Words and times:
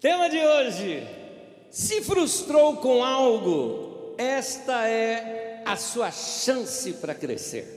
Tema 0.00 0.30
de 0.30 0.38
hoje: 0.38 1.06
se 1.70 2.00
frustrou 2.00 2.78
com 2.78 3.04
algo, 3.04 4.14
esta 4.16 4.88
é 4.88 5.62
a 5.66 5.76
sua 5.76 6.10
chance 6.10 6.94
para 6.94 7.14
crescer. 7.14 7.76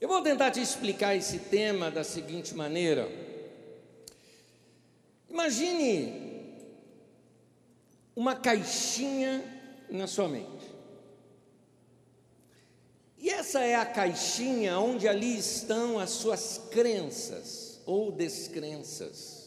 Eu 0.00 0.08
vou 0.08 0.22
tentar 0.22 0.50
te 0.50 0.62
explicar 0.62 1.14
esse 1.14 1.40
tema 1.40 1.90
da 1.90 2.02
seguinte 2.02 2.54
maneira. 2.54 3.06
Imagine 5.28 6.56
uma 8.16 8.34
caixinha 8.34 9.44
na 9.90 10.06
sua 10.06 10.26
mente. 10.26 10.66
E 13.18 13.28
essa 13.28 13.60
é 13.60 13.74
a 13.74 13.84
caixinha 13.84 14.78
onde 14.78 15.06
ali 15.06 15.36
estão 15.36 15.98
as 15.98 16.10
suas 16.10 16.62
crenças 16.70 17.82
ou 17.84 18.10
descrenças. 18.10 19.37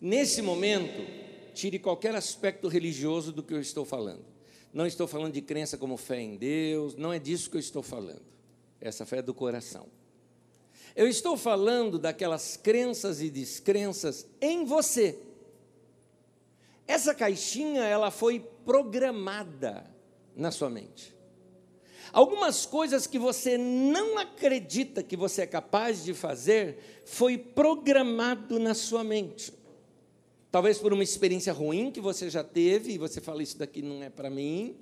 Nesse 0.00 0.40
momento, 0.40 1.06
tire 1.52 1.78
qualquer 1.78 2.14
aspecto 2.14 2.68
religioso 2.68 3.32
do 3.32 3.42
que 3.42 3.52
eu 3.52 3.60
estou 3.60 3.84
falando. 3.84 4.24
Não 4.72 4.86
estou 4.86 5.06
falando 5.06 5.34
de 5.34 5.42
crença 5.42 5.76
como 5.76 5.96
fé 5.96 6.20
em 6.20 6.36
Deus, 6.36 6.94
não 6.94 7.12
é 7.12 7.18
disso 7.18 7.50
que 7.50 7.56
eu 7.56 7.60
estou 7.60 7.82
falando. 7.82 8.22
Essa 8.80 9.04
fé 9.04 9.18
é 9.18 9.22
do 9.22 9.34
coração. 9.34 9.88
Eu 10.96 11.06
estou 11.06 11.36
falando 11.36 11.98
daquelas 11.98 12.56
crenças 12.56 13.20
e 13.20 13.28
descrenças 13.28 14.26
em 14.40 14.64
você. 14.64 15.18
Essa 16.86 17.14
caixinha, 17.14 17.82
ela 17.82 18.10
foi 18.10 18.40
programada 18.64 19.84
na 20.34 20.50
sua 20.50 20.70
mente. 20.70 21.14
Algumas 22.12 22.66
coisas 22.66 23.06
que 23.06 23.18
você 23.18 23.56
não 23.56 24.18
acredita 24.18 25.02
que 25.02 25.16
você 25.16 25.42
é 25.42 25.46
capaz 25.46 26.02
de 26.02 26.12
fazer, 26.12 27.02
foi 27.04 27.38
programado 27.38 28.58
na 28.58 28.74
sua 28.74 29.04
mente. 29.04 29.52
Talvez 30.50 30.78
por 30.78 30.92
uma 30.92 31.02
experiência 31.02 31.52
ruim 31.52 31.90
que 31.90 32.00
você 32.00 32.28
já 32.28 32.42
teve, 32.42 32.92
e 32.92 32.98
você 32.98 33.20
fala, 33.20 33.42
isso 33.42 33.56
daqui 33.56 33.82
não 33.82 34.02
é 34.02 34.10
para 34.10 34.28
mim. 34.28 34.76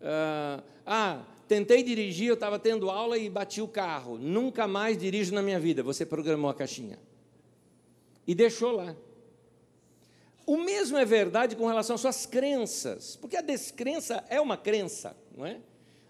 ah, 0.00 0.62
ah 0.84 1.24
tentei 1.48 1.82
dirigir, 1.82 2.28
eu 2.28 2.34
estava 2.34 2.58
tendo 2.58 2.90
aula 2.90 3.16
e 3.18 3.30
bati 3.30 3.60
o 3.60 3.68
carro. 3.68 4.18
Nunca 4.18 4.66
mais 4.66 4.96
dirijo 4.98 5.34
na 5.34 5.42
minha 5.42 5.58
vida. 5.58 5.82
Você 5.82 6.04
programou 6.04 6.50
a 6.50 6.54
caixinha. 6.54 6.98
E 8.26 8.34
deixou 8.34 8.72
lá. 8.72 8.96
O 10.44 10.56
mesmo 10.56 10.96
é 10.96 11.04
verdade 11.04 11.56
com 11.56 11.66
relação 11.66 11.94
às 11.94 12.00
suas 12.00 12.24
crenças, 12.24 13.16
porque 13.16 13.36
a 13.36 13.40
descrença 13.40 14.24
é 14.28 14.40
uma 14.40 14.56
crença, 14.56 15.16
não 15.36 15.44
é? 15.44 15.58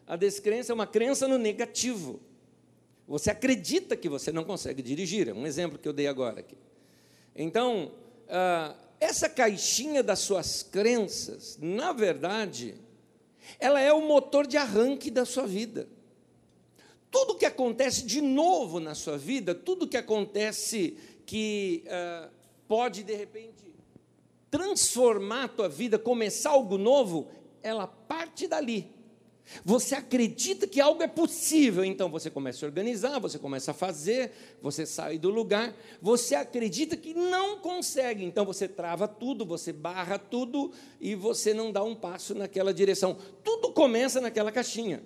A 0.06 0.14
descrença 0.14 0.72
é 0.72 0.74
uma 0.74 0.86
crença 0.86 1.26
no 1.26 1.38
negativo. 1.38 2.20
Você 3.08 3.30
acredita 3.30 3.96
que 3.96 4.10
você 4.10 4.30
não 4.30 4.44
consegue 4.44 4.82
dirigir, 4.82 5.28
é 5.28 5.32
um 5.32 5.46
exemplo 5.46 5.78
que 5.78 5.88
eu 5.88 5.92
dei 5.92 6.06
agora 6.06 6.40
aqui. 6.40 6.56
Então, 7.34 7.92
ah, 8.28 8.74
essa 9.00 9.28
caixinha 9.28 10.02
das 10.02 10.20
suas 10.20 10.62
crenças, 10.62 11.58
na 11.60 11.92
verdade, 11.92 12.74
ela 13.58 13.80
é 13.80 13.92
o 13.92 14.00
motor 14.00 14.46
de 14.46 14.56
arranque 14.56 15.10
da 15.10 15.24
sua 15.24 15.46
vida. 15.46 15.88
Tudo 17.10 17.36
que 17.36 17.46
acontece 17.46 18.04
de 18.04 18.20
novo 18.20 18.80
na 18.80 18.94
sua 18.94 19.16
vida, 19.16 19.54
tudo 19.54 19.86
que 19.86 19.96
acontece 19.96 20.96
que 21.24 21.84
uh, 21.86 22.30
pode, 22.66 23.02
de 23.02 23.14
repente, 23.14 23.74
transformar 24.50 25.44
a 25.44 25.48
tua 25.48 25.68
vida, 25.68 25.98
começar 25.98 26.50
algo 26.50 26.76
novo, 26.76 27.28
ela 27.62 27.86
parte 27.86 28.46
dali. 28.46 28.95
Você 29.64 29.94
acredita 29.94 30.66
que 30.66 30.80
algo 30.80 31.02
é 31.02 31.06
possível, 31.06 31.84
então 31.84 32.10
você 32.10 32.28
começa 32.28 32.64
a 32.64 32.68
organizar, 32.68 33.18
você 33.20 33.38
começa 33.38 33.70
a 33.70 33.74
fazer, 33.74 34.32
você 34.60 34.84
sai 34.84 35.18
do 35.18 35.30
lugar. 35.30 35.74
Você 36.02 36.34
acredita 36.34 36.96
que 36.96 37.14
não 37.14 37.58
consegue, 37.58 38.24
então 38.24 38.44
você 38.44 38.66
trava 38.66 39.06
tudo, 39.06 39.46
você 39.46 39.72
barra 39.72 40.18
tudo 40.18 40.72
e 41.00 41.14
você 41.14 41.54
não 41.54 41.70
dá 41.70 41.82
um 41.82 41.94
passo 41.94 42.34
naquela 42.34 42.74
direção. 42.74 43.16
Tudo 43.44 43.72
começa 43.72 44.20
naquela 44.20 44.50
caixinha. 44.50 45.02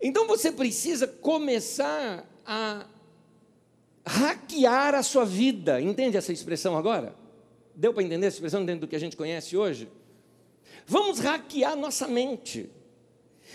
Então 0.00 0.26
você 0.26 0.50
precisa 0.50 1.06
começar 1.06 2.28
a 2.44 2.86
hackear 4.04 4.94
a 4.94 5.02
sua 5.02 5.24
vida. 5.24 5.80
Entende 5.80 6.16
essa 6.16 6.32
expressão 6.32 6.76
agora? 6.76 7.14
Deu 7.74 7.94
para 7.94 8.02
entender 8.02 8.26
essa 8.26 8.36
expressão 8.36 8.64
dentro 8.64 8.82
do 8.82 8.88
que 8.88 8.96
a 8.96 9.00
gente 9.00 9.16
conhece 9.16 9.56
hoje? 9.56 9.88
Vamos 10.86 11.18
hackear 11.18 11.76
nossa 11.76 12.06
mente. 12.06 12.70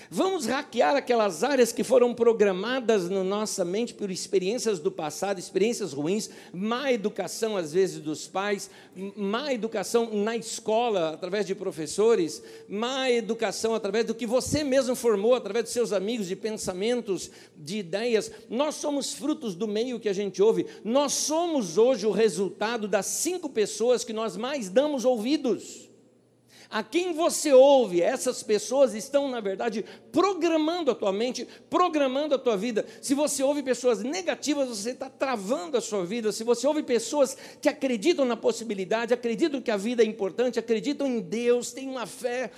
Vamos 0.10 0.46
hackear 0.46 0.96
aquelas 0.96 1.44
áreas 1.44 1.72
que 1.72 1.84
foram 1.84 2.14
programadas 2.14 3.10
na 3.10 3.24
nossa 3.24 3.66
mente 3.66 3.94
por 3.94 4.10
experiências 4.10 4.80
do 4.80 4.92
passado, 4.92 5.40
experiências 5.40 5.94
ruins, 5.94 6.30
má 6.54 6.92
educação 6.92 7.58
às 7.58 7.74
vezes 7.74 8.00
dos 8.00 8.28
pais, 8.28 8.70
má 9.16 9.54
educação 9.54 10.10
na 10.12 10.36
escola 10.36 11.12
através 11.12 11.46
de 11.46 11.54
professores, 11.54 12.42
má 12.68 13.10
educação 13.12 13.76
através 13.76 14.06
do 14.06 14.16
que 14.16 14.26
você 14.26 14.64
mesmo 14.64 14.96
formou, 14.96 15.36
através 15.36 15.66
dos 15.66 15.74
seus 15.74 15.92
amigos, 15.92 16.28
de 16.28 16.36
pensamentos, 16.36 17.30
de 17.56 17.78
ideias. 17.78 18.32
Nós 18.50 18.76
somos 18.76 19.14
frutos 19.14 19.54
do 19.54 19.68
meio 19.68 20.00
que 20.00 20.10
a 20.10 20.14
gente 20.14 20.42
ouve. 20.42 20.66
Nós 20.84 21.14
somos 21.14 21.78
hoje 21.78 22.08
o 22.08 22.12
resultado 22.12 22.88
das 22.88 23.06
cinco 23.06 23.50
pessoas 23.50 24.04
que 24.04 24.14
nós 24.14 24.36
mais 24.38 24.70
damos 24.70 25.06
ouvidos. 25.06 25.89
A 26.72 26.84
quem 26.84 27.14
você 27.14 27.52
ouve, 27.52 28.00
essas 28.00 28.44
pessoas 28.44 28.94
estão, 28.94 29.28
na 29.28 29.40
verdade, 29.40 29.84
programando 30.12 30.92
a 30.92 30.96
tua 30.96 31.12
mente, 31.12 31.48
programando 31.68 32.36
a 32.36 32.38
tua 32.38 32.56
vida. 32.56 32.86
Se 33.02 33.16
você 33.16 33.42
ouve 33.42 33.64
pessoas 33.64 34.04
negativas, 34.04 34.70
você 34.70 34.92
está 34.92 35.10
travando 35.10 35.78
a 35.78 35.82
sua 35.82 36.06
vida. 36.06 36.32
Se 36.32 36.44
você 36.44 36.68
ouve 36.68 36.84
pessoas 36.84 37.36
que 37.60 37.68
acreditam 37.68 38.24
na 38.24 38.38
possibilidade, 38.38 39.16
acreditam 39.16 39.60
que 39.60 39.72
a 39.72 39.78
vida 39.78 40.04
é 40.04 40.06
importante, 40.06 40.60
acreditam 40.60 41.08
em 41.08 41.20
Deus, 41.20 41.72
têm 41.72 41.90
uma 41.90 42.06
fé 42.06 42.52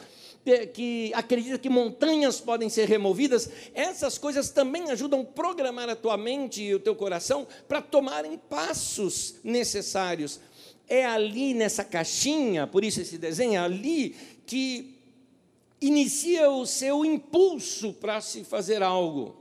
que 0.73 1.11
acredita 1.13 1.57
que 1.57 1.69
montanhas 1.69 2.41
podem 2.41 2.67
ser 2.67 2.89
removidas, 2.89 3.49
essas 3.75 4.17
coisas 4.17 4.49
também 4.49 4.89
ajudam 4.89 5.21
a 5.21 5.23
programar 5.23 5.87
a 5.87 5.95
tua 5.95 6.17
mente 6.17 6.63
e 6.63 6.73
o 6.73 6.79
teu 6.79 6.95
coração 6.95 7.47
para 7.67 7.79
tomarem 7.79 8.39
passos 8.49 9.35
necessários 9.43 10.39
é 10.91 11.05
ali 11.05 11.53
nessa 11.53 11.85
caixinha, 11.85 12.67
por 12.67 12.83
isso 12.83 12.99
esse 12.99 13.17
desenho, 13.17 13.53
é 13.53 13.57
ali 13.59 14.09
que 14.45 14.99
inicia 15.79 16.51
o 16.51 16.65
seu 16.65 17.05
impulso 17.05 17.93
para 17.93 18.19
se 18.19 18.43
fazer 18.43 18.83
algo. 18.83 19.37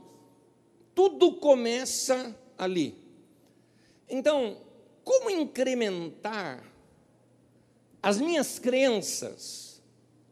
Tudo 0.95 1.33
começa 1.33 2.33
ali. 2.57 2.95
Então, 4.09 4.59
como 5.03 5.29
incrementar 5.29 6.63
as 8.01 8.17
minhas 8.21 8.57
crenças? 8.57 9.81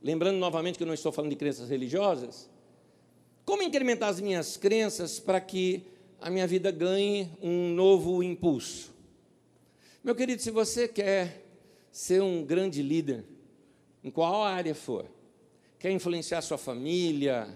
Lembrando 0.02 0.38
novamente 0.38 0.78
que 0.78 0.84
eu 0.84 0.88
não 0.88 0.94
estou 0.94 1.12
falando 1.12 1.32
de 1.32 1.36
crenças 1.36 1.70
religiosas. 1.70 2.50
Como 3.44 3.62
incrementar 3.62 4.08
as 4.08 4.22
minhas 4.22 4.56
crenças 4.56 5.20
para 5.20 5.42
que 5.42 5.84
a 6.22 6.30
minha 6.30 6.48
vida 6.48 6.72
ganhe 6.72 7.30
um 7.42 7.74
novo 7.74 8.24
impulso? 8.24 8.98
Meu 10.02 10.16
querido, 10.16 10.42
se 10.42 10.50
você 10.50 10.88
quer 10.88 11.46
ser 11.92 12.22
um 12.22 12.46
grande 12.46 12.82
líder, 12.82 13.26
em 14.02 14.10
qual 14.10 14.46
área 14.46 14.74
for, 14.74 15.06
quer 15.78 15.92
influenciar 15.92 16.42
sua 16.42 16.58
família, 16.58 17.50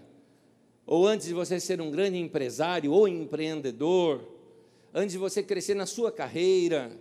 ou 0.85 1.07
antes 1.07 1.27
de 1.27 1.33
você 1.33 1.57
ser 1.57 1.79
um 1.79 1.89
grande 1.89 2.17
empresário 2.17 2.91
ou 2.91 3.07
empreendedor, 3.07 4.27
antes 4.93 5.13
de 5.13 5.17
você 5.17 5.41
crescer 5.41 5.73
na 5.73 5.85
sua 5.85 6.11
carreira, 6.11 6.91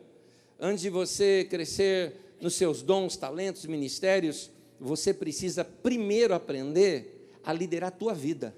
antes 0.60 0.82
de 0.82 0.88
você 0.88 1.44
crescer 1.50 2.36
nos 2.40 2.54
seus 2.54 2.80
dons, 2.80 3.16
talentos, 3.16 3.66
ministérios, 3.66 4.48
você 4.78 5.12
precisa 5.12 5.64
primeiro 5.64 6.34
aprender 6.34 7.32
a 7.42 7.52
liderar 7.52 7.88
a 7.88 7.96
tua 7.96 8.14
vida. 8.14 8.54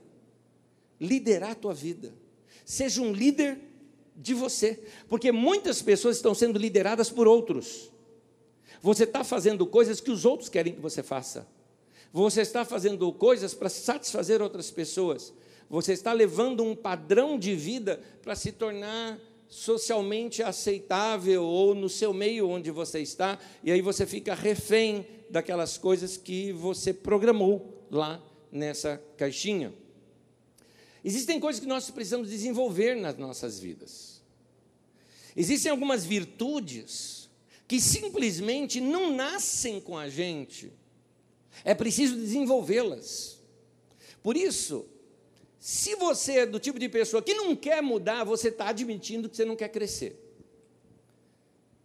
Liderar 1.00 1.52
a 1.52 1.54
tua 1.54 1.72
vida. 1.72 2.12
Seja 2.62 3.00
um 3.00 3.10
líder 3.10 3.58
de 4.16 4.34
você, 4.34 4.80
porque 5.08 5.32
muitas 5.32 5.82
pessoas 5.82 6.16
estão 6.16 6.34
sendo 6.34 6.58
lideradas 6.58 7.10
por 7.10 7.26
outros. 7.26 7.90
Você 8.80 9.04
está 9.04 9.24
fazendo 9.24 9.66
coisas 9.66 10.00
que 10.00 10.10
os 10.10 10.24
outros 10.24 10.48
querem 10.48 10.74
que 10.74 10.80
você 10.80 11.02
faça. 11.02 11.46
Você 12.12 12.42
está 12.42 12.64
fazendo 12.64 13.10
coisas 13.12 13.54
para 13.54 13.68
satisfazer 13.68 14.40
outras 14.40 14.70
pessoas. 14.70 15.32
Você 15.68 15.92
está 15.92 16.12
levando 16.12 16.62
um 16.62 16.76
padrão 16.76 17.38
de 17.38 17.54
vida 17.54 18.00
para 18.22 18.36
se 18.36 18.52
tornar 18.52 19.18
socialmente 19.48 20.42
aceitável 20.42 21.44
ou 21.44 21.74
no 21.74 21.88
seu 21.88 22.12
meio 22.12 22.48
onde 22.48 22.70
você 22.70 23.00
está, 23.00 23.38
e 23.62 23.70
aí 23.70 23.80
você 23.80 24.04
fica 24.04 24.34
refém 24.34 25.06
daquelas 25.30 25.78
coisas 25.78 26.16
que 26.16 26.52
você 26.52 26.92
programou 26.92 27.86
lá 27.90 28.22
nessa 28.50 29.02
caixinha. 29.16 29.72
Existem 31.04 31.38
coisas 31.38 31.60
que 31.60 31.66
nós 31.66 31.90
precisamos 31.90 32.30
desenvolver 32.30 32.96
nas 32.96 33.18
nossas 33.18 33.60
vidas. 33.60 34.22
Existem 35.36 35.70
algumas 35.70 36.04
virtudes 36.04 37.28
que 37.68 37.78
simplesmente 37.80 38.80
não 38.80 39.14
nascem 39.14 39.80
com 39.80 39.98
a 39.98 40.08
gente. 40.08 40.72
É 41.62 41.74
preciso 41.74 42.16
desenvolvê-las. 42.16 43.38
Por 44.22 44.36
isso, 44.36 44.86
se 45.58 45.94
você 45.96 46.38
é 46.38 46.46
do 46.46 46.58
tipo 46.58 46.78
de 46.78 46.88
pessoa 46.88 47.22
que 47.22 47.34
não 47.34 47.54
quer 47.54 47.82
mudar, 47.82 48.24
você 48.24 48.48
está 48.48 48.68
admitindo 48.68 49.28
que 49.28 49.36
você 49.36 49.44
não 49.44 49.56
quer 49.56 49.68
crescer. 49.68 50.18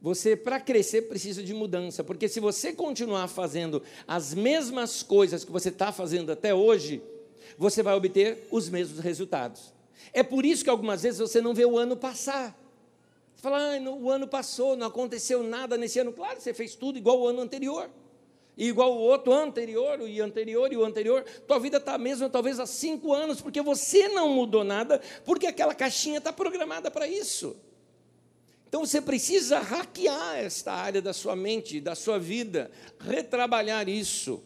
Você, 0.02 0.36
para 0.38 0.62
crescer, 0.62 1.04
precisa 1.04 1.44
de 1.44 1.54
mudança, 1.54 2.06
porque 2.06 2.30
se 2.30 2.40
você 2.40 2.72
continuar 2.72 3.28
fazendo 3.28 3.84
as 4.08 4.34
mesmas 4.34 5.04
coisas 5.04 5.44
que 5.44 5.52
você 5.52 5.68
está 5.68 5.92
fazendo 5.92 6.32
até 6.32 6.56
hoje, 6.56 7.02
você 7.58 7.84
vai 7.84 7.96
obter 7.96 8.48
os 8.52 8.70
mesmos 8.70 9.00
resultados. 9.00 9.74
É 10.14 10.24
por 10.24 10.46
isso 10.46 10.64
que 10.64 10.70
algumas 10.70 11.04
vezes 11.04 11.20
você 11.20 11.42
não 11.42 11.54
vê 11.54 11.66
o 11.66 11.78
ano 11.78 11.96
passar. 11.96 12.58
Você 13.36 13.44
fala, 13.44 13.76
ah, 13.76 13.80
o 13.80 14.10
ano 14.10 14.28
passou, 14.28 14.76
não 14.76 14.88
aconteceu 14.88 15.44
nada 15.44 15.78
nesse 15.78 16.00
ano. 16.00 16.12
Claro, 16.12 16.42
você 16.42 16.54
fez 16.54 16.76
tudo 16.76 16.98
igual 16.98 17.20
o 17.22 17.28
ano 17.28 17.42
anterior. 17.42 17.90
E 18.58 18.68
igual 18.68 18.94
o 18.94 19.00
outro 19.00 19.32
anterior, 19.32 20.02
e 20.02 20.20
anterior, 20.20 20.74
e 20.74 20.76
o 20.76 20.84
anterior. 20.84 21.24
Tua 21.48 21.58
vida 21.60 21.78
está 21.78 21.94
a 21.94 21.98
mesma, 21.98 22.30
talvez 22.30 22.60
há 22.60 22.66
cinco 22.66 23.14
anos, 23.14 23.40
porque 23.40 23.62
você 23.62 24.10
não 24.10 24.34
mudou 24.34 24.66
nada, 24.66 25.02
porque 25.24 25.48
aquela 25.48 25.74
caixinha 25.74 26.18
está 26.18 26.34
programada 26.34 26.92
para 26.92 27.08
isso. 27.08 27.56
Então 28.68 28.86
você 28.86 29.02
precisa 29.02 29.60
hackear 29.60 30.38
esta 30.38 30.74
área 30.74 31.02
da 31.02 31.14
sua 31.14 31.36
mente, 31.36 31.80
da 31.80 31.96
sua 31.96 32.20
vida, 32.20 32.70
retrabalhar 33.00 33.88
isso. 33.88 34.44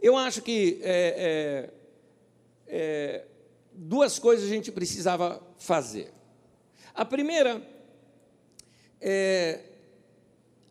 Eu 0.00 0.16
acho 0.16 0.42
que 0.42 0.78
é, 0.82 1.70
é, 1.70 1.70
é, 2.68 3.24
duas 3.72 4.18
coisas 4.18 4.46
a 4.46 4.48
gente 4.48 4.70
precisava 4.72 5.40
fazer. 5.58 6.12
A 6.94 7.04
primeira 7.04 7.62
é 9.00 9.60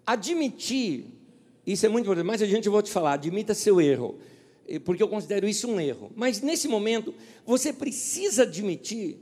admitir, 0.06 1.06
isso 1.66 1.86
é 1.86 1.90
muito 1.90 2.06
importante, 2.06 2.26
mais 2.26 2.42
adiante 2.42 2.68
eu 2.68 2.72
vou 2.72 2.82
te 2.82 2.92
falar, 2.92 3.14
admita 3.14 3.54
seu 3.54 3.80
erro, 3.80 4.20
porque 4.84 5.02
eu 5.02 5.08
considero 5.08 5.48
isso 5.48 5.68
um 5.68 5.80
erro. 5.80 6.12
Mas 6.16 6.42
nesse 6.42 6.68
momento, 6.68 7.14
você 7.46 7.72
precisa 7.72 8.44
admitir 8.44 9.18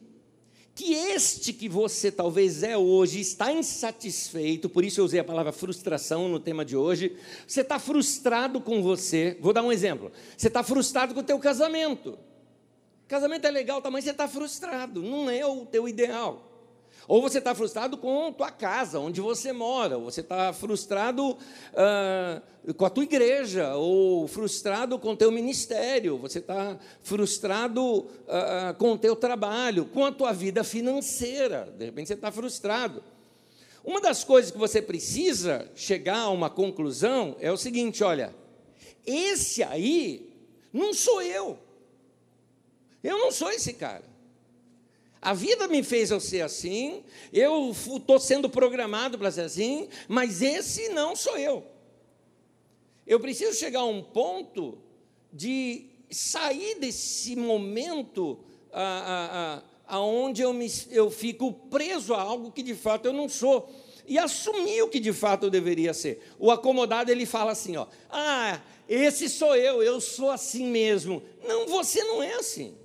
que 0.74 0.94
este 0.94 1.54
que 1.54 1.68
você 1.68 2.12
talvez 2.12 2.64
é 2.64 2.78
hoje 2.78 3.20
está 3.20 3.52
insatisfeito, 3.52 4.70
por 4.70 4.84
isso 4.84 5.02
eu 5.02 5.06
usei 5.06 5.20
a 5.20 5.24
palavra 5.24 5.52
frustração 5.52 6.28
no 6.30 6.40
tema 6.40 6.64
de 6.64 6.76
hoje. 6.76 7.16
Você 7.46 7.62
está 7.62 7.78
frustrado 7.78 8.62
com 8.62 8.82
você. 8.82 9.38
Vou 9.42 9.54
dar 9.54 9.64
um 9.64 9.72
exemplo. 9.72 10.12
Você 10.36 10.48
está 10.48 10.64
frustrado 10.64 11.14
com 11.14 11.20
o 11.20 11.24
teu 11.24 11.38
casamento. 11.40 12.18
Casamento 13.08 13.46
é 13.46 13.52
legal, 13.52 13.82
tá, 13.82 13.92
mas 13.92 14.06
você 14.06 14.12
está 14.12 14.28
frustrado, 14.28 15.02
não 15.02 15.30
é 15.30 15.46
o 15.46 15.66
teu 15.66 15.86
ideal. 15.86 16.51
Ou 17.08 17.22
você 17.22 17.40
está 17.40 17.56
frustrado 17.56 17.98
com 17.98 18.28
a 18.28 18.32
tua 18.32 18.52
casa, 18.52 19.00
onde 19.00 19.20
você 19.20 19.52
mora, 19.52 19.98
ou 19.98 20.06
você 20.06 20.22
está 20.22 20.54
frustrado 20.54 21.32
uh, 21.32 22.74
com 22.76 22.86
a 22.86 22.90
tua 22.90 23.04
igreja, 23.04 23.76
ou 23.76 24.28
frustrado 24.28 25.00
com 25.00 25.12
o 25.12 25.18
teu 25.18 25.32
ministério, 25.32 26.18
você 26.18 26.40
está 26.40 26.78
frustrado 27.02 27.84
uh, 27.84 28.74
com 28.78 28.94
o 28.94 28.98
teu 28.98 29.16
trabalho, 29.16 29.86
com 29.86 30.06
a 30.06 30.12
tua 30.12 30.32
vida 30.32 30.64
financeira, 30.64 31.74
de 31.78 31.86
repente 31.86 32.08
você 32.08 32.14
está 32.14 32.32
frustrado. 32.32 33.04
Uma 33.84 34.00
das 34.00 34.24
coisas 34.24 34.52
que 34.52 34.58
você 34.58 34.82
precisa 34.82 35.68
chegar 35.76 36.20
a 36.20 36.30
uma 36.30 36.50
conclusão 36.50 37.36
é 37.40 37.52
o 37.52 37.58
seguinte: 37.58 38.04
olha, 38.04 38.34
esse 39.06 39.64
aí 39.64 40.32
não 40.72 40.94
sou 40.94 41.22
eu. 41.22 41.58
Eu 43.04 43.18
não 43.18 43.32
sou 43.32 43.50
esse 43.50 43.74
cara. 43.74 44.11
A 45.22 45.34
vida 45.34 45.68
me 45.68 45.84
fez 45.84 46.10
eu 46.10 46.20
ser 46.20 46.42
assim, 46.42 47.04
eu 47.32 47.72
estou 47.72 48.20
sendo 48.20 48.50
programado 48.50 49.20
para 49.20 49.30
ser 49.30 49.42
assim, 49.42 49.88
mas 50.08 50.42
esse 50.42 50.90
não 50.90 51.16
sou 51.16 51.38
eu. 51.38 51.64
Eu 53.06 53.20
preciso 53.20 53.58
chegar 53.58 53.82
a 53.82 53.86
um 53.86 54.02
ponto 54.02 54.80
de 55.32 55.86
sair 56.10 56.80
desse 56.80 57.36
momento 57.36 58.40
aonde 59.86 60.42
eu, 60.42 60.54
me, 60.54 60.72
eu 60.90 61.12
fico 61.12 61.54
preso 61.54 62.14
a 62.14 62.22
algo 62.22 62.52
que 62.52 62.64
de 62.64 62.74
fato 62.74 63.06
eu 63.06 63.14
não 63.14 63.30
sou 63.30 63.70
e 64.08 64.18
assumir 64.18 64.82
o 64.82 64.88
que 64.88 65.00
de 65.00 65.14
fato 65.14 65.46
eu 65.46 65.50
deveria 65.50 65.94
ser. 65.94 66.34
O 66.40 66.50
acomodado 66.50 67.12
ele 67.12 67.26
fala 67.26 67.52
assim, 67.52 67.78
ó, 67.78 67.86
ah, 68.10 68.60
esse 68.90 69.30
sou 69.30 69.56
eu, 69.56 69.84
eu 69.84 70.02
sou 70.02 70.32
assim 70.32 70.66
mesmo. 70.66 71.22
Não, 71.48 71.68
você 71.68 72.04
não 72.04 72.24
é 72.24 72.34
assim. 72.34 72.76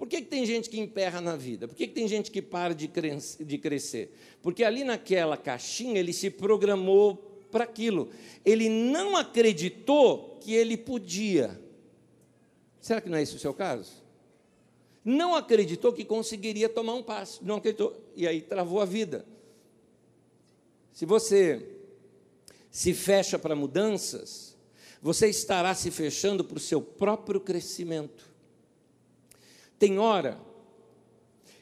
Por 0.00 0.08
que, 0.08 0.22
que 0.22 0.28
tem 0.28 0.46
gente 0.46 0.70
que 0.70 0.80
emperra 0.80 1.20
na 1.20 1.36
vida? 1.36 1.68
Por 1.68 1.76
que, 1.76 1.86
que 1.86 1.92
tem 1.92 2.08
gente 2.08 2.30
que 2.30 2.40
para 2.40 2.74
de, 2.74 2.90
de 3.38 3.58
crescer? 3.58 4.16
Porque 4.40 4.64
ali 4.64 4.82
naquela 4.82 5.36
caixinha 5.36 6.00
ele 6.00 6.14
se 6.14 6.30
programou 6.30 7.16
para 7.50 7.64
aquilo. 7.64 8.08
Ele 8.42 8.70
não 8.70 9.14
acreditou 9.14 10.38
que 10.40 10.54
ele 10.54 10.78
podia. 10.78 11.60
Será 12.80 13.02
que 13.02 13.10
não 13.10 13.18
é 13.18 13.22
esse 13.22 13.36
o 13.36 13.38
seu 13.38 13.52
caso? 13.52 13.92
Não 15.04 15.34
acreditou 15.34 15.92
que 15.92 16.02
conseguiria 16.02 16.70
tomar 16.70 16.94
um 16.94 17.02
passo. 17.02 17.44
Não 17.44 17.56
acreditou. 17.56 17.94
E 18.16 18.26
aí 18.26 18.40
travou 18.40 18.80
a 18.80 18.86
vida. 18.86 19.26
Se 20.94 21.04
você 21.04 21.76
se 22.70 22.94
fecha 22.94 23.38
para 23.38 23.54
mudanças, 23.54 24.56
você 25.02 25.28
estará 25.28 25.74
se 25.74 25.90
fechando 25.90 26.42
para 26.42 26.56
o 26.56 26.60
seu 26.60 26.80
próprio 26.80 27.38
crescimento. 27.38 28.29
Tem 29.80 29.98
hora 29.98 30.38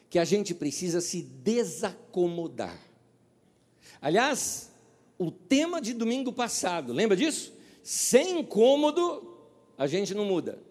que 0.09 0.19
a 0.19 0.25
gente 0.25 0.53
precisa 0.53 0.99
se 0.99 1.21
desacomodar. 1.21 2.77
Aliás, 4.01 4.69
o 5.17 5.31
tema 5.31 5.79
de 5.79 5.93
domingo 5.93 6.33
passado, 6.33 6.91
lembra 6.91 7.15
disso? 7.15 7.53
Sem 7.81 8.41
incômodo, 8.41 9.37
a 9.77 9.87
gente 9.87 10.13
não 10.13 10.25
muda. 10.25 10.61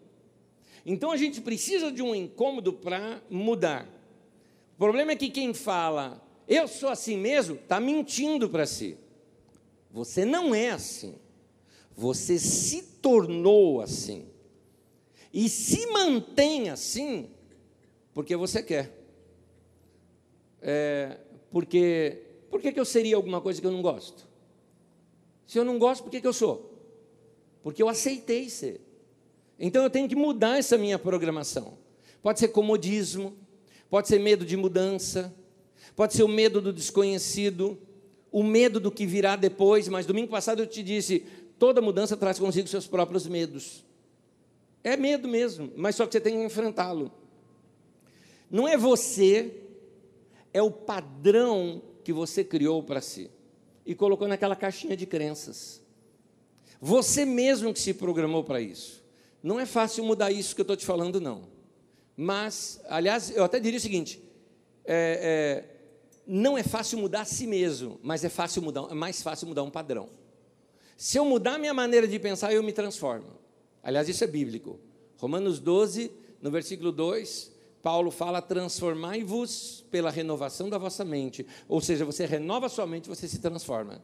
Então 0.84 1.10
a 1.10 1.16
gente 1.16 1.40
precisa 1.40 1.90
de 1.90 2.02
um 2.02 2.14
incômodo 2.14 2.70
para 2.70 3.22
mudar. 3.30 3.88
O 4.74 4.78
problema 4.78 5.12
é 5.12 5.16
que 5.16 5.30
quem 5.30 5.54
fala, 5.54 6.22
eu 6.46 6.68
sou 6.68 6.90
assim 6.90 7.16
mesmo, 7.16 7.54
está 7.54 7.80
mentindo 7.80 8.50
para 8.50 8.66
si. 8.66 8.98
Você 9.90 10.26
não 10.26 10.54
é 10.54 10.68
assim. 10.68 11.14
Você 11.96 12.38
se 12.38 12.82
tornou 13.00 13.80
assim. 13.80 14.26
E 15.32 15.48
se 15.48 15.86
mantém 15.86 16.68
assim, 16.68 17.30
porque 18.18 18.34
você 18.34 18.60
quer. 18.64 18.90
É, 20.60 21.18
porque 21.52 22.20
por 22.50 22.60
que, 22.60 22.72
que 22.72 22.80
eu 22.80 22.84
seria 22.84 23.14
alguma 23.14 23.40
coisa 23.40 23.60
que 23.60 23.66
eu 23.68 23.70
não 23.70 23.80
gosto? 23.80 24.26
Se 25.46 25.56
eu 25.56 25.64
não 25.64 25.78
gosto, 25.78 26.02
por 26.02 26.10
que, 26.10 26.20
que 26.20 26.26
eu 26.26 26.32
sou? 26.32 26.82
Porque 27.62 27.80
eu 27.80 27.88
aceitei 27.88 28.50
ser. 28.50 28.80
Então 29.56 29.84
eu 29.84 29.88
tenho 29.88 30.08
que 30.08 30.16
mudar 30.16 30.58
essa 30.58 30.76
minha 30.76 30.98
programação. 30.98 31.78
Pode 32.20 32.40
ser 32.40 32.48
comodismo, 32.48 33.36
pode 33.88 34.08
ser 34.08 34.18
medo 34.18 34.44
de 34.44 34.56
mudança, 34.56 35.32
pode 35.94 36.14
ser 36.14 36.24
o 36.24 36.28
medo 36.28 36.60
do 36.60 36.72
desconhecido, 36.72 37.78
o 38.32 38.42
medo 38.42 38.80
do 38.80 38.90
que 38.90 39.06
virá 39.06 39.36
depois, 39.36 39.86
mas 39.86 40.06
domingo 40.06 40.28
passado 40.28 40.60
eu 40.60 40.66
te 40.66 40.82
disse: 40.82 41.24
toda 41.56 41.80
mudança 41.80 42.16
traz 42.16 42.36
consigo 42.36 42.66
seus 42.66 42.88
próprios 42.88 43.28
medos. 43.28 43.84
É 44.82 44.96
medo 44.96 45.28
mesmo, 45.28 45.72
mas 45.76 45.94
só 45.94 46.04
que 46.04 46.10
você 46.10 46.20
tem 46.20 46.36
que 46.36 46.44
enfrentá-lo. 46.44 47.12
Não 48.50 48.66
é 48.66 48.76
você, 48.76 49.62
é 50.52 50.62
o 50.62 50.70
padrão 50.70 51.82
que 52.02 52.12
você 52.12 52.42
criou 52.42 52.82
para 52.82 53.00
si 53.00 53.30
e 53.84 53.94
colocou 53.94 54.26
naquela 54.26 54.56
caixinha 54.56 54.96
de 54.96 55.06
crenças. 55.06 55.82
Você 56.80 57.24
mesmo 57.24 57.72
que 57.72 57.80
se 57.80 57.92
programou 57.92 58.44
para 58.44 58.60
isso. 58.60 59.04
Não 59.42 59.58
é 59.58 59.66
fácil 59.66 60.04
mudar 60.04 60.30
isso 60.30 60.54
que 60.54 60.60
eu 60.60 60.64
estou 60.64 60.76
te 60.76 60.86
falando, 60.86 61.20
não. 61.20 61.48
Mas, 62.16 62.80
aliás, 62.88 63.30
eu 63.34 63.44
até 63.44 63.60
diria 63.60 63.78
o 63.78 63.82
seguinte: 63.82 64.22
é, 64.84 65.64
é, 65.64 65.76
não 66.26 66.58
é 66.58 66.62
fácil 66.62 66.98
mudar 66.98 67.22
a 67.22 67.24
si 67.24 67.46
mesmo, 67.46 67.98
mas 68.02 68.24
é, 68.24 68.28
fácil 68.28 68.62
mudar, 68.62 68.88
é 68.90 68.94
mais 68.94 69.22
fácil 69.22 69.46
mudar 69.46 69.62
um 69.62 69.70
padrão. 69.70 70.08
Se 70.96 71.16
eu 71.16 71.24
mudar 71.24 71.58
minha 71.58 71.72
maneira 71.72 72.08
de 72.08 72.18
pensar, 72.18 72.52
eu 72.52 72.62
me 72.62 72.72
transformo. 72.72 73.38
Aliás, 73.82 74.08
isso 74.08 74.24
é 74.24 74.26
bíblico. 74.26 74.80
Romanos 75.16 75.60
12, 75.60 76.10
no 76.42 76.50
versículo 76.50 76.90
2, 76.90 77.52
Paulo 77.82 78.10
fala: 78.10 78.42
transformai-vos 78.42 79.84
pela 79.90 80.10
renovação 80.10 80.68
da 80.68 80.78
vossa 80.78 81.04
mente. 81.04 81.46
Ou 81.68 81.80
seja, 81.80 82.04
você 82.04 82.26
renova 82.26 82.68
sua 82.68 82.86
mente, 82.86 83.08
você 83.08 83.28
se 83.28 83.38
transforma. 83.38 84.02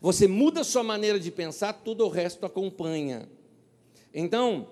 Você 0.00 0.28
muda 0.28 0.64
sua 0.64 0.82
maneira 0.82 1.18
de 1.18 1.30
pensar, 1.30 1.72
tudo 1.72 2.04
o 2.04 2.08
resto 2.08 2.44
acompanha. 2.44 3.28
Então, 4.12 4.68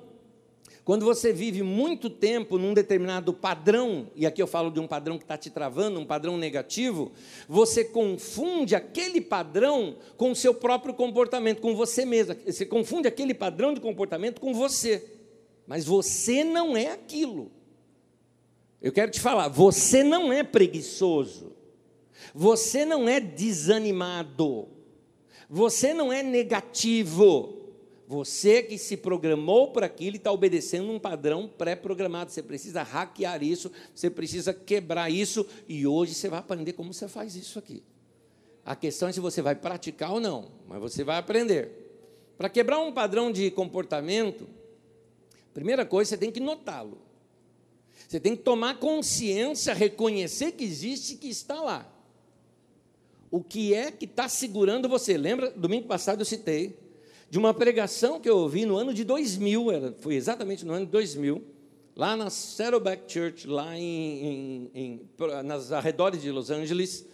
quando 0.86 1.04
você 1.04 1.32
vive 1.32 1.64
muito 1.64 2.08
tempo 2.08 2.58
num 2.58 2.72
determinado 2.72 3.32
padrão, 3.34 4.08
e 4.14 4.24
aqui 4.24 4.40
eu 4.40 4.46
falo 4.46 4.70
de 4.70 4.78
um 4.78 4.86
padrão 4.86 5.18
que 5.18 5.24
está 5.24 5.36
te 5.36 5.50
travando, 5.50 5.98
um 5.98 6.06
padrão 6.06 6.38
negativo, 6.38 7.10
você 7.48 7.84
confunde 7.84 8.76
aquele 8.76 9.20
padrão 9.20 9.96
com 10.16 10.30
o 10.30 10.36
seu 10.36 10.54
próprio 10.54 10.94
comportamento, 10.94 11.60
com 11.60 11.74
você 11.74 12.04
mesmo. 12.04 12.36
Você 12.46 12.64
confunde 12.64 13.08
aquele 13.08 13.34
padrão 13.34 13.74
de 13.74 13.80
comportamento 13.80 14.40
com 14.40 14.54
você. 14.54 15.04
Mas 15.66 15.84
você 15.84 16.44
não 16.44 16.76
é 16.76 16.92
aquilo. 16.92 17.50
Eu 18.80 18.92
quero 18.92 19.10
te 19.10 19.20
falar, 19.20 19.48
você 19.48 20.02
não 20.02 20.32
é 20.32 20.42
preguiçoso, 20.42 21.52
você 22.34 22.84
não 22.84 23.08
é 23.08 23.18
desanimado, 23.18 24.68
você 25.48 25.94
não 25.94 26.12
é 26.12 26.22
negativo. 26.22 27.54
Você 28.08 28.62
que 28.62 28.78
se 28.78 28.96
programou 28.96 29.72
para 29.72 29.86
aquilo 29.86 30.14
e 30.14 30.18
está 30.18 30.30
obedecendo 30.30 30.92
um 30.92 30.98
padrão 30.98 31.48
pré-programado. 31.48 32.30
Você 32.30 32.40
precisa 32.40 32.84
hackear 32.84 33.42
isso, 33.42 33.72
você 33.92 34.08
precisa 34.08 34.54
quebrar 34.54 35.10
isso, 35.10 35.44
e 35.68 35.86
hoje 35.86 36.14
você 36.14 36.28
vai 36.28 36.38
aprender 36.38 36.72
como 36.72 36.94
você 36.94 37.08
faz 37.08 37.34
isso 37.34 37.58
aqui. 37.58 37.82
A 38.64 38.76
questão 38.76 39.08
é 39.08 39.12
se 39.12 39.18
você 39.18 39.42
vai 39.42 39.56
praticar 39.56 40.12
ou 40.12 40.20
não, 40.20 40.52
mas 40.68 40.80
você 40.80 41.02
vai 41.02 41.18
aprender. 41.18 41.70
Para 42.38 42.48
quebrar 42.48 42.78
um 42.78 42.92
padrão 42.92 43.32
de 43.32 43.50
comportamento, 43.50 44.46
primeira 45.52 45.84
coisa, 45.84 46.10
você 46.10 46.16
tem 46.16 46.30
que 46.30 46.38
notá-lo. 46.38 46.98
Você 48.08 48.20
tem 48.20 48.36
que 48.36 48.42
tomar 48.42 48.78
consciência, 48.78 49.74
reconhecer 49.74 50.52
que 50.52 50.64
existe 50.64 51.16
que 51.16 51.28
está 51.28 51.60
lá. 51.60 51.92
O 53.30 53.42
que 53.42 53.74
é 53.74 53.90
que 53.90 54.04
está 54.04 54.28
segurando 54.28 54.88
você? 54.88 55.16
Lembra, 55.16 55.50
domingo 55.50 55.88
passado 55.88 56.20
eu 56.20 56.24
citei 56.24 56.78
de 57.28 57.38
uma 57.38 57.52
pregação 57.52 58.20
que 58.20 58.30
eu 58.30 58.38
ouvi 58.38 58.64
no 58.64 58.76
ano 58.76 58.94
de 58.94 59.02
2000, 59.02 59.72
era, 59.72 59.92
foi 60.00 60.14
exatamente 60.14 60.64
no 60.64 60.72
ano 60.72 60.86
de 60.86 60.92
2000, 60.92 61.42
lá 61.96 62.16
na 62.16 62.30
Saddleback 62.30 63.12
Church, 63.12 63.48
lá 63.48 63.76
em, 63.76 63.80
em, 63.84 64.70
em, 64.74 65.00
nas 65.44 65.72
arredores 65.72 66.22
de 66.22 66.30
Los 66.30 66.50
Angeles, 66.50 67.04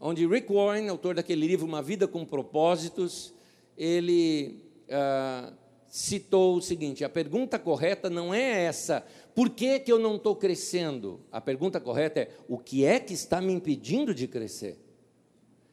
onde 0.00 0.26
Rick 0.26 0.52
Warren, 0.52 0.88
autor 0.88 1.14
daquele 1.14 1.46
livro 1.46 1.66
Uma 1.66 1.82
Vida 1.82 2.08
com 2.08 2.24
Propósitos, 2.24 3.32
ele 3.76 4.64
ah, 4.90 5.52
citou 5.88 6.56
o 6.56 6.62
seguinte: 6.62 7.04
a 7.04 7.08
pergunta 7.08 7.58
correta 7.58 8.08
não 8.08 8.32
é 8.32 8.64
essa, 8.64 9.04
por 9.34 9.50
que, 9.50 9.78
que 9.80 9.92
eu 9.92 9.98
não 9.98 10.16
estou 10.16 10.36
crescendo? 10.36 11.20
A 11.30 11.40
pergunta 11.40 11.80
correta 11.80 12.20
é: 12.20 12.30
o 12.48 12.58
que 12.58 12.84
é 12.84 12.98
que 12.98 13.14
está 13.14 13.40
me 13.40 13.52
impedindo 13.52 14.14
de 14.14 14.26
crescer? 14.26 14.78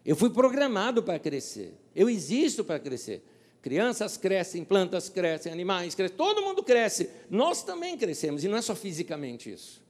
Eu 0.05 0.15
fui 0.15 0.29
programado 0.29 1.03
para 1.03 1.19
crescer, 1.19 1.73
eu 1.95 2.09
existo 2.09 2.63
para 2.63 2.79
crescer. 2.79 3.23
Crianças 3.61 4.15
crescem, 4.15 4.63
plantas 4.63 5.09
crescem, 5.09 5.51
animais 5.51 5.93
crescem, 5.93 6.15
todo 6.15 6.41
mundo 6.41 6.63
cresce. 6.63 7.09
Nós 7.29 7.63
também 7.63 7.97
crescemos, 7.97 8.43
e 8.43 8.47
não 8.47 8.57
é 8.57 8.61
só 8.61 8.73
fisicamente 8.73 9.51
isso. 9.51 9.85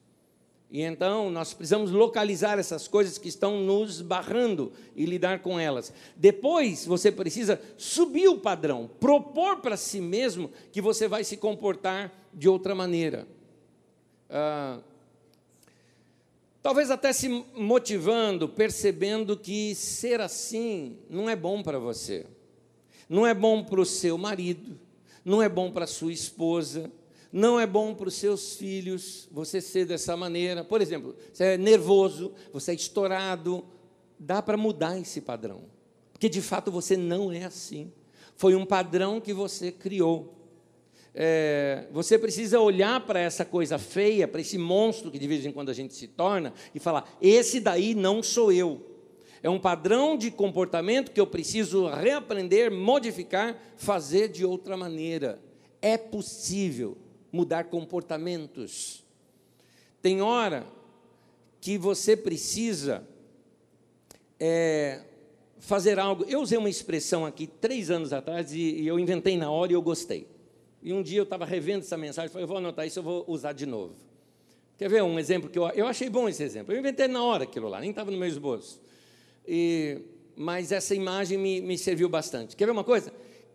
E 0.70 0.82
então 0.82 1.30
nós 1.30 1.54
precisamos 1.54 1.92
localizar 1.92 2.60
essas 2.60 2.88
coisas 2.88 3.18
que 3.18 3.30
estão 3.30 3.62
nos 3.62 4.02
barrando 4.02 4.74
e 4.96 5.06
lidar 5.06 5.40
com 5.40 5.60
elas. 5.60 5.94
Depois 6.16 6.86
você 6.86 7.12
precisa 7.12 7.62
subir 7.78 8.28
o 8.28 8.40
padrão, 8.40 8.90
propor 9.00 9.62
para 9.62 9.78
si 9.78 10.02
mesmo 10.02 10.52
que 10.72 10.82
você 10.82 11.08
vai 11.08 11.24
se 11.24 11.38
comportar 11.38 12.12
de 12.34 12.50
outra 12.50 12.76
maneira. 12.76 13.28
Ah, 14.30 14.80
talvez 16.62 16.92
até 16.92 17.14
se 17.14 17.30
motivando, 17.56 18.50
percebendo 18.50 19.38
que 19.38 19.74
ser 19.76 20.22
assim 20.22 20.98
não 21.10 21.30
é 21.30 21.36
bom 21.36 21.64
para 21.64 21.80
você 21.80 22.26
não 23.10 23.26
é 23.26 23.34
bom 23.34 23.64
para 23.64 23.80
o 23.80 23.86
seu 23.86 24.18
marido, 24.18 24.78
não 25.24 25.42
é 25.42 25.48
bom 25.48 25.72
para 25.72 25.88
sua 25.88 26.12
esposa, 26.12 26.92
não 27.32 27.60
é 27.60 27.66
bom 27.66 27.94
para 27.94 28.08
os 28.08 28.16
seus 28.16 28.56
filhos 28.56 29.28
você 29.32 29.62
ser 29.62 29.86
dessa 29.86 30.16
maneira. 30.18 30.64
Por 30.64 30.82
exemplo, 30.82 31.16
você 31.32 31.44
é 31.44 31.58
nervoso, 31.58 32.34
você 32.52 32.72
é 32.72 32.76
estourado, 32.76 33.64
dá 34.20 34.42
para 34.42 34.58
mudar 34.58 35.00
esse 35.00 35.22
padrão, 35.22 35.64
porque 36.12 36.30
de 36.30 36.42
fato 36.42 36.72
você 36.72 36.98
não 36.98 37.32
é 37.32 37.46
assim. 37.46 37.92
Foi 38.36 38.56
um 38.56 38.66
padrão 38.66 39.20
que 39.20 39.34
você 39.34 39.72
criou. 39.72 40.36
É, 41.20 41.88
você 41.92 42.16
precisa 42.16 42.60
olhar 42.60 43.04
para 43.04 43.20
essa 43.20 43.44
coisa 43.44 43.80
feia, 43.80 44.28
para 44.28 44.40
esse 44.40 44.56
monstro 44.56 45.10
que 45.10 45.18
de 45.18 45.28
vez 45.28 45.44
em 45.44 45.52
quando 45.52 45.70
a 45.70 45.74
gente 45.74 45.96
se 45.96 46.08
torna, 46.08 46.54
e 46.76 46.80
falar: 46.80 47.12
esse 47.20 47.60
daí 47.60 47.96
não 47.96 48.22
sou 48.22 48.52
eu. 48.52 48.86
É 49.42 49.50
um 49.50 49.60
padrão 49.60 50.16
de 50.16 50.30
comportamento 50.30 51.12
que 51.12 51.20
eu 51.20 51.26
preciso 51.26 51.88
reaprender, 51.88 52.72
modificar, 52.72 53.60
fazer 53.78 54.28
de 54.28 54.46
outra 54.46 54.78
maneira. 54.78 55.42
É 55.82 55.98
possível 55.98 56.96
mudar 57.32 57.64
comportamentos. 57.64 59.04
Tem 60.04 60.22
hora 60.22 60.68
que 61.60 61.80
você 61.80 62.16
precisa 62.16 63.08
é, 64.40 65.02
fazer 65.58 65.98
algo. 65.98 66.26
Eu 66.28 66.42
usei 66.42 66.60
uma 66.60 66.70
expressão 66.70 67.26
aqui 67.26 67.48
três 67.48 67.90
anos 67.90 68.14
atrás 68.14 68.54
e, 68.54 68.60
e 68.60 68.88
eu 68.88 69.00
inventei 69.00 69.36
na 69.36 69.50
hora 69.50 69.72
e 69.72 69.76
eu 69.76 69.82
gostei. 69.82 70.37
E 70.88 70.94
um 70.94 71.04
dia 71.04 71.20
eu 71.20 71.24
estava 71.24 71.44
revendo 71.44 71.80
essa 71.80 71.98
mensagem 71.98 72.30
falei, 72.30 72.46
eu 72.46 72.48
vou 72.48 72.56
anotar 72.56 72.88
isso, 72.88 73.00
eu 73.00 73.04
vou 73.04 73.26
usar 73.28 73.52
de 73.52 73.66
novo. 73.66 73.94
Quer 74.78 74.88
ver 74.88 75.04
um 75.04 75.20
exemplo 75.20 75.50
que 75.50 75.60
eu, 75.60 75.68
eu 75.72 75.86
achei 75.86 76.10
bom 76.10 76.30
esse 76.30 76.42
exemplo? 76.42 76.74
Eu 76.74 76.80
inventei 76.80 77.10
na 77.10 77.22
hora 77.22 77.44
aquilo 77.44 77.68
lá, 77.68 77.82
nem 77.82 77.90
estava 77.90 78.10
no 78.10 78.18
meu 78.18 78.26
esboço. 78.26 78.80
E, 79.46 79.98
mas 80.34 80.72
essa 80.72 80.96
imagem 80.96 81.38
me, 81.38 81.60
me 81.60 81.78
serviu 81.78 82.08
bastante. 82.08 82.56
Quer 82.56 82.68
ver 82.68 82.72
uma 82.72 82.86
coisa? 82.86 83.12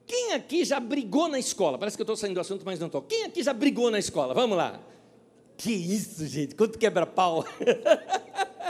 Quem 0.06 0.34
aqui 0.34 0.62
já 0.62 0.78
brigou 0.78 1.26
na 1.26 1.38
escola? 1.38 1.78
Parece 1.78 1.96
que 1.96 2.02
eu 2.02 2.04
estou 2.04 2.16
saindo 2.16 2.34
do 2.34 2.40
assunto, 2.40 2.66
mas 2.66 2.78
não 2.78 2.88
estou. 2.88 3.00
Quem 3.00 3.24
aqui 3.24 3.42
já 3.42 3.54
brigou 3.54 3.90
na 3.90 3.98
escola? 3.98 4.34
Vamos 4.34 4.58
lá. 4.58 4.78
Que 5.56 5.72
isso, 5.72 6.26
gente? 6.26 6.54
Quanto 6.54 6.78
quebra-pau. 6.78 7.46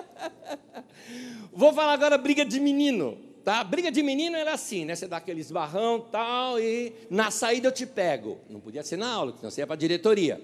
Vou 1.53 1.73
falar 1.73 1.95
agora 1.95 2.17
briga 2.17 2.45
de 2.45 2.61
menino. 2.61 3.19
Tá? 3.45 3.65
Briga 3.65 3.91
de 3.91 4.03
menino 4.03 4.37
era 4.37 4.53
assim, 4.53 4.85
né? 4.85 4.95
Você 4.95 5.09
dá 5.09 5.17
aqueles 5.17 5.51
barrão 5.51 6.01
tal, 6.01 6.61
e 6.61 6.93
na 7.11 7.31
saída 7.31 7.69
eu 7.69 7.73
te 7.73 7.85
pego. 7.85 8.39
Não 8.49 8.61
podia 8.61 8.83
ser 8.85 8.97
na 8.97 9.11
aula, 9.11 9.35
senão 9.37 9.51
você 9.51 9.63
ia 9.63 9.67
para 9.67 9.75
a 9.75 9.79
diretoria. 9.79 10.41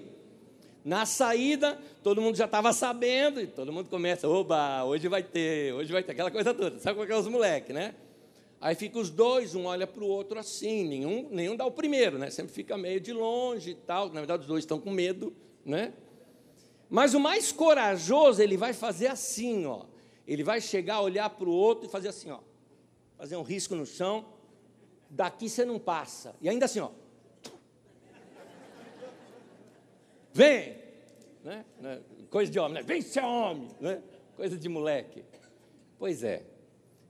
Na 0.83 1.05
saída, 1.05 1.77
todo 2.03 2.21
mundo 2.21 2.35
já 2.35 2.45
estava 2.45 2.73
sabendo, 2.73 3.39
e 3.39 3.47
todo 3.47 3.71
mundo 3.71 3.89
começa, 3.89 4.27
oba, 4.27 4.83
hoje 4.83 5.07
vai 5.07 5.23
ter, 5.23 5.73
hoje 5.73 5.91
vai 5.91 6.03
ter, 6.03 6.11
aquela 6.11 6.31
coisa 6.31 6.53
toda. 6.53 6.77
Sabe 6.79 6.97
como 6.99 7.09
é, 7.09 7.15
é 7.15 7.19
os 7.19 7.27
moleques, 7.27 7.73
né? 7.73 7.95
Aí 8.61 8.75
fica 8.75 8.99
os 8.99 9.09
dois, 9.09 9.55
um 9.55 9.65
olha 9.65 9.87
para 9.87 10.03
o 10.03 10.07
outro 10.07 10.37
assim, 10.37 10.85
nenhum, 10.85 11.29
nenhum 11.31 11.55
dá 11.55 11.65
o 11.65 11.71
primeiro, 11.71 12.17
né? 12.17 12.29
Sempre 12.29 12.53
fica 12.53 12.77
meio 12.77 12.99
de 12.99 13.13
longe 13.13 13.71
e 13.71 13.75
tal. 13.75 14.07
Na 14.07 14.19
verdade, 14.19 14.41
os 14.41 14.47
dois 14.47 14.63
estão 14.63 14.79
com 14.79 14.91
medo, 14.91 15.33
né? 15.65 15.93
Mas 16.89 17.13
o 17.13 17.19
mais 17.19 17.53
corajoso, 17.53 18.41
ele 18.41 18.57
vai 18.57 18.73
fazer 18.73 19.07
assim, 19.07 19.65
ó. 19.65 19.83
Ele 20.27 20.43
vai 20.43 20.59
chegar, 20.59 20.99
olhar 20.99 21.29
para 21.29 21.47
o 21.47 21.51
outro 21.53 21.87
e 21.87 21.89
fazer 21.89 22.09
assim, 22.09 22.31
ó. 22.31 22.39
Fazer 23.19 23.35
um 23.35 23.43
risco 23.43 23.75
no 23.75 23.85
chão. 23.85 24.25
Daqui 25.09 25.49
você 25.49 25.65
não 25.65 25.77
passa. 25.77 26.33
E 26.41 26.47
ainda 26.47 26.65
assim, 26.65 26.79
ó. 26.79 26.89
Vem! 30.33 30.77
Né? 31.43 31.65
né? 31.81 32.01
Coisa 32.29 32.49
de 32.49 32.57
homem, 32.57 32.75
né? 32.75 32.81
Vem 32.81 33.01
ser 33.01 33.23
homem! 33.23 33.67
Né? 33.81 34.01
Coisa 34.37 34.57
de 34.57 34.69
moleque. 34.69 35.25
Pois 35.97 36.23
é. 36.23 36.45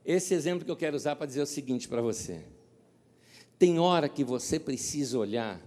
Esse 0.04 0.34
exemplo 0.34 0.64
que 0.64 0.70
eu 0.70 0.76
quero 0.76 0.96
usar 0.96 1.14
para 1.14 1.26
dizer 1.26 1.42
o 1.42 1.46
seguinte 1.46 1.86
para 1.86 2.02
você. 2.02 2.44
Tem 3.56 3.78
hora 3.78 4.08
que 4.08 4.24
você 4.24 4.58
precisa 4.58 5.16
olhar 5.16 5.60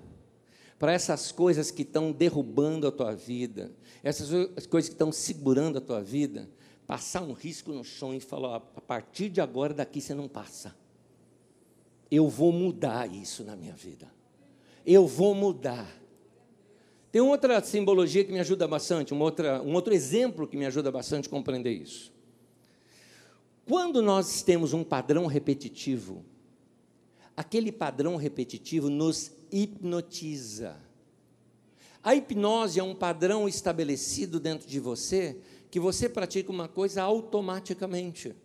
para 0.78 0.92
essas 0.92 1.32
coisas 1.32 1.72
que 1.72 1.84
estão 1.84 2.12
derrubando 2.12 2.86
a 2.86 2.92
tua 2.92 3.16
vida, 3.16 3.72
essas 4.04 4.28
coisas 4.66 4.90
que 4.90 4.96
estão 4.96 5.10
segurando 5.10 5.78
a 5.78 5.82
tua 5.82 6.02
vida, 6.02 6.50
passar 6.88 7.22
um 7.22 7.34
risco 7.34 7.72
no 7.72 7.84
chão 7.84 8.14
e 8.14 8.20
falar: 8.20 8.58
a 8.76 8.82
partir 8.82 9.30
de 9.30 9.42
agora, 9.42 9.74
daqui 9.74 10.02
você 10.02 10.14
não 10.14 10.28
passa. 10.28 10.76
Eu 12.10 12.30
vou 12.30 12.52
mudar 12.52 13.10
isso 13.10 13.44
na 13.44 13.56
minha 13.56 13.74
vida. 13.74 14.12
Eu 14.86 15.08
vou 15.08 15.34
mudar. 15.34 15.90
Tem 17.12 17.22
outra 17.22 17.62
simbologia 17.64 18.24
que 18.24 18.32
me 18.32 18.40
ajuda 18.40 18.68
bastante, 18.68 19.14
uma 19.14 19.24
outra, 19.24 19.62
um 19.62 19.74
outro 19.74 19.94
exemplo 19.94 20.48
que 20.48 20.58
me 20.58 20.66
ajuda 20.66 20.92
bastante 20.92 21.28
a 21.28 21.32
compreender 21.32 21.72
isso. 21.72 22.12
Quando 23.68 24.02
nós 24.02 24.42
temos 24.42 24.74
um 24.74 24.84
padrão 24.84 25.26
repetitivo, 25.26 26.26
aquele 27.38 27.72
padrão 27.72 28.16
repetitivo 28.16 28.90
nos 28.90 29.32
hipnotiza. 29.52 30.76
A 32.04 32.14
hipnose 32.14 32.80
é 32.80 32.84
um 32.84 32.94
padrão 32.94 33.48
estabelecido 33.48 34.40
dentro 34.40 34.68
de 34.68 34.80
você 34.80 35.38
que 35.74 35.80
você 35.80 36.08
pratica 36.08 36.52
uma 36.52 36.68
coisa 36.68 37.02
automaticamente. 37.02 38.36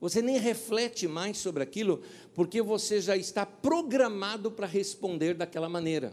Você 0.00 0.20
nem 0.20 0.36
reflete 0.36 1.06
mais 1.06 1.38
sobre 1.38 1.62
aquilo 1.62 2.02
porque 2.34 2.60
você 2.60 3.00
já 3.00 3.16
está 3.16 3.46
programado 3.46 4.50
para 4.50 4.66
responder 4.66 5.34
daquela 5.34 5.68
maneira. 5.68 6.12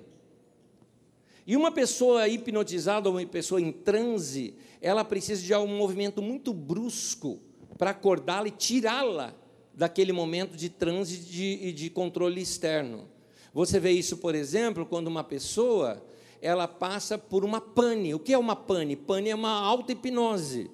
E 1.48 1.58
uma 1.58 1.72
pessoa 1.72 2.28
hipnotizada, 2.28 3.10
uma 3.10 3.26
pessoa 3.26 3.60
em 3.60 3.72
transe, 3.72 4.54
ela 4.80 5.04
precisa 5.04 5.42
de 5.42 5.56
um 5.56 5.76
movimento 5.76 6.22
muito 6.22 6.54
brusco 6.54 7.40
para 7.76 7.90
acordá-la 7.90 8.48
e 8.48 8.52
tirá-la 8.52 9.34
daquele 9.74 10.14
momento 10.14 10.56
de 10.56 10.70
transe 10.70 11.16
e 11.16 11.72
de, 11.72 11.74
de 11.74 11.90
controle 11.90 12.40
externo. 12.40 13.10
Você 13.56 13.80
vê 13.80 13.90
isso, 13.90 14.18
por 14.18 14.36
exemplo, 14.36 14.86
quando 14.86 15.08
uma 15.08 15.24
pessoa 15.24 16.00
ela 16.42 16.68
passa 16.68 17.18
por 17.18 17.44
uma 17.44 17.60
pane. 17.60 18.14
O 18.14 18.20
que 18.20 18.34
é 18.34 18.38
uma 18.38 18.56
pane? 18.56 18.96
Pane 18.96 19.30
é 19.30 19.36
uma 19.36 19.52
auto-hipnose 19.52 20.72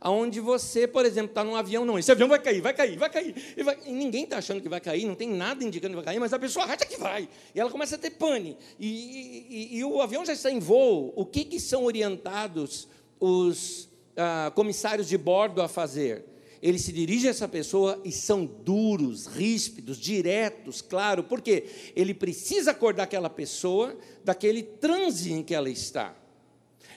aonde 0.00 0.40
você, 0.40 0.86
por 0.86 1.04
exemplo, 1.04 1.30
está 1.30 1.42
num 1.42 1.56
avião, 1.56 1.84
não, 1.84 1.98
esse 1.98 2.10
avião 2.10 2.28
vai 2.28 2.38
cair, 2.38 2.60
vai 2.60 2.72
cair, 2.72 2.96
vai 2.96 3.10
cair. 3.10 3.34
E, 3.56 3.62
vai, 3.62 3.76
e 3.84 3.92
ninguém 3.92 4.24
está 4.24 4.38
achando 4.38 4.60
que 4.60 4.68
vai 4.68 4.80
cair, 4.80 5.04
não 5.06 5.14
tem 5.14 5.28
nada 5.28 5.64
indicando 5.64 5.92
que 5.92 5.96
vai 5.96 6.04
cair, 6.04 6.20
mas 6.20 6.32
a 6.32 6.38
pessoa 6.38 6.66
acha 6.66 6.86
que 6.86 6.96
vai. 6.96 7.28
E 7.54 7.60
ela 7.60 7.70
começa 7.70 7.96
a 7.96 7.98
ter 7.98 8.10
pane. 8.10 8.56
E, 8.78 9.46
e, 9.48 9.78
e 9.78 9.84
o 9.84 10.00
avião 10.00 10.24
já 10.24 10.32
está 10.32 10.50
em 10.50 10.60
voo. 10.60 11.12
O 11.16 11.24
que, 11.24 11.44
que 11.44 11.58
são 11.58 11.84
orientados 11.84 12.88
os 13.18 13.88
ah, 14.16 14.52
comissários 14.54 15.08
de 15.08 15.18
bordo 15.18 15.60
a 15.60 15.68
fazer? 15.68 16.24
Eles 16.60 16.82
se 16.82 16.92
dirigem 16.92 17.28
a 17.28 17.30
essa 17.30 17.46
pessoa 17.46 18.00
e 18.04 18.10
são 18.10 18.44
duros, 18.44 19.26
ríspidos, 19.26 19.96
diretos, 19.98 20.82
claro, 20.82 21.22
porque 21.22 21.66
ele 21.94 22.12
precisa 22.12 22.72
acordar 22.72 23.04
aquela 23.04 23.30
pessoa 23.30 23.96
daquele 24.24 24.62
transe 24.62 25.32
em 25.32 25.42
que 25.42 25.54
ela 25.54 25.70
está. 25.70 26.16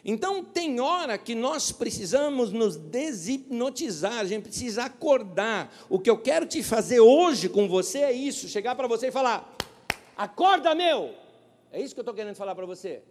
Então, 0.03 0.43
tem 0.43 0.79
hora 0.79 1.15
que 1.17 1.35
nós 1.35 1.71
precisamos 1.71 2.51
nos 2.51 2.75
deshipnotizar, 2.75 4.17
a 4.17 4.25
gente 4.25 4.43
precisa 4.43 4.85
acordar. 4.85 5.71
O 5.87 5.99
que 5.99 6.09
eu 6.09 6.17
quero 6.17 6.47
te 6.47 6.63
fazer 6.63 6.99
hoje 6.99 7.47
com 7.47 7.67
você 7.67 7.99
é 7.99 8.11
isso: 8.11 8.47
chegar 8.47 8.75
para 8.75 8.87
você 8.87 9.07
e 9.07 9.11
falar, 9.11 9.55
acorda, 10.17 10.73
meu! 10.73 11.13
É 11.71 11.79
isso 11.79 11.93
que 11.93 11.99
eu 11.99 12.03
estou 12.03 12.15
querendo 12.15 12.35
falar 12.35 12.55
para 12.55 12.65
você. 12.65 13.03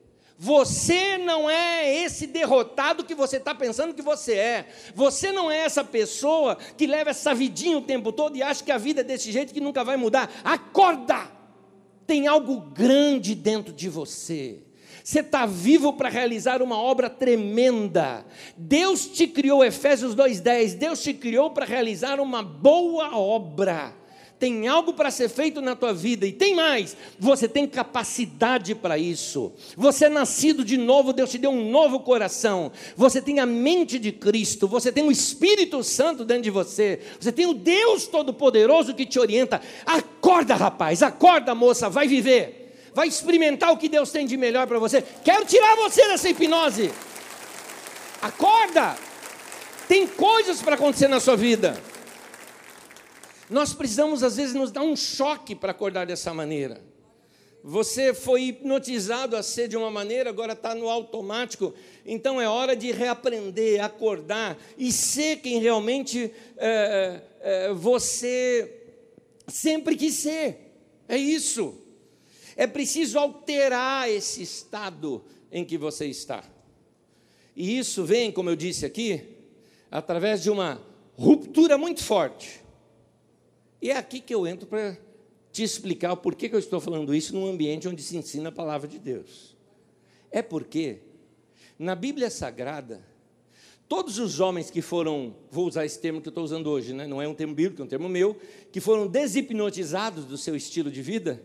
Você 0.42 1.18
não 1.18 1.50
é 1.50 2.02
esse 2.02 2.26
derrotado 2.26 3.04
que 3.04 3.14
você 3.14 3.36
está 3.36 3.54
pensando 3.54 3.92
que 3.92 4.00
você 4.00 4.32
é. 4.32 4.68
Você 4.94 5.30
não 5.30 5.50
é 5.50 5.58
essa 5.58 5.84
pessoa 5.84 6.56
que 6.78 6.86
leva 6.86 7.10
essa 7.10 7.34
vidinha 7.34 7.76
o 7.76 7.82
tempo 7.82 8.10
todo 8.10 8.38
e 8.38 8.42
acha 8.42 8.64
que 8.64 8.72
a 8.72 8.78
vida 8.78 9.02
é 9.02 9.04
desse 9.04 9.30
jeito 9.30 9.52
que 9.52 9.60
nunca 9.60 9.84
vai 9.84 9.98
mudar. 9.98 10.32
Acorda! 10.42 11.30
Tem 12.06 12.26
algo 12.26 12.58
grande 12.58 13.34
dentro 13.34 13.70
de 13.70 13.90
você. 13.90 14.62
Você 15.04 15.20
está 15.20 15.44
vivo 15.44 15.92
para 15.92 16.08
realizar 16.08 16.62
uma 16.62 16.78
obra 16.80 17.10
tremenda. 17.10 18.24
Deus 18.56 19.08
te 19.08 19.26
criou, 19.26 19.62
Efésios 19.62 20.16
2,10. 20.16 20.78
Deus 20.78 21.02
te 21.02 21.12
criou 21.12 21.50
para 21.50 21.66
realizar 21.66 22.18
uma 22.18 22.42
boa 22.42 23.14
obra 23.14 23.99
tem 24.40 24.66
algo 24.66 24.94
para 24.94 25.10
ser 25.10 25.28
feito 25.28 25.60
na 25.60 25.76
tua 25.76 25.92
vida 25.92 26.26
e 26.26 26.32
tem 26.32 26.54
mais, 26.54 26.96
você 27.18 27.46
tem 27.46 27.68
capacidade 27.68 28.74
para 28.74 28.96
isso. 28.96 29.52
Você 29.76 30.06
é 30.06 30.08
nascido 30.08 30.64
de 30.64 30.78
novo, 30.78 31.12
Deus 31.12 31.30
te 31.30 31.36
deu 31.36 31.50
um 31.50 31.70
novo 31.70 32.00
coração. 32.00 32.72
Você 32.96 33.20
tem 33.20 33.38
a 33.38 33.44
mente 33.44 33.98
de 33.98 34.10
Cristo, 34.10 34.66
você 34.66 34.90
tem 34.90 35.04
o 35.04 35.12
Espírito 35.12 35.84
Santo 35.84 36.24
dentro 36.24 36.44
de 36.44 36.50
você. 36.50 37.00
Você 37.20 37.30
tem 37.30 37.44
o 37.44 37.52
Deus 37.52 38.06
todo-poderoso 38.06 38.94
que 38.94 39.04
te 39.04 39.20
orienta. 39.20 39.60
Acorda, 39.84 40.54
rapaz, 40.54 41.02
acorda, 41.02 41.54
moça, 41.54 41.90
vai 41.90 42.08
viver. 42.08 42.78
Vai 42.94 43.08
experimentar 43.08 43.70
o 43.70 43.76
que 43.76 43.90
Deus 43.90 44.10
tem 44.10 44.26
de 44.26 44.38
melhor 44.38 44.66
para 44.66 44.78
você. 44.78 45.04
Quero 45.22 45.44
tirar 45.44 45.76
você 45.76 46.08
dessa 46.08 46.30
hipnose. 46.30 46.90
Acorda! 48.22 48.96
Tem 49.86 50.06
coisas 50.06 50.62
para 50.62 50.76
acontecer 50.76 51.08
na 51.08 51.20
sua 51.20 51.36
vida. 51.36 51.89
Nós 53.50 53.74
precisamos, 53.74 54.22
às 54.22 54.36
vezes, 54.36 54.54
nos 54.54 54.70
dar 54.70 54.82
um 54.82 54.94
choque 54.94 55.56
para 55.56 55.72
acordar 55.72 56.06
dessa 56.06 56.32
maneira. 56.32 56.80
Você 57.64 58.14
foi 58.14 58.44
hipnotizado 58.44 59.36
a 59.36 59.42
ser 59.42 59.66
de 59.66 59.76
uma 59.76 59.90
maneira, 59.90 60.30
agora 60.30 60.52
está 60.52 60.72
no 60.72 60.88
automático. 60.88 61.74
Então 62.06 62.40
é 62.40 62.48
hora 62.48 62.76
de 62.76 62.92
reaprender, 62.92 63.84
acordar 63.84 64.56
e 64.78 64.92
ser 64.92 65.38
quem 65.40 65.60
realmente 65.60 66.32
é, 66.56 67.20
é, 67.40 67.72
você 67.72 68.72
sempre 69.48 69.96
quis 69.96 70.14
ser. 70.14 70.72
É 71.08 71.16
isso. 71.16 71.74
É 72.56 72.68
preciso 72.68 73.18
alterar 73.18 74.08
esse 74.08 74.42
estado 74.42 75.24
em 75.50 75.64
que 75.64 75.76
você 75.76 76.06
está. 76.06 76.44
E 77.56 77.76
isso 77.78 78.04
vem, 78.04 78.30
como 78.30 78.48
eu 78.48 78.56
disse 78.56 78.86
aqui, 78.86 79.22
através 79.90 80.40
de 80.40 80.50
uma 80.50 80.80
ruptura 81.18 81.76
muito 81.76 82.02
forte 82.02 82.60
e 83.80 83.90
é 83.90 83.96
aqui 83.96 84.20
que 84.20 84.34
eu 84.34 84.46
entro 84.46 84.66
para 84.66 84.96
te 85.52 85.62
explicar 85.62 86.12
o 86.12 86.16
porquê 86.16 86.48
que 86.48 86.54
eu 86.54 86.58
estou 86.58 86.80
falando 86.80 87.14
isso 87.14 87.34
num 87.34 87.46
ambiente 87.46 87.88
onde 87.88 88.02
se 88.02 88.16
ensina 88.16 88.50
a 88.50 88.52
palavra 88.52 88.86
de 88.86 88.98
Deus. 88.98 89.56
É 90.30 90.42
porque, 90.42 90.98
na 91.78 91.94
Bíblia 91.94 92.30
Sagrada, 92.30 93.02
todos 93.88 94.18
os 94.18 94.38
homens 94.38 94.70
que 94.70 94.82
foram, 94.82 95.34
vou 95.50 95.66
usar 95.66 95.84
esse 95.84 95.98
termo 95.98 96.20
que 96.20 96.28
eu 96.28 96.30
estou 96.30 96.44
usando 96.44 96.68
hoje, 96.68 96.92
né? 96.92 97.06
não 97.06 97.20
é 97.20 97.26
um 97.26 97.34
termo 97.34 97.54
bíblico, 97.54 97.82
é 97.82 97.84
um 97.84 97.88
termo 97.88 98.08
meu, 98.08 98.38
que 98.70 98.80
foram 98.80 99.06
deshipnotizados 99.06 100.24
do 100.24 100.36
seu 100.36 100.54
estilo 100.54 100.90
de 100.90 101.02
vida, 101.02 101.42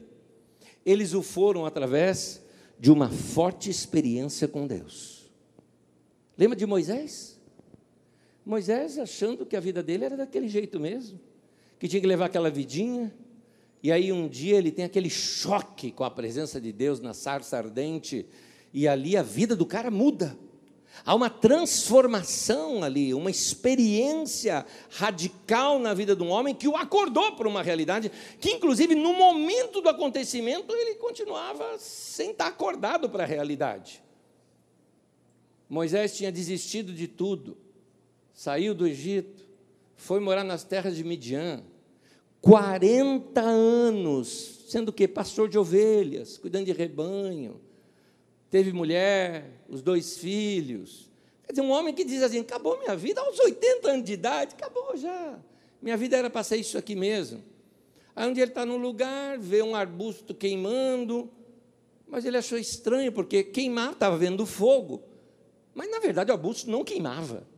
eles 0.85 1.13
o 1.13 1.23
foram 1.23 1.65
através 1.65 2.43
de 2.77 2.91
uma 2.91 3.09
forte 3.09 3.69
experiência 3.69 4.47
com 4.47 4.67
Deus. 4.67 5.31
Lembra 6.37 6.55
de 6.55 6.65
Moisés? 6.65 7.39
Moisés 8.45 8.99
achando 8.99 9.45
que 9.45 9.55
a 9.55 9.59
vida 9.59 9.81
dele 9.81 10.05
era 10.05 10.17
daquele 10.17 10.47
jeito 10.47 10.79
mesmo 10.79 11.19
que 11.85 11.89
tinha 11.89 12.01
que 12.01 12.07
levar 12.07 12.25
aquela 12.25 12.49
vidinha, 12.49 13.13
e 13.83 13.91
aí 13.91 14.11
um 14.11 14.27
dia 14.27 14.57
ele 14.57 14.71
tem 14.71 14.83
aquele 14.83 15.09
choque 15.09 15.91
com 15.91 16.03
a 16.03 16.09
presença 16.09 16.59
de 16.59 16.71
Deus 16.71 16.99
na 16.99 17.13
sarça 17.13 17.57
ardente, 17.57 18.25
e 18.73 18.87
ali 18.87 19.15
a 19.15 19.21
vida 19.21 19.55
do 19.55 19.65
cara 19.65 19.91
muda. 19.91 20.35
Há 21.05 21.13
uma 21.13 21.29
transformação 21.29 22.83
ali, 22.83 23.13
uma 23.13 23.29
experiência 23.29 24.65
radical 24.89 25.77
na 25.77 25.93
vida 25.93 26.15
de 26.15 26.23
um 26.23 26.29
homem 26.29 26.55
que 26.55 26.67
o 26.67 26.75
acordou 26.75 27.33
para 27.35 27.47
uma 27.47 27.61
realidade 27.61 28.11
que, 28.39 28.49
inclusive, 28.49 28.95
no 28.95 29.13
momento 29.13 29.81
do 29.81 29.89
acontecimento, 29.89 30.73
ele 30.73 30.95
continuava 30.95 31.77
sem 31.77 32.31
estar 32.31 32.47
acordado 32.47 33.09
para 33.09 33.23
a 33.23 33.27
realidade. 33.27 34.01
Moisés 35.69 36.15
tinha 36.15 36.31
desistido 36.31 36.93
de 36.93 37.07
tudo, 37.07 37.57
saiu 38.33 38.73
do 38.73 38.87
Egito, 38.87 39.45
foi 39.95 40.19
morar 40.19 40.43
nas 40.43 40.63
terras 40.63 40.95
de 40.95 41.03
Midian, 41.03 41.63
40 42.45 43.41
anos, 43.41 44.65
sendo 44.67 44.93
que 44.93 45.07
pastor 45.07 45.49
de 45.49 45.57
ovelhas, 45.57 46.37
cuidando 46.37 46.65
de 46.65 46.73
rebanho, 46.73 47.59
teve 48.51 48.71
mulher, 48.71 49.63
os 49.67 49.81
dois 49.81 50.19
filhos. 50.19 51.09
Quer 51.43 51.53
dizer, 51.53 51.63
um 51.63 51.71
homem 51.71 51.91
que 51.91 52.03
diz 52.03 52.21
assim: 52.21 52.41
acabou 52.41 52.77
minha 52.77 52.95
vida 52.95 53.19
aos 53.19 53.39
80 53.39 53.89
anos 53.89 54.05
de 54.05 54.13
idade, 54.13 54.53
acabou 54.53 54.95
já. 54.95 55.39
Minha 55.81 55.97
vida 55.97 56.17
era 56.17 56.29
para 56.29 56.43
ser 56.43 56.57
isso 56.57 56.77
aqui 56.77 56.95
mesmo. 56.95 57.43
Aí 58.15 58.29
um 58.29 58.31
dia 58.31 58.43
ele 58.43 58.51
está 58.51 58.63
num 58.63 58.77
lugar, 58.77 59.39
vê 59.39 59.63
um 59.63 59.75
arbusto 59.75 60.35
queimando, 60.35 61.27
mas 62.07 62.25
ele 62.25 62.37
achou 62.37 62.59
estranho, 62.59 63.11
porque 63.11 63.43
queimar 63.43 63.93
estava 63.93 64.19
vendo 64.19 64.45
fogo. 64.45 65.01
Mas 65.73 65.89
na 65.89 65.97
verdade 65.97 66.29
o 66.29 66.35
arbusto 66.35 66.69
não 66.69 66.83
queimava. 66.83 67.54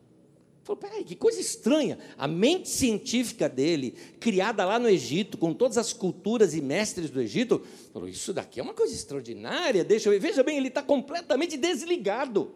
Falou, 0.67 0.81
peraí, 0.81 1.01
que 1.05 1.15
coisa 1.15 1.39
estranha. 1.39 1.97
A 2.17 2.27
mente 2.27 2.67
científica 2.67 3.47
dele, 3.47 3.95
criada 4.19 4.65
lá 4.65 4.77
no 4.77 4.89
Egito, 4.89 5.37
com 5.37 5.53
todas 5.53 5.77
as 5.77 5.93
culturas 5.93 6.53
e 6.53 6.61
mestres 6.61 7.09
do 7.09 7.21
Egito, 7.21 7.65
falou, 7.93 8.09
isso 8.09 8.33
daqui 8.33 8.59
é 8.59 8.63
uma 8.63 8.73
coisa 8.73 8.93
extraordinária, 8.93 9.85
deixa 9.85 10.09
eu 10.09 10.11
ver. 10.11 10.19
Veja 10.19 10.43
bem, 10.43 10.57
ele 10.57 10.67
está 10.67 10.83
completamente 10.83 11.55
desligado. 11.55 12.51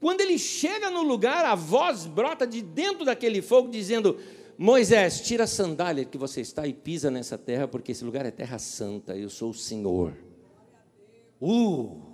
Quando 0.00 0.22
ele 0.22 0.38
chega 0.38 0.90
no 0.90 1.02
lugar, 1.02 1.44
a 1.44 1.54
voz 1.54 2.06
brota 2.06 2.46
de 2.46 2.62
dentro 2.62 3.04
daquele 3.04 3.42
fogo, 3.42 3.68
dizendo: 3.68 4.16
Moisés, 4.56 5.20
tira 5.20 5.44
a 5.44 5.46
sandália 5.46 6.06
que 6.06 6.16
você 6.16 6.40
está 6.40 6.66
e 6.66 6.72
pisa 6.72 7.10
nessa 7.10 7.36
terra, 7.36 7.68
porque 7.68 7.92
esse 7.92 8.02
lugar 8.02 8.24
é 8.24 8.30
terra 8.30 8.58
santa, 8.58 9.14
eu 9.14 9.28
sou 9.28 9.50
o 9.50 9.54
Senhor. 9.54 10.14
Uh! 11.38 12.09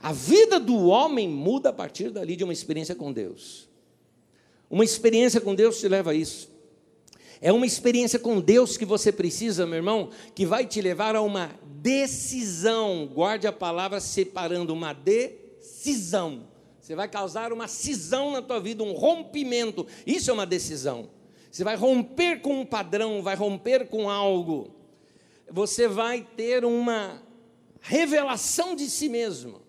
A 0.00 0.12
vida 0.12 0.60
do 0.60 0.86
homem 0.86 1.28
muda 1.28 1.70
a 1.70 1.72
partir 1.72 2.10
dali 2.10 2.36
de 2.36 2.44
uma 2.44 2.52
experiência 2.52 2.94
com 2.94 3.12
Deus. 3.12 3.68
Uma 4.70 4.84
experiência 4.84 5.40
com 5.40 5.54
Deus 5.54 5.80
te 5.80 5.88
leva 5.88 6.10
a 6.10 6.14
isso. 6.14 6.50
É 7.40 7.52
uma 7.52 7.66
experiência 7.66 8.18
com 8.18 8.40
Deus 8.40 8.76
que 8.76 8.84
você 8.84 9.12
precisa, 9.12 9.66
meu 9.66 9.76
irmão, 9.76 10.10
que 10.34 10.44
vai 10.44 10.66
te 10.66 10.80
levar 10.80 11.14
a 11.14 11.22
uma 11.22 11.52
decisão. 11.64 13.08
Guarde 13.12 13.46
a 13.46 13.52
palavra 13.52 14.00
separando 14.00 14.72
uma 14.72 14.92
decisão. 14.92 16.48
Você 16.80 16.94
vai 16.94 17.08
causar 17.08 17.52
uma 17.52 17.68
cisão 17.68 18.32
na 18.32 18.42
tua 18.42 18.58
vida, 18.58 18.82
um 18.82 18.92
rompimento. 18.92 19.86
Isso 20.06 20.30
é 20.30 20.34
uma 20.34 20.46
decisão. 20.46 21.10
Você 21.50 21.62
vai 21.62 21.76
romper 21.76 22.40
com 22.40 22.60
um 22.60 22.66
padrão, 22.66 23.22
vai 23.22 23.36
romper 23.36 23.86
com 23.88 24.10
algo. 24.10 24.74
Você 25.50 25.86
vai 25.86 26.26
ter 26.36 26.64
uma 26.64 27.22
revelação 27.80 28.74
de 28.74 28.90
si 28.90 29.08
mesmo. 29.08 29.67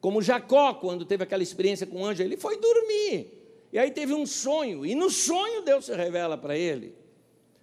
Como 0.00 0.22
Jacó, 0.22 0.74
quando 0.74 1.04
teve 1.04 1.24
aquela 1.24 1.42
experiência 1.42 1.86
com 1.86 2.02
o 2.02 2.04
anjo, 2.04 2.22
ele 2.22 2.36
foi 2.36 2.58
dormir. 2.58 3.40
E 3.72 3.78
aí 3.78 3.90
teve 3.90 4.12
um 4.14 4.26
sonho, 4.26 4.84
e 4.84 4.94
no 4.94 5.10
sonho 5.10 5.62
Deus 5.62 5.84
se 5.84 5.94
revela 5.94 6.36
para 6.36 6.56
ele. 6.56 6.94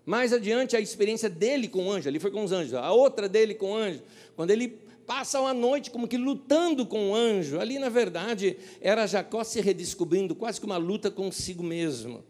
Mais 0.06 0.32
adiante, 0.32 0.76
a 0.76 0.80
experiência 0.80 1.30
dele 1.30 1.68
com 1.68 1.88
o 1.88 1.92
anjo, 1.92 2.08
ali 2.08 2.20
foi 2.20 2.32
com 2.32 2.44
os 2.44 2.52
anjos, 2.52 2.74
a 2.76 2.92
outra 2.94 3.28
dele 3.28 3.54
com 3.54 3.72
o 3.72 3.76
anjo, 3.76 4.02
quando 4.36 4.52
ele 4.52 4.70
passa 5.06 5.40
uma 5.40 5.54
noite 5.54 5.92
como 5.92 6.08
que 6.08 6.18
lutando 6.18 6.86
com 6.86 7.12
o 7.12 7.16
anjo, 7.16 7.60
ali 7.60 7.80
na 7.80 7.90
verdade 7.90 8.58
era 8.80 9.08
Jacó 9.08 9.44
se 9.44 9.60
redescobrindo, 9.60 10.36
quase 10.36 10.60
que 10.60 10.66
uma 10.66 10.78
luta 10.78 11.12
consigo 11.12 11.64
mesmo. 11.64 12.24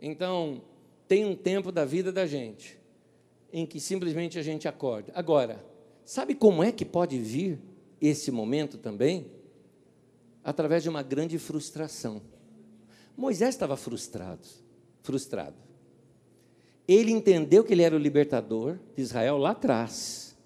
Então, 0.00 0.62
tem 1.08 1.24
um 1.24 1.34
tempo 1.34 1.70
da 1.70 1.84
vida 1.84 2.10
da 2.10 2.26
gente 2.26 2.78
em 3.52 3.64
que 3.64 3.78
simplesmente 3.78 4.38
a 4.38 4.42
gente 4.42 4.66
acorda. 4.66 5.12
Agora, 5.14 5.64
sabe 6.04 6.34
como 6.34 6.62
é 6.62 6.72
que 6.72 6.84
pode 6.84 7.18
vir 7.18 7.58
esse 8.00 8.30
momento 8.30 8.76
também? 8.76 9.26
Através 10.44 10.82
de 10.82 10.88
uma 10.88 11.02
grande 11.02 11.38
frustração. 11.38 12.20
Moisés 13.16 13.54
estava 13.54 13.76
frustrado, 13.76 14.46
frustrado. 15.02 15.56
Ele 16.86 17.10
entendeu 17.10 17.64
que 17.64 17.72
ele 17.72 17.82
era 17.82 17.96
o 17.96 17.98
libertador 17.98 18.78
de 18.94 19.02
Israel 19.02 19.38
lá 19.38 19.52
atrás. 19.52 20.36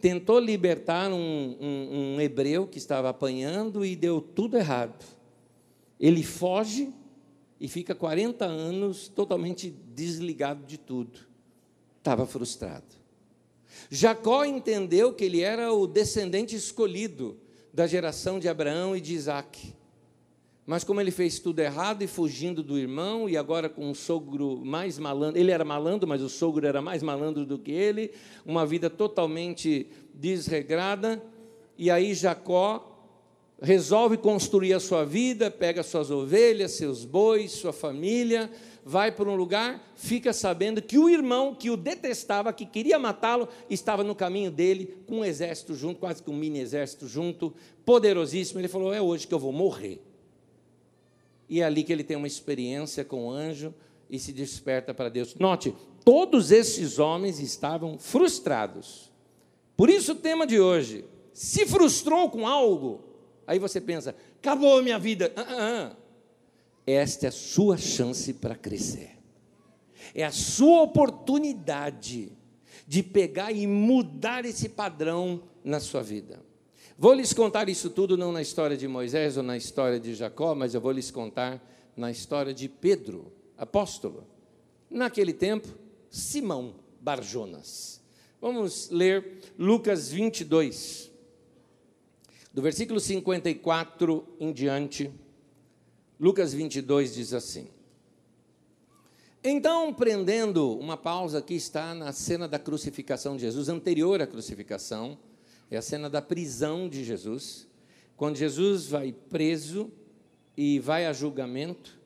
Tentou 0.00 0.38
libertar 0.38 1.12
um, 1.12 1.56
um, 1.60 2.14
um 2.14 2.20
hebreu 2.20 2.66
que 2.66 2.78
estava 2.78 3.10
apanhando 3.10 3.84
e 3.84 3.94
deu 3.94 4.20
tudo 4.20 4.56
errado. 4.56 5.04
Ele 6.00 6.22
foge 6.22 6.92
e 7.60 7.68
fica 7.68 7.94
40 7.94 8.44
anos 8.44 9.08
totalmente 9.08 9.70
desligado 9.70 10.64
de 10.66 10.78
tudo. 10.78 11.20
Estava 11.98 12.26
frustrado. 12.26 12.84
Jacó 13.90 14.44
entendeu 14.44 15.12
que 15.12 15.24
ele 15.24 15.40
era 15.40 15.72
o 15.72 15.86
descendente 15.86 16.54
escolhido 16.54 17.38
da 17.74 17.88
geração 17.88 18.38
de 18.38 18.48
Abraão 18.48 18.96
e 18.96 19.00
de 19.00 19.14
Isaac. 19.14 19.74
Mas 20.64 20.84
como 20.84 21.00
ele 21.00 21.10
fez 21.10 21.40
tudo 21.40 21.58
errado 21.58 22.02
e 22.02 22.06
fugindo 22.06 22.62
do 22.62 22.78
irmão, 22.78 23.28
e 23.28 23.36
agora 23.36 23.68
com 23.68 23.90
um 23.90 23.94
sogro 23.94 24.64
mais 24.64 24.96
malandro, 24.96 25.40
ele 25.40 25.50
era 25.50 25.64
malandro, 25.64 26.08
mas 26.08 26.22
o 26.22 26.28
sogro 26.28 26.64
era 26.64 26.80
mais 26.80 27.02
malandro 27.02 27.44
do 27.44 27.58
que 27.58 27.72
ele, 27.72 28.12
uma 28.46 28.64
vida 28.64 28.88
totalmente 28.88 29.88
desregrada, 30.14 31.20
e 31.76 31.90
aí 31.90 32.14
Jacó 32.14 32.92
resolve 33.60 34.18
construir 34.18 34.72
a 34.72 34.80
sua 34.80 35.04
vida, 35.04 35.50
pega 35.50 35.82
suas 35.82 36.12
ovelhas, 36.12 36.72
seus 36.72 37.04
bois, 37.04 37.50
sua 37.50 37.72
família, 37.72 38.48
vai 38.84 39.10
para 39.10 39.28
um 39.28 39.34
lugar, 39.34 39.82
fica 39.96 40.32
sabendo 40.32 40.82
que 40.82 40.98
o 40.98 41.08
irmão 41.08 41.54
que 41.54 41.70
o 41.70 41.76
detestava, 41.76 42.52
que 42.52 42.66
queria 42.66 42.98
matá-lo, 42.98 43.48
estava 43.70 44.04
no 44.04 44.14
caminho 44.14 44.50
dele, 44.50 44.98
com 45.06 45.20
um 45.20 45.24
exército 45.24 45.74
junto, 45.74 46.00
quase 46.00 46.22
que 46.22 46.30
um 46.30 46.36
mini 46.36 46.60
exército 46.60 47.08
junto, 47.08 47.54
poderosíssimo. 47.84 48.60
Ele 48.60 48.68
falou: 48.68 48.92
É 48.92 49.00
hoje 49.00 49.26
que 49.26 49.32
eu 49.32 49.38
vou 49.38 49.52
morrer. 49.52 50.02
E 51.48 51.60
é 51.60 51.64
ali 51.64 51.82
que 51.82 51.92
ele 51.92 52.04
tem 52.04 52.16
uma 52.16 52.26
experiência 52.26 53.04
com 53.04 53.26
o 53.26 53.30
anjo 53.30 53.74
e 54.10 54.18
se 54.18 54.32
desperta 54.32 54.92
para 54.92 55.08
Deus. 55.08 55.34
Note, 55.36 55.74
todos 56.04 56.50
esses 56.50 56.98
homens 56.98 57.40
estavam 57.40 57.98
frustrados. 57.98 59.10
Por 59.76 59.88
isso 59.90 60.12
o 60.12 60.16
tema 60.16 60.46
de 60.46 60.60
hoje, 60.60 61.04
se 61.32 61.66
frustrou 61.66 62.30
com 62.30 62.46
algo, 62.46 63.02
aí 63.46 63.58
você 63.58 63.80
pensa, 63.80 64.14
acabou 64.38 64.78
a 64.78 64.82
minha 64.82 64.98
vida. 64.98 65.32
Ah, 65.36 65.46
ah. 65.48 66.03
Esta 66.86 67.26
é 67.26 67.28
a 67.28 67.32
sua 67.32 67.76
chance 67.76 68.32
para 68.34 68.54
crescer. 68.54 69.18
É 70.14 70.24
a 70.24 70.32
sua 70.32 70.82
oportunidade 70.82 72.32
de 72.86 73.02
pegar 73.02 73.52
e 73.52 73.66
mudar 73.66 74.44
esse 74.44 74.68
padrão 74.68 75.42
na 75.64 75.80
sua 75.80 76.02
vida. 76.02 76.40
Vou 76.96 77.12
lhes 77.12 77.32
contar 77.32 77.68
isso 77.68 77.90
tudo 77.90 78.16
não 78.16 78.30
na 78.30 78.42
história 78.42 78.76
de 78.76 78.86
Moisés 78.86 79.36
ou 79.36 79.42
na 79.42 79.56
história 79.56 79.98
de 79.98 80.14
Jacó, 80.14 80.54
mas 80.54 80.74
eu 80.74 80.80
vou 80.80 80.92
lhes 80.92 81.10
contar 81.10 81.60
na 81.96 82.10
história 82.10 82.52
de 82.52 82.68
Pedro, 82.68 83.32
apóstolo. 83.56 84.26
Naquele 84.90 85.32
tempo, 85.32 85.68
Simão 86.10 86.74
Barjonas. 87.00 88.00
Vamos 88.40 88.90
ler 88.90 89.40
Lucas 89.58 90.10
22, 90.10 91.10
do 92.52 92.62
versículo 92.62 93.00
54 93.00 94.28
em 94.38 94.52
diante. 94.52 95.10
Lucas 96.18 96.54
22 96.54 97.14
diz 97.14 97.34
assim: 97.34 97.68
Então, 99.42 99.92
prendendo, 99.92 100.78
uma 100.78 100.96
pausa 100.96 101.38
aqui 101.38 101.54
está 101.54 101.94
na 101.94 102.12
cena 102.12 102.46
da 102.46 102.58
crucificação 102.58 103.36
de 103.36 103.42
Jesus, 103.42 103.68
anterior 103.68 104.22
à 104.22 104.26
crucificação 104.26 105.18
é 105.70 105.76
a 105.76 105.82
cena 105.82 106.08
da 106.08 106.22
prisão 106.22 106.88
de 106.88 107.04
Jesus, 107.04 107.66
quando 108.16 108.36
Jesus 108.36 108.86
vai 108.86 109.12
preso 109.12 109.90
e 110.56 110.78
vai 110.78 111.06
a 111.06 111.12
julgamento, 111.12 111.98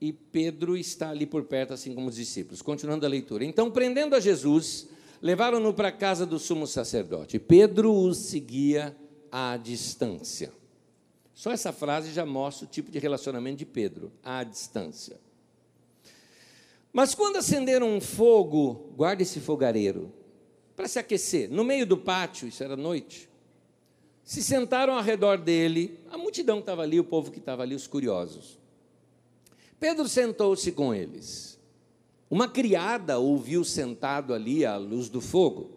e 0.00 0.12
Pedro 0.12 0.76
está 0.76 1.10
ali 1.10 1.26
por 1.26 1.44
perto, 1.44 1.74
assim 1.74 1.94
como 1.94 2.08
os 2.08 2.14
discípulos. 2.14 2.62
Continuando 2.62 3.04
a 3.04 3.08
leitura. 3.08 3.44
Então, 3.44 3.70
prendendo 3.70 4.14
a 4.14 4.20
Jesus, 4.20 4.88
levaram-no 5.20 5.74
para 5.74 5.88
a 5.88 5.92
casa 5.92 6.24
do 6.24 6.38
sumo 6.38 6.66
sacerdote. 6.66 7.38
Pedro 7.38 7.92
o 7.92 8.14
seguia 8.14 8.96
à 9.30 9.56
distância. 9.56 10.52
Só 11.38 11.52
essa 11.52 11.72
frase 11.72 12.10
já 12.12 12.26
mostra 12.26 12.66
o 12.66 12.68
tipo 12.68 12.90
de 12.90 12.98
relacionamento 12.98 13.58
de 13.58 13.64
Pedro, 13.64 14.10
à 14.24 14.42
distância. 14.42 15.20
Mas 16.92 17.14
quando 17.14 17.36
acenderam 17.36 17.88
um 17.88 18.00
fogo, 18.00 18.92
guarda 18.96 19.22
esse 19.22 19.38
fogareiro, 19.38 20.12
para 20.74 20.88
se 20.88 20.98
aquecer, 20.98 21.48
no 21.48 21.62
meio 21.62 21.86
do 21.86 21.96
pátio, 21.96 22.48
isso 22.48 22.64
era 22.64 22.76
noite. 22.76 23.28
Se 24.24 24.42
sentaram 24.42 24.94
ao 24.94 25.00
redor 25.00 25.38
dele, 25.38 26.00
a 26.10 26.18
multidão 26.18 26.58
estava 26.58 26.82
ali, 26.82 26.98
o 26.98 27.04
povo 27.04 27.30
que 27.30 27.38
estava 27.38 27.62
ali, 27.62 27.76
os 27.76 27.86
curiosos. 27.86 28.58
Pedro 29.78 30.08
sentou-se 30.08 30.72
com 30.72 30.92
eles. 30.92 31.56
Uma 32.28 32.48
criada 32.48 33.20
ouviu 33.20 33.62
sentado 33.62 34.34
ali 34.34 34.66
à 34.66 34.76
luz 34.76 35.08
do 35.08 35.20
fogo. 35.20 35.70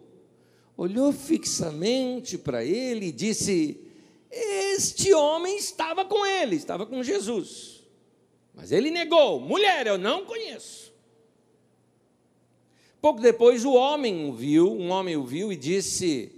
Olhou 0.76 1.12
fixamente 1.12 2.36
para 2.36 2.64
ele 2.64 3.06
e 3.06 3.12
disse: 3.12 3.91
Este 4.32 5.12
homem 5.12 5.58
estava 5.58 6.06
com 6.06 6.24
ele, 6.24 6.56
estava 6.56 6.86
com 6.86 7.02
Jesus. 7.02 7.82
Mas 8.54 8.72
ele 8.72 8.90
negou: 8.90 9.38
Mulher, 9.38 9.86
eu 9.86 9.98
não 9.98 10.24
conheço. 10.24 10.90
Pouco 12.98 13.20
depois 13.20 13.64
o 13.64 13.74
homem 13.74 14.30
o 14.30 14.32
viu, 14.32 14.72
um 14.72 14.90
homem 14.90 15.16
o 15.16 15.24
viu 15.24 15.52
e 15.52 15.56
disse: 15.56 16.32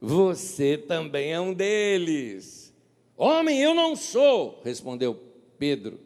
Você 0.00 0.78
também 0.78 1.32
é 1.32 1.40
um 1.40 1.52
deles. 1.52 2.72
Homem, 3.16 3.60
eu 3.60 3.74
não 3.74 3.96
sou, 3.96 4.60
respondeu 4.64 5.20
Pedro. 5.58 5.98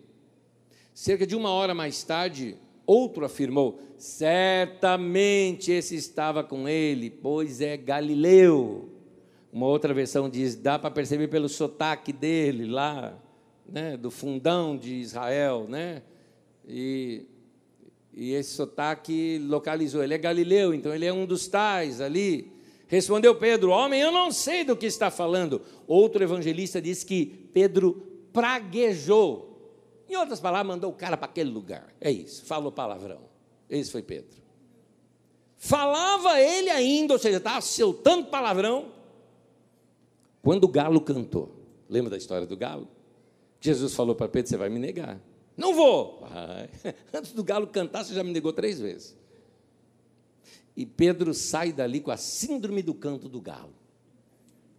Cerca 0.94 1.26
de 1.26 1.36
uma 1.36 1.50
hora 1.50 1.74
mais 1.74 2.02
tarde, 2.02 2.56
outro 2.86 3.24
afirmou: 3.24 3.80
Certamente 3.98 5.72
esse 5.72 5.94
estava 5.94 6.42
com 6.42 6.66
ele, 6.66 7.10
pois 7.10 7.60
é 7.60 7.76
Galileu. 7.76 8.97
Uma 9.52 9.66
outra 9.66 9.92
versão 9.94 10.28
diz: 10.28 10.54
dá 10.54 10.78
para 10.78 10.90
perceber 10.90 11.28
pelo 11.28 11.48
sotaque 11.48 12.12
dele 12.12 12.66
lá, 12.66 13.18
né, 13.68 13.96
do 13.96 14.10
fundão 14.10 14.76
de 14.76 14.94
Israel, 14.94 15.66
né? 15.68 16.02
E 16.66 17.26
e 18.20 18.32
esse 18.34 18.50
sotaque 18.50 19.38
localizou. 19.38 20.02
Ele 20.02 20.12
é 20.12 20.18
galileu, 20.18 20.74
então 20.74 20.92
ele 20.92 21.06
é 21.06 21.12
um 21.12 21.24
dos 21.24 21.46
tais 21.46 22.00
ali. 22.00 22.52
Respondeu 22.88 23.32
Pedro: 23.36 23.70
Homem, 23.70 24.00
eu 24.00 24.10
não 24.10 24.32
sei 24.32 24.64
do 24.64 24.76
que 24.76 24.86
está 24.86 25.08
falando. 25.08 25.62
Outro 25.86 26.20
evangelista 26.20 26.82
diz 26.82 27.04
que 27.04 27.26
Pedro 27.54 28.26
praguejou. 28.32 29.46
Em 30.08 30.16
outras 30.16 30.40
palavras, 30.40 30.66
mandou 30.66 30.90
o 30.90 30.94
cara 30.94 31.16
para 31.16 31.26
aquele 31.26 31.48
lugar. 31.48 31.94
É 32.00 32.10
isso, 32.10 32.44
falou 32.44 32.72
palavrão. 32.72 33.20
Esse 33.70 33.92
foi 33.92 34.02
Pedro. 34.02 34.36
Falava 35.56 36.40
ele 36.40 36.70
ainda, 36.70 37.12
ou 37.12 37.20
seja, 37.20 37.36
estava 37.36 37.60
soltando 37.60 38.26
palavrão, 38.26 38.86
quando 40.42 40.64
o 40.64 40.68
galo 40.68 41.00
cantou. 41.00 41.54
Lembra 41.88 42.10
da 42.10 42.16
história 42.16 42.46
do 42.46 42.56
galo? 42.56 42.88
Jesus 43.60 43.94
falou 43.94 44.14
para 44.14 44.28
Pedro: 44.28 44.48
Você 44.48 44.56
vai 44.56 44.68
me 44.68 44.78
negar. 44.78 45.20
Não 45.56 45.74
vou. 45.74 46.20
Vai. 46.20 46.70
Antes 47.12 47.32
do 47.32 47.42
galo 47.42 47.66
cantar, 47.66 48.04
você 48.04 48.14
já 48.14 48.22
me 48.22 48.32
negou 48.32 48.52
três 48.52 48.80
vezes. 48.80 49.16
E 50.76 50.86
Pedro 50.86 51.34
sai 51.34 51.72
dali 51.72 52.00
com 52.00 52.12
a 52.12 52.16
síndrome 52.16 52.82
do 52.82 52.94
canto 52.94 53.28
do 53.28 53.40
galo. 53.40 53.74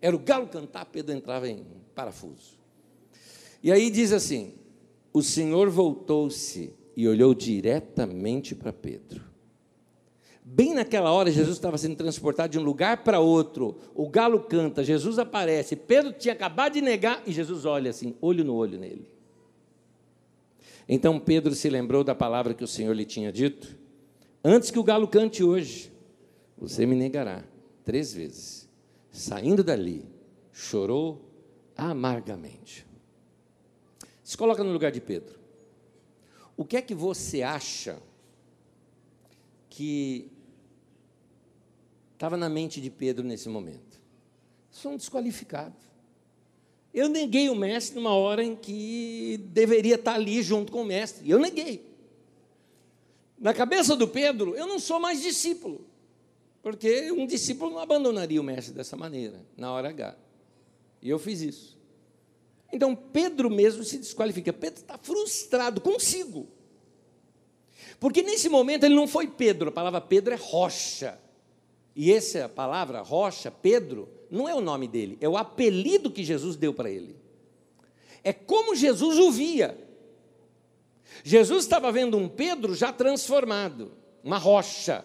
Era 0.02 0.16
o 0.16 0.20
galo 0.20 0.48
cantar, 0.48 0.86
Pedro 0.86 1.14
entrava 1.14 1.50
em 1.50 1.66
parafuso. 1.94 2.58
E 3.62 3.72
aí 3.72 3.90
diz 3.90 4.14
assim: 4.14 4.54
o 5.12 5.22
Senhor 5.22 5.70
voltou-se 5.70 6.74
e 6.96 7.08
olhou 7.08 7.34
diretamente 7.34 8.56
para 8.56 8.72
Pedro. 8.72 9.24
Bem 10.44 10.74
naquela 10.74 11.12
hora, 11.12 11.30
Jesus 11.30 11.56
estava 11.58 11.78
sendo 11.78 11.96
transportado 11.96 12.52
de 12.52 12.60
um 12.60 12.64
lugar 12.64 13.04
para 13.04 13.20
outro. 13.20 13.78
O 13.94 14.10
galo 14.10 14.42
canta, 14.42 14.84
Jesus 14.84 15.20
aparece. 15.20 15.76
Pedro 15.76 16.12
tinha 16.14 16.34
acabado 16.34 16.74
de 16.74 16.82
negar 16.82 17.22
e 17.26 17.32
Jesus 17.32 17.66
olha 17.66 17.92
assim, 17.92 18.16
olho 18.22 18.44
no 18.44 18.56
olho 18.56 18.80
nele. 18.80 19.08
Então 20.88 21.20
Pedro 21.20 21.54
se 21.54 21.70
lembrou 21.70 22.04
da 22.04 22.16
palavra 22.16 22.54
que 22.56 22.64
o 22.64 22.68
Senhor 22.68 22.94
lhe 22.94 23.06
tinha 23.06 23.32
dito: 23.32 23.78
Antes 24.44 24.72
que 24.72 24.80
o 24.80 24.84
galo 24.84 25.08
cante 25.08 25.44
hoje, 25.44 25.92
você 26.58 26.86
me 26.86 26.96
negará 26.96 27.44
três 27.86 28.12
vezes. 28.12 28.68
Saindo 29.12 29.64
dali, 29.64 30.06
chorou 30.52 31.30
amargamente. 31.78 32.88
Se 34.24 34.36
coloca 34.36 34.64
no 34.64 34.72
lugar 34.72 34.92
de 34.92 35.00
Pedro. 35.00 35.40
O 36.58 36.66
que 36.66 36.76
é 36.76 36.82
que 36.82 36.96
você 36.96 37.42
acha 37.42 38.02
que 39.80 40.30
estava 42.12 42.36
na 42.36 42.50
mente 42.50 42.82
de 42.82 42.90
Pedro 42.90 43.26
nesse 43.26 43.48
momento? 43.48 43.98
Sou 44.70 44.92
um 44.92 44.98
desqualificado. 44.98 45.78
Eu 46.94 47.08
neguei 47.08 47.48
o 47.48 47.56
mestre 47.56 47.96
numa 47.96 48.14
hora 48.14 48.44
em 48.44 48.58
que 48.58 49.40
deveria 49.54 49.96
estar 49.96 50.16
ali 50.16 50.44
junto 50.44 50.70
com 50.70 50.82
o 50.82 50.86
mestre. 50.86 51.30
Eu 51.30 51.40
neguei. 51.40 51.88
Na 53.38 53.54
cabeça 53.54 53.96
do 53.96 54.06
Pedro, 54.06 54.54
eu 54.54 54.68
não 54.68 54.80
sou 54.80 55.00
mais 55.00 55.22
discípulo. 55.22 55.88
Porque 56.62 57.10
um 57.14 57.26
discípulo 57.26 57.72
não 57.72 57.80
abandonaria 57.80 58.42
o 58.42 58.44
mestre 58.44 58.74
dessa 58.74 58.98
maneira, 58.98 59.46
na 59.56 59.72
hora 59.72 59.88
H. 59.88 60.18
E 61.02 61.10
eu 61.10 61.18
fiz 61.18 61.40
isso. 61.40 61.80
Então 62.70 62.94
Pedro 62.94 63.50
mesmo 63.50 63.86
se 63.86 63.98
desqualifica. 63.98 64.52
Pedro 64.52 64.82
está 64.82 64.98
frustrado 64.98 65.80
consigo. 65.80 66.59
Porque 68.00 68.22
nesse 68.22 68.48
momento 68.48 68.86
ele 68.86 68.96
não 68.96 69.08
foi 69.08 69.28
Pedro, 69.28 69.70
a 69.70 69.72
palavra 69.72 70.00
Pedro 70.00 70.34
é 70.34 70.38
rocha. 70.38 71.20
E 71.96 72.14
essa 72.14 72.48
palavra, 72.48 73.02
rocha, 73.02 73.52
Pedro, 73.52 74.08
não 74.32 74.48
é 74.48 74.56
o 74.56 74.62
nome 74.62 74.88
dele, 74.88 75.18
é 75.20 75.28
o 75.28 75.36
apelido 75.36 76.10
que 76.10 76.24
Jesus 76.24 76.56
deu 76.56 76.74
para 76.74 76.90
ele. 76.90 77.18
É 78.24 78.32
como 78.32 78.76
Jesus 78.76 79.18
o 79.18 79.32
via. 79.32 79.78
Jesus 81.24 81.64
estava 81.64 81.92
vendo 81.92 82.18
um 82.18 82.30
Pedro 82.30 82.74
já 82.74 82.94
transformado, 82.94 83.92
uma 84.24 84.38
rocha. 84.38 85.04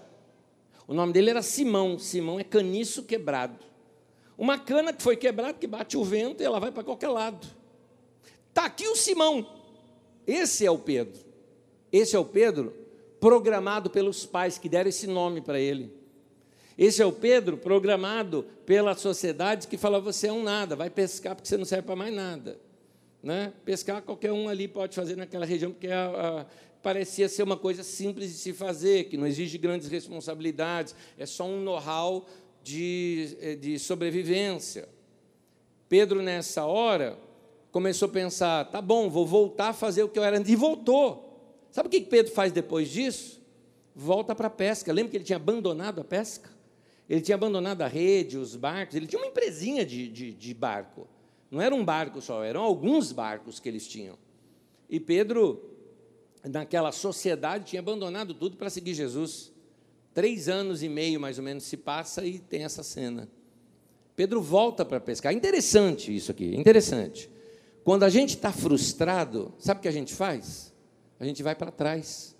O 0.86 0.94
nome 0.94 1.12
dele 1.12 1.30
era 1.30 1.42
Simão. 1.42 1.98
Simão 1.98 2.38
é 2.38 2.44
caniço 2.44 3.04
quebrado. 3.04 3.64
Uma 4.36 4.58
cana 4.58 4.92
que 4.92 5.02
foi 5.02 5.16
quebrada, 5.16 5.54
que 5.54 5.66
bate 5.66 5.96
o 5.96 6.04
vento 6.04 6.42
e 6.42 6.46
ela 6.46 6.60
vai 6.60 6.70
para 6.70 6.84
qualquer 6.84 7.08
lado. 7.08 7.46
Está 8.48 8.66
aqui 8.66 8.86
o 8.86 8.96
Simão. 8.96 9.46
Esse 10.26 10.66
é 10.66 10.70
o 10.70 10.78
Pedro. 10.78 11.20
Esse 11.90 12.14
é 12.14 12.18
o 12.18 12.24
Pedro 12.24 12.83
programado 13.24 13.88
pelos 13.88 14.26
pais 14.26 14.58
que 14.58 14.68
deram 14.68 14.90
esse 14.90 15.06
nome 15.06 15.40
para 15.40 15.58
ele. 15.58 15.90
Esse 16.76 17.00
é 17.00 17.06
o 17.06 17.12
Pedro 17.12 17.56
programado 17.56 18.44
pela 18.66 18.94
sociedade 18.94 19.66
que 19.66 19.78
fala: 19.78 19.98
você 19.98 20.26
é 20.26 20.32
um 20.32 20.42
nada, 20.42 20.76
vai 20.76 20.90
pescar 20.90 21.34
porque 21.34 21.48
você 21.48 21.56
não 21.56 21.64
serve 21.64 21.86
para 21.86 21.96
mais 21.96 22.12
nada. 22.12 22.58
Né? 23.22 23.50
Pescar 23.64 24.02
qualquer 24.02 24.30
um 24.30 24.46
ali 24.46 24.68
pode 24.68 24.94
fazer 24.94 25.16
naquela 25.16 25.46
região, 25.46 25.72
porque 25.72 25.88
a, 25.88 26.40
a, 26.40 26.46
parecia 26.82 27.26
ser 27.26 27.44
uma 27.44 27.56
coisa 27.56 27.82
simples 27.82 28.30
de 28.30 28.36
se 28.36 28.52
fazer, 28.52 29.04
que 29.04 29.16
não 29.16 29.26
exige 29.26 29.56
grandes 29.56 29.88
responsabilidades, 29.88 30.94
é 31.16 31.24
só 31.24 31.46
um 31.46 31.62
know-how 31.62 32.26
de, 32.62 33.38
eh, 33.40 33.54
de 33.54 33.78
sobrevivência. 33.78 34.86
Pedro, 35.88 36.20
nessa 36.20 36.66
hora, 36.66 37.18
começou 37.72 38.06
a 38.06 38.12
pensar: 38.12 38.66
tá 38.66 38.82
bom, 38.82 39.08
vou 39.08 39.26
voltar 39.26 39.68
a 39.68 39.72
fazer 39.72 40.02
o 40.02 40.10
que 40.10 40.18
eu 40.18 40.24
era 40.24 40.36
antes, 40.36 40.52
e 40.52 40.56
voltou. 40.56 41.23
Sabe 41.74 41.88
o 41.88 41.90
que 41.90 42.02
Pedro 42.02 42.30
faz 42.30 42.52
depois 42.52 42.88
disso? 42.88 43.42
Volta 43.96 44.32
para 44.32 44.46
a 44.46 44.50
pesca. 44.50 44.92
Lembra 44.92 45.10
que 45.10 45.16
ele 45.16 45.24
tinha 45.24 45.34
abandonado 45.34 46.00
a 46.00 46.04
pesca? 46.04 46.48
Ele 47.10 47.20
tinha 47.20 47.34
abandonado 47.34 47.82
a 47.82 47.88
rede, 47.88 48.38
os 48.38 48.54
barcos, 48.54 48.94
ele 48.94 49.08
tinha 49.08 49.20
uma 49.20 49.26
empresinha 49.26 49.84
de, 49.84 50.06
de, 50.06 50.32
de 50.32 50.54
barco. 50.54 51.08
Não 51.50 51.60
era 51.60 51.74
um 51.74 51.84
barco 51.84 52.20
só, 52.20 52.44
eram 52.44 52.62
alguns 52.62 53.10
barcos 53.10 53.58
que 53.58 53.68
eles 53.68 53.88
tinham. 53.88 54.16
E 54.88 55.00
Pedro, 55.00 55.68
naquela 56.44 56.92
sociedade, 56.92 57.64
tinha 57.64 57.80
abandonado 57.80 58.34
tudo 58.34 58.56
para 58.56 58.70
seguir 58.70 58.94
Jesus. 58.94 59.52
Três 60.12 60.48
anos 60.48 60.80
e 60.80 60.88
meio, 60.88 61.18
mais 61.18 61.38
ou 61.38 61.44
menos, 61.44 61.64
se 61.64 61.76
passa 61.76 62.24
e 62.24 62.38
tem 62.38 62.62
essa 62.62 62.84
cena. 62.84 63.28
Pedro 64.14 64.40
volta 64.40 64.84
para 64.84 65.00
pescar. 65.00 65.34
Interessante 65.34 66.14
isso 66.14 66.30
aqui, 66.30 66.54
interessante. 66.54 67.28
Quando 67.82 68.04
a 68.04 68.08
gente 68.08 68.36
está 68.36 68.52
frustrado, 68.52 69.52
sabe 69.58 69.80
o 69.80 69.82
que 69.82 69.88
a 69.88 69.92
gente 69.92 70.14
faz? 70.14 70.72
A 71.18 71.24
gente 71.24 71.42
vai 71.42 71.54
para 71.54 71.70
trás 71.70 72.34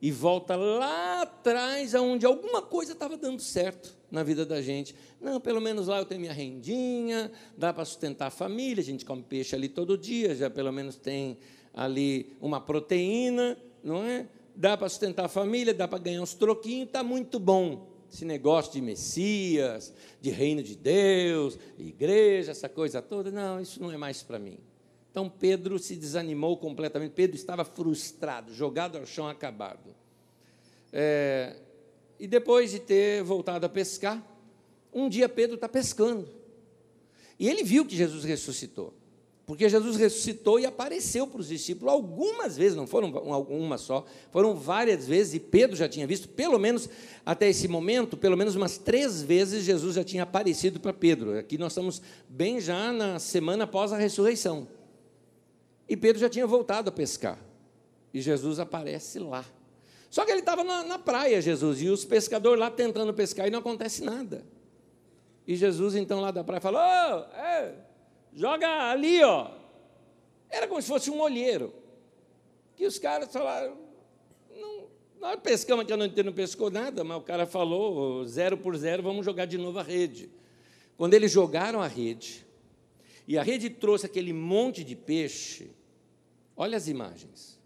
e 0.00 0.10
volta 0.10 0.56
lá 0.56 1.22
atrás, 1.22 1.94
aonde 1.94 2.26
alguma 2.26 2.60
coisa 2.60 2.92
estava 2.92 3.16
dando 3.16 3.40
certo 3.40 3.96
na 4.10 4.24
vida 4.24 4.44
da 4.44 4.60
gente. 4.60 4.96
Não, 5.20 5.40
pelo 5.40 5.60
menos 5.60 5.86
lá 5.86 5.98
eu 5.98 6.04
tenho 6.04 6.20
minha 6.20 6.32
rendinha, 6.32 7.30
dá 7.56 7.72
para 7.72 7.84
sustentar 7.84 8.26
a 8.26 8.30
família, 8.30 8.82
a 8.82 8.84
gente 8.84 9.04
come 9.04 9.22
peixe 9.22 9.54
ali 9.54 9.68
todo 9.68 9.96
dia, 9.96 10.34
já 10.34 10.50
pelo 10.50 10.72
menos 10.72 10.96
tem 10.96 11.38
ali 11.72 12.36
uma 12.40 12.60
proteína, 12.60 13.56
não 13.82 14.04
é? 14.04 14.26
Dá 14.56 14.76
para 14.76 14.88
sustentar 14.88 15.26
a 15.26 15.28
família, 15.28 15.72
dá 15.72 15.86
para 15.86 16.00
ganhar 16.00 16.20
uns 16.20 16.34
troquinhos, 16.34 16.88
está 16.88 17.04
muito 17.04 17.38
bom. 17.38 17.88
Esse 18.12 18.24
negócio 18.24 18.72
de 18.72 18.80
Messias, 18.80 19.94
de 20.20 20.30
reino 20.30 20.62
de 20.62 20.76
Deus, 20.76 21.58
igreja, 21.78 22.50
essa 22.50 22.68
coisa 22.68 23.00
toda, 23.00 23.30
não, 23.30 23.60
isso 23.60 23.80
não 23.80 23.90
é 23.90 23.96
mais 23.96 24.22
para 24.22 24.38
mim. 24.38 24.58
Então 25.12 25.28
Pedro 25.28 25.78
se 25.78 25.94
desanimou 25.94 26.56
completamente. 26.56 27.12
Pedro 27.12 27.36
estava 27.36 27.66
frustrado, 27.66 28.52
jogado 28.54 28.96
ao 28.96 29.04
chão, 29.04 29.28
acabado. 29.28 29.94
É, 30.90 31.56
e 32.18 32.26
depois 32.26 32.70
de 32.70 32.80
ter 32.80 33.22
voltado 33.22 33.66
a 33.66 33.68
pescar, 33.68 34.26
um 34.90 35.10
dia 35.10 35.28
Pedro 35.28 35.56
está 35.56 35.68
pescando. 35.68 36.26
E 37.38 37.46
ele 37.46 37.62
viu 37.62 37.84
que 37.84 37.94
Jesus 37.94 38.24
ressuscitou. 38.24 38.94
Porque 39.44 39.68
Jesus 39.68 39.96
ressuscitou 39.96 40.58
e 40.58 40.64
apareceu 40.64 41.26
para 41.26 41.40
os 41.40 41.48
discípulos 41.48 41.92
algumas 41.92 42.56
vezes, 42.56 42.74
não 42.74 42.86
foram 42.86 43.10
uma 43.10 43.76
só, 43.76 44.06
foram 44.30 44.54
várias 44.54 45.06
vezes, 45.06 45.34
e 45.34 45.40
Pedro 45.40 45.76
já 45.76 45.88
tinha 45.88 46.06
visto, 46.06 46.28
pelo 46.28 46.58
menos 46.58 46.88
até 47.26 47.50
esse 47.50 47.68
momento, 47.68 48.16
pelo 48.16 48.36
menos 48.36 48.54
umas 48.54 48.78
três 48.78 49.20
vezes 49.20 49.64
Jesus 49.64 49.96
já 49.96 50.04
tinha 50.04 50.22
aparecido 50.22 50.80
para 50.80 50.92
Pedro. 50.92 51.36
Aqui 51.36 51.58
nós 51.58 51.72
estamos 51.72 52.00
bem 52.28 52.60
já 52.60 52.92
na 52.92 53.18
semana 53.18 53.64
após 53.64 53.92
a 53.92 53.98
ressurreição. 53.98 54.68
E 55.92 55.96
Pedro 55.96 56.18
já 56.18 56.30
tinha 56.30 56.46
voltado 56.46 56.88
a 56.88 56.92
pescar. 56.92 57.38
E 58.14 58.22
Jesus 58.22 58.58
aparece 58.58 59.18
lá. 59.18 59.44
Só 60.08 60.24
que 60.24 60.30
ele 60.30 60.40
estava 60.40 60.64
na, 60.64 60.82
na, 60.84 60.98
praia, 60.98 61.38
Jesus, 61.38 61.82
e 61.82 61.90
os 61.90 62.02
pescadores 62.02 62.58
lá 62.58 62.70
tentando 62.70 63.12
pescar 63.12 63.46
e 63.46 63.50
não 63.50 63.58
acontece 63.58 64.02
nada. 64.02 64.42
E 65.46 65.54
Jesus, 65.54 65.94
então, 65.94 66.22
lá 66.22 66.30
da 66.30 66.42
praia, 66.42 66.62
falou: 66.62 66.80
oh, 66.80 67.36
é, 67.36 67.74
joga 68.32 68.90
ali, 68.90 69.22
ó. 69.22 69.50
Era 70.48 70.66
como 70.66 70.80
se 70.80 70.88
fosse 70.88 71.10
um 71.10 71.20
olheiro. 71.20 71.74
Que 72.74 72.86
os 72.86 72.98
caras 72.98 73.30
falaram: 73.30 73.76
não, 74.58 74.86
nós 75.20 75.38
pescamos 75.42 75.84
aqui, 75.84 75.92
eu 75.92 76.02
entendo, 76.02 76.24
não 76.24 76.32
pescou 76.32 76.70
nada, 76.70 77.04
mas 77.04 77.18
o 77.18 77.22
cara 77.22 77.44
falou: 77.44 78.24
zero 78.24 78.56
por 78.56 78.74
zero, 78.78 79.02
vamos 79.02 79.26
jogar 79.26 79.44
de 79.44 79.58
novo 79.58 79.78
a 79.78 79.82
rede. 79.82 80.30
Quando 80.96 81.12
eles 81.12 81.30
jogaram 81.30 81.82
a 81.82 81.86
rede, 81.86 82.46
e 83.28 83.36
a 83.36 83.42
rede 83.42 83.68
trouxe 83.68 84.06
aquele 84.06 84.32
monte 84.32 84.82
de 84.82 84.96
peixe. 84.96 85.81
Olha 86.62 86.76
as 86.76 86.86
imagens. 86.86 87.58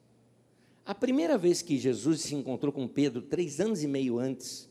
A 0.83 0.95
primeira 0.95 1.37
vez 1.37 1.61
que 1.61 1.77
Jesus 1.77 2.23
se 2.23 2.35
encontrou 2.35 2.73
com 2.73 2.89
Pedro, 2.89 3.21
três 3.21 3.61
anos 3.61 3.83
e 3.83 3.87
meio 3.87 4.19
antes, 4.19 4.71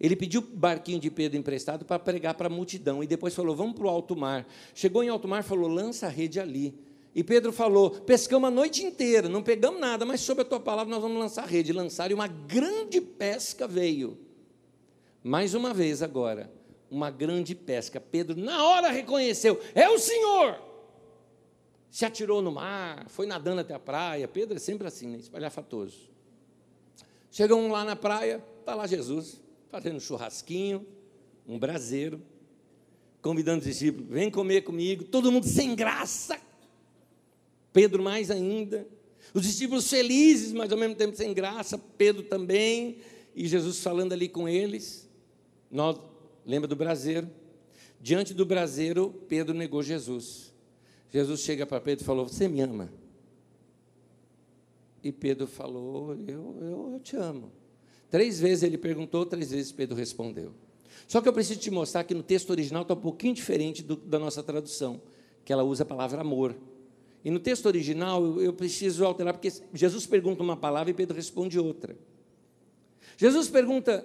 ele 0.00 0.16
pediu 0.16 0.40
o 0.40 0.56
barquinho 0.56 0.98
de 0.98 1.10
Pedro 1.10 1.36
emprestado 1.36 1.84
para 1.84 1.98
pregar 1.98 2.32
para 2.32 2.46
a 2.46 2.50
multidão 2.50 3.04
e 3.04 3.06
depois 3.06 3.34
falou: 3.34 3.54
Vamos 3.54 3.74
para 3.74 3.84
o 3.84 3.90
alto 3.90 4.16
mar. 4.16 4.48
Chegou 4.74 5.04
em 5.04 5.10
alto 5.10 5.28
mar 5.28 5.42
falou: 5.42 5.68
Lança 5.68 6.06
a 6.06 6.08
rede 6.08 6.40
ali. 6.40 6.78
E 7.14 7.22
Pedro 7.22 7.52
falou: 7.52 7.90
Pescamos 7.90 8.48
a 8.48 8.50
noite 8.50 8.82
inteira, 8.82 9.28
não 9.28 9.42
pegamos 9.42 9.82
nada, 9.82 10.06
mas 10.06 10.22
sob 10.22 10.40
a 10.40 10.44
tua 10.44 10.58
palavra 10.58 10.90
nós 10.90 11.02
vamos 11.02 11.18
lançar 11.18 11.42
a 11.42 11.46
rede. 11.46 11.74
Lançaram 11.74 12.12
e 12.12 12.14
uma 12.14 12.28
grande 12.28 13.02
pesca 13.02 13.68
veio. 13.68 14.16
Mais 15.22 15.52
uma 15.52 15.74
vez 15.74 16.02
agora, 16.02 16.50
uma 16.90 17.10
grande 17.10 17.54
pesca. 17.54 18.00
Pedro, 18.00 18.34
na 18.34 18.64
hora, 18.64 18.88
reconheceu: 18.90 19.60
é 19.74 19.86
o 19.90 19.98
Senhor. 19.98 20.65
Se 21.96 22.04
atirou 22.04 22.42
no 22.42 22.52
mar, 22.52 23.08
foi 23.08 23.24
nadando 23.24 23.62
até 23.62 23.72
a 23.72 23.78
praia. 23.78 24.28
Pedro 24.28 24.56
é 24.56 24.58
sempre 24.58 24.86
assim, 24.86 25.06
né? 25.06 25.16
espalhafatoso. 25.16 26.10
Chegam 27.30 27.70
lá 27.70 27.86
na 27.86 27.96
praia, 27.96 28.44
está 28.60 28.74
lá 28.74 28.86
Jesus, 28.86 29.40
fazendo 29.70 29.96
um 29.96 30.00
churrasquinho, 30.00 30.86
um 31.48 31.58
braseiro, 31.58 32.20
convidando 33.22 33.60
os 33.60 33.64
discípulos: 33.64 34.10
vem 34.10 34.30
comer 34.30 34.60
comigo. 34.60 35.04
Todo 35.04 35.32
mundo 35.32 35.46
sem 35.46 35.74
graça. 35.74 36.38
Pedro 37.72 38.02
mais 38.02 38.30
ainda. 38.30 38.86
Os 39.32 39.44
discípulos 39.44 39.88
felizes, 39.88 40.52
mas 40.52 40.70
ao 40.70 40.76
mesmo 40.76 40.96
tempo 40.96 41.16
sem 41.16 41.32
graça. 41.32 41.78
Pedro 41.78 42.24
também. 42.24 42.98
E 43.34 43.48
Jesus 43.48 43.80
falando 43.80 44.12
ali 44.12 44.28
com 44.28 44.46
eles. 44.46 45.08
Nós 45.70 45.98
Lembra 46.44 46.68
do 46.68 46.76
braseiro? 46.76 47.30
Diante 48.02 48.34
do 48.34 48.44
braseiro, 48.44 49.14
Pedro 49.26 49.54
negou 49.54 49.82
Jesus. 49.82 50.45
Jesus 51.10 51.40
chega 51.40 51.66
para 51.66 51.80
Pedro 51.80 52.04
e 52.04 52.06
falou: 52.06 52.28
Você 52.28 52.48
me 52.48 52.60
ama? 52.60 52.90
E 55.06 55.12
Pedro 55.12 55.46
falou: 55.46 56.16
eu, 56.26 56.56
eu, 56.60 56.90
eu 56.94 57.00
te 57.00 57.14
amo. 57.16 57.52
Três 58.10 58.40
vezes 58.40 58.64
ele 58.64 58.76
perguntou, 58.76 59.24
três 59.24 59.52
vezes 59.52 59.70
Pedro 59.70 59.96
respondeu. 59.96 60.52
Só 61.06 61.20
que 61.20 61.28
eu 61.28 61.32
preciso 61.32 61.60
te 61.60 61.70
mostrar 61.70 62.02
que 62.02 62.12
no 62.12 62.24
texto 62.24 62.50
original 62.50 62.82
está 62.82 62.94
um 62.94 63.00
pouquinho 63.00 63.32
diferente 63.32 63.84
do, 63.84 63.94
da 63.94 64.18
nossa 64.18 64.42
tradução, 64.42 65.00
que 65.44 65.52
ela 65.52 65.62
usa 65.62 65.84
a 65.84 65.86
palavra 65.86 66.20
amor. 66.20 66.56
E 67.24 67.30
no 67.30 67.38
texto 67.38 67.66
original 67.66 68.40
eu 68.40 68.52
preciso 68.52 69.04
alterar, 69.04 69.32
porque 69.34 69.52
Jesus 69.72 70.06
pergunta 70.06 70.42
uma 70.42 70.56
palavra 70.56 70.90
e 70.90 70.94
Pedro 70.94 71.14
responde 71.14 71.56
outra. 71.56 71.96
Jesus 73.16 73.48
pergunta: 73.48 74.04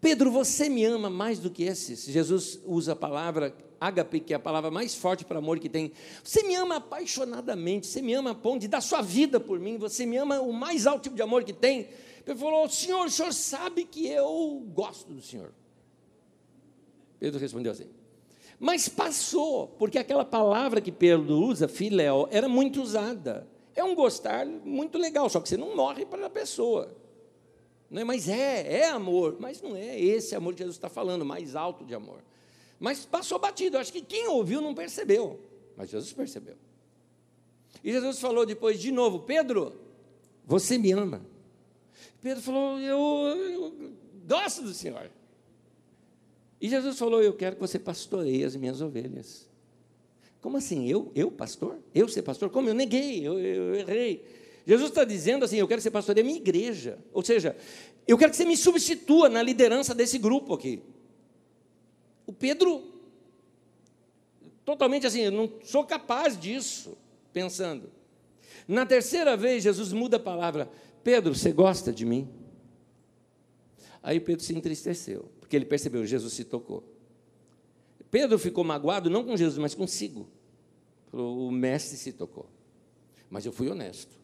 Pedro, 0.00 0.32
você 0.32 0.68
me 0.68 0.84
ama 0.84 1.08
mais 1.08 1.38
do 1.38 1.50
que 1.50 1.62
esses? 1.62 2.04
Jesus 2.06 2.58
usa 2.66 2.94
a 2.94 2.96
palavra 2.96 3.54
ágape, 3.80 4.20
que 4.20 4.34
é 4.34 4.36
a 4.36 4.40
palavra 4.40 4.70
mais 4.70 4.94
forte 4.94 5.24
para 5.24 5.38
amor 5.38 5.58
que 5.58 5.68
tem. 5.68 5.92
Você 6.22 6.42
me 6.42 6.54
ama 6.54 6.76
apaixonadamente, 6.76 7.86
você 7.86 8.02
me 8.02 8.12
ama 8.12 8.32
a 8.32 8.34
ponto 8.34 8.60
de 8.60 8.68
dar 8.68 8.82
sua 8.82 9.00
vida 9.00 9.40
por 9.40 9.58
mim, 9.58 9.78
você 9.78 10.04
me 10.04 10.18
ama 10.18 10.40
o 10.40 10.52
mais 10.52 10.86
alto 10.86 11.04
tipo 11.04 11.16
de 11.16 11.22
amor 11.22 11.44
que 11.44 11.52
tem. 11.52 11.88
Pedro 12.24 12.40
falou: 12.40 12.68
Senhor, 12.68 13.06
o 13.06 13.10
senhor 13.10 13.32
sabe 13.32 13.84
que 13.84 14.06
eu 14.06 14.62
gosto 14.74 15.12
do 15.12 15.22
senhor. 15.22 15.52
Pedro 17.18 17.40
respondeu 17.40 17.72
assim. 17.72 17.88
Mas 18.58 18.90
passou, 18.90 19.68
porque 19.78 19.98
aquela 19.98 20.24
palavra 20.24 20.82
que 20.82 20.92
Pedro 20.92 21.34
usa, 21.38 21.66
filéu, 21.66 22.28
era 22.30 22.46
muito 22.46 22.82
usada. 22.82 23.48
É 23.74 23.82
um 23.82 23.94
gostar 23.94 24.44
muito 24.44 24.98
legal, 24.98 25.30
só 25.30 25.40
que 25.40 25.48
você 25.48 25.56
não 25.56 25.74
morre 25.74 26.04
para 26.04 26.26
a 26.26 26.30
pessoa. 26.30 26.94
Não 27.88 28.02
é, 28.02 28.04
mas 28.04 28.28
é, 28.28 28.80
é 28.80 28.88
amor, 28.90 29.36
mas 29.40 29.62
não 29.62 29.74
é 29.74 29.98
esse 29.98 30.34
amor 30.34 30.52
que 30.52 30.58
Jesus 30.58 30.76
está 30.76 30.90
falando, 30.90 31.24
mais 31.24 31.56
alto 31.56 31.84
de 31.84 31.94
amor. 31.94 32.22
Mas 32.80 33.04
passou 33.04 33.38
batido, 33.38 33.76
acho 33.76 33.92
que 33.92 34.00
quem 34.00 34.26
ouviu 34.26 34.62
não 34.62 34.74
percebeu, 34.74 35.38
mas 35.76 35.90
Jesus 35.90 36.12
percebeu. 36.14 36.56
E 37.84 37.92
Jesus 37.92 38.18
falou 38.18 38.46
depois 38.46 38.80
de 38.80 38.90
novo: 38.90 39.20
Pedro, 39.20 39.74
você 40.46 40.78
me 40.78 40.90
ama. 40.90 41.20
Pedro 42.22 42.42
falou: 42.42 42.80
Eu, 42.80 42.98
eu 42.98 43.92
gosto 44.26 44.62
do 44.62 44.72
Senhor. 44.72 45.10
E 46.58 46.68
Jesus 46.70 46.98
falou: 46.98 47.22
Eu 47.22 47.34
quero 47.34 47.56
que 47.56 47.60
você 47.60 47.78
pastoreie 47.78 48.44
as 48.44 48.56
minhas 48.56 48.80
ovelhas. 48.80 49.46
Como 50.40 50.56
assim? 50.56 50.88
Eu, 50.88 51.12
eu 51.14 51.30
pastor? 51.30 51.78
Eu 51.94 52.08
ser 52.08 52.22
pastor? 52.22 52.48
Como 52.48 52.68
eu 52.68 52.74
neguei, 52.74 53.26
eu, 53.26 53.38
eu 53.38 53.74
errei. 53.74 54.24
Jesus 54.66 54.90
está 54.90 55.04
dizendo 55.04 55.44
assim: 55.44 55.56
eu 55.56 55.68
quero 55.68 55.82
ser 55.82 55.90
pastor 55.90 56.14
da 56.14 56.22
minha 56.22 56.36
igreja. 56.36 56.98
Ou 57.12 57.22
seja, 57.22 57.56
eu 58.08 58.16
quero 58.16 58.30
que 58.30 58.36
você 58.36 58.44
me 58.44 58.56
substitua 58.56 59.28
na 59.28 59.42
liderança 59.42 59.94
desse 59.94 60.18
grupo 60.18 60.54
aqui. 60.54 60.82
O 62.30 62.32
Pedro 62.32 62.84
totalmente 64.64 65.04
assim, 65.04 65.22
eu 65.22 65.32
não 65.32 65.52
sou 65.64 65.82
capaz 65.82 66.38
disso, 66.38 66.96
pensando. 67.32 67.90
Na 68.68 68.86
terceira 68.86 69.36
vez, 69.36 69.64
Jesus 69.64 69.92
muda 69.92 70.16
a 70.16 70.20
palavra: 70.20 70.70
Pedro, 71.02 71.34
você 71.34 71.50
gosta 71.50 71.92
de 71.92 72.06
mim? 72.06 72.28
Aí 74.00 74.20
Pedro 74.20 74.44
se 74.44 74.54
entristeceu, 74.54 75.28
porque 75.40 75.56
ele 75.56 75.64
percebeu, 75.64 76.06
Jesus 76.06 76.32
se 76.32 76.44
tocou. 76.44 76.84
Pedro 78.12 78.38
ficou 78.38 78.62
magoado 78.62 79.10
não 79.10 79.24
com 79.24 79.36
Jesus, 79.36 79.58
mas 79.58 79.74
consigo. 79.74 80.28
Falou, 81.10 81.48
o 81.48 81.50
mestre 81.50 81.96
se 81.96 82.12
tocou. 82.12 82.46
Mas 83.28 83.44
eu 83.44 83.50
fui 83.50 83.68
honesto. 83.68 84.16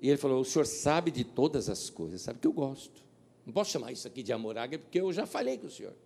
E 0.00 0.08
ele 0.08 0.16
falou: 0.16 0.40
O 0.40 0.44
senhor 0.44 0.64
sabe 0.64 1.10
de 1.10 1.24
todas 1.24 1.68
as 1.68 1.90
coisas, 1.90 2.20
sabe 2.20 2.38
que 2.38 2.46
eu 2.46 2.52
gosto. 2.52 3.02
Não 3.44 3.52
posso 3.52 3.72
chamar 3.72 3.90
isso 3.90 4.06
aqui 4.06 4.22
de 4.22 4.32
amor 4.32 4.56
águia, 4.56 4.78
porque 4.78 5.00
eu 5.00 5.12
já 5.12 5.26
falei 5.26 5.58
com 5.58 5.66
o 5.66 5.70
senhor. 5.70 5.96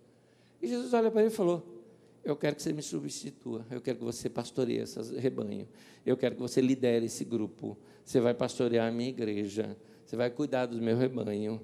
E 0.61 0.67
Jesus 0.67 0.93
olha 0.93 1.11
para 1.11 1.21
ele 1.21 1.29
e 1.29 1.33
falou: 1.33 1.83
Eu 2.23 2.35
quero 2.35 2.55
que 2.55 2.63
você 2.63 2.73
me 2.73 2.81
substitua, 2.81 3.65
eu 3.69 3.81
quero 3.81 3.99
que 3.99 4.03
você 4.03 4.29
pastoreie 4.29 4.79
esse 4.79 4.99
rebanho, 5.17 5.67
eu 6.05 6.17
quero 6.17 6.35
que 6.35 6.41
você 6.41 6.61
lidere 6.61 7.05
esse 7.05 7.23
grupo, 7.23 7.77
você 8.03 8.19
vai 8.19 8.33
pastorear 8.33 8.87
a 8.87 8.91
minha 8.91 9.09
igreja, 9.09 9.77
você 10.05 10.15
vai 10.15 10.29
cuidar 10.29 10.65
do 10.65 10.81
meu 10.81 10.97
rebanho. 10.97 11.61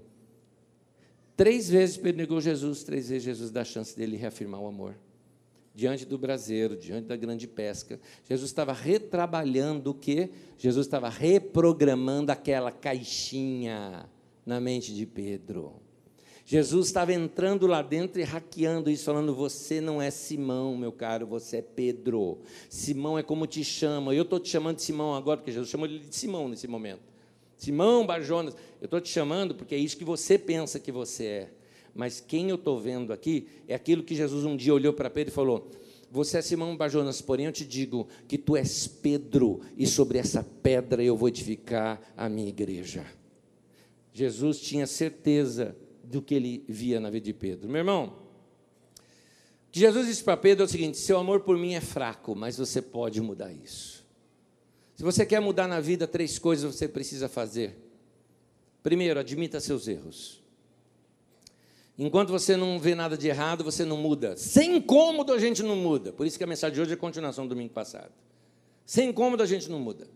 Três 1.35 1.69
vezes 1.69 1.97
Pedro 1.97 2.17
negou 2.17 2.39
Jesus, 2.39 2.83
três 2.83 3.09
vezes 3.09 3.23
Jesus 3.23 3.51
dá 3.51 3.61
a 3.61 3.65
chance 3.65 3.97
dele 3.97 4.15
reafirmar 4.15 4.61
o 4.61 4.67
amor 4.67 4.95
diante 5.73 6.05
do 6.05 6.17
braseiro, 6.17 6.77
diante 6.77 7.07
da 7.07 7.15
grande 7.15 7.47
pesca. 7.47 7.99
Jesus 8.29 8.49
estava 8.49 8.71
retrabalhando 8.71 9.91
o 9.91 9.93
quê? 9.93 10.29
Jesus 10.57 10.85
estava 10.85 11.09
reprogramando 11.09 12.31
aquela 12.31 12.71
caixinha 12.71 14.07
na 14.45 14.59
mente 14.59 14.93
de 14.93 15.05
Pedro. 15.05 15.81
Jesus 16.45 16.87
estava 16.87 17.13
entrando 17.13 17.65
lá 17.67 17.81
dentro 17.81 18.19
e 18.19 18.23
hackeando 18.23 18.89
isso, 18.89 19.05
falando: 19.05 19.33
Você 19.33 19.79
não 19.79 20.01
é 20.01 20.11
Simão, 20.11 20.75
meu 20.77 20.91
caro, 20.91 21.25
você 21.25 21.57
é 21.57 21.61
Pedro. 21.61 22.39
Simão 22.69 23.17
é 23.17 23.23
como 23.23 23.47
te 23.47 23.63
chama. 23.63 24.13
Eu 24.13 24.23
estou 24.23 24.39
te 24.39 24.49
chamando 24.49 24.77
de 24.77 24.83
Simão 24.83 25.15
agora, 25.15 25.37
porque 25.37 25.51
Jesus 25.51 25.69
chamou 25.69 25.85
ele 25.85 25.99
de 25.99 26.15
Simão 26.15 26.47
nesse 26.47 26.67
momento. 26.67 27.01
Simão 27.57 28.05
Barjonas, 28.05 28.55
eu 28.81 28.85
estou 28.85 28.99
te 28.99 29.09
chamando 29.09 29.55
porque 29.55 29.73
é 29.73 29.77
isso 29.77 29.95
que 29.95 30.03
você 30.03 30.37
pensa 30.37 30.79
que 30.79 30.91
você 30.91 31.25
é 31.25 31.49
mas 31.93 32.19
quem 32.19 32.49
eu 32.49 32.55
estou 32.55 32.79
vendo 32.79 33.13
aqui 33.13 33.47
é 33.67 33.75
aquilo 33.75 34.03
que 34.03 34.15
Jesus 34.15 34.45
um 34.45 34.55
dia 34.55 34.73
olhou 34.73 34.93
para 34.93 35.09
Pedro 35.09 35.31
e 35.31 35.35
falou: 35.35 35.69
Você 36.11 36.37
é 36.37 36.41
Simão 36.41 36.75
Bajonas, 36.75 37.21
porém 37.21 37.45
eu 37.45 37.51
te 37.51 37.65
digo 37.65 38.07
que 38.27 38.37
tu 38.37 38.57
és 38.57 38.87
Pedro, 38.87 39.61
e 39.77 39.85
sobre 39.85 40.17
essa 40.17 40.43
pedra 40.43 41.03
eu 41.03 41.15
vou 41.15 41.29
edificar 41.29 42.01
a 42.17 42.27
minha 42.27 42.49
igreja. 42.49 43.05
Jesus 44.11 44.59
tinha 44.59 44.87
certeza 44.87 45.75
do 46.03 46.21
que 46.21 46.35
ele 46.35 46.65
via 46.67 46.99
na 46.99 47.09
vida 47.09 47.25
de 47.25 47.33
Pedro. 47.33 47.69
Meu 47.69 47.79
irmão, 47.79 48.23
Jesus 49.71 50.05
disse 50.05 50.23
para 50.23 50.37
Pedro 50.37 50.63
é 50.63 50.67
o 50.67 50.69
seguinte: 50.69 50.97
seu 50.97 51.17
amor 51.17 51.41
por 51.41 51.57
mim 51.57 51.73
é 51.73 51.81
fraco, 51.81 52.35
mas 52.35 52.57
você 52.57 52.81
pode 52.81 53.19
mudar 53.21 53.51
isso. 53.51 54.05
Se 54.95 55.03
você 55.03 55.25
quer 55.25 55.39
mudar 55.39 55.67
na 55.67 55.79
vida, 55.79 56.07
três 56.07 56.37
coisas 56.37 56.75
você 56.75 56.87
precisa 56.87 57.27
fazer. 57.27 57.75
Primeiro, 58.83 59.19
admita 59.19 59.59
seus 59.59 59.87
erros. 59.87 60.43
Enquanto 61.97 62.29
você 62.29 62.57
não 62.57 62.79
vê 62.79 62.95
nada 62.95 63.17
de 63.17 63.27
errado, 63.27 63.63
você 63.63 63.85
não 63.85 63.97
muda. 63.97 64.35
Sem 64.35 64.77
incômodo 64.77 65.31
a 65.31 65.39
gente 65.39 65.61
não 65.63 65.75
muda. 65.75 66.11
Por 66.11 66.25
isso 66.25 66.37
que 66.37 66.43
a 66.43 66.47
mensagem 66.47 66.75
de 66.75 66.81
hoje 66.81 66.91
é 66.91 66.93
a 66.95 66.97
continuação 66.97 67.45
do 67.45 67.49
domingo 67.49 67.73
passado. 67.73 68.11
Sem 68.85 69.09
incômodo 69.09 69.41
a 69.41 69.45
gente 69.45 69.69
não 69.69 69.79
muda. 69.79 70.07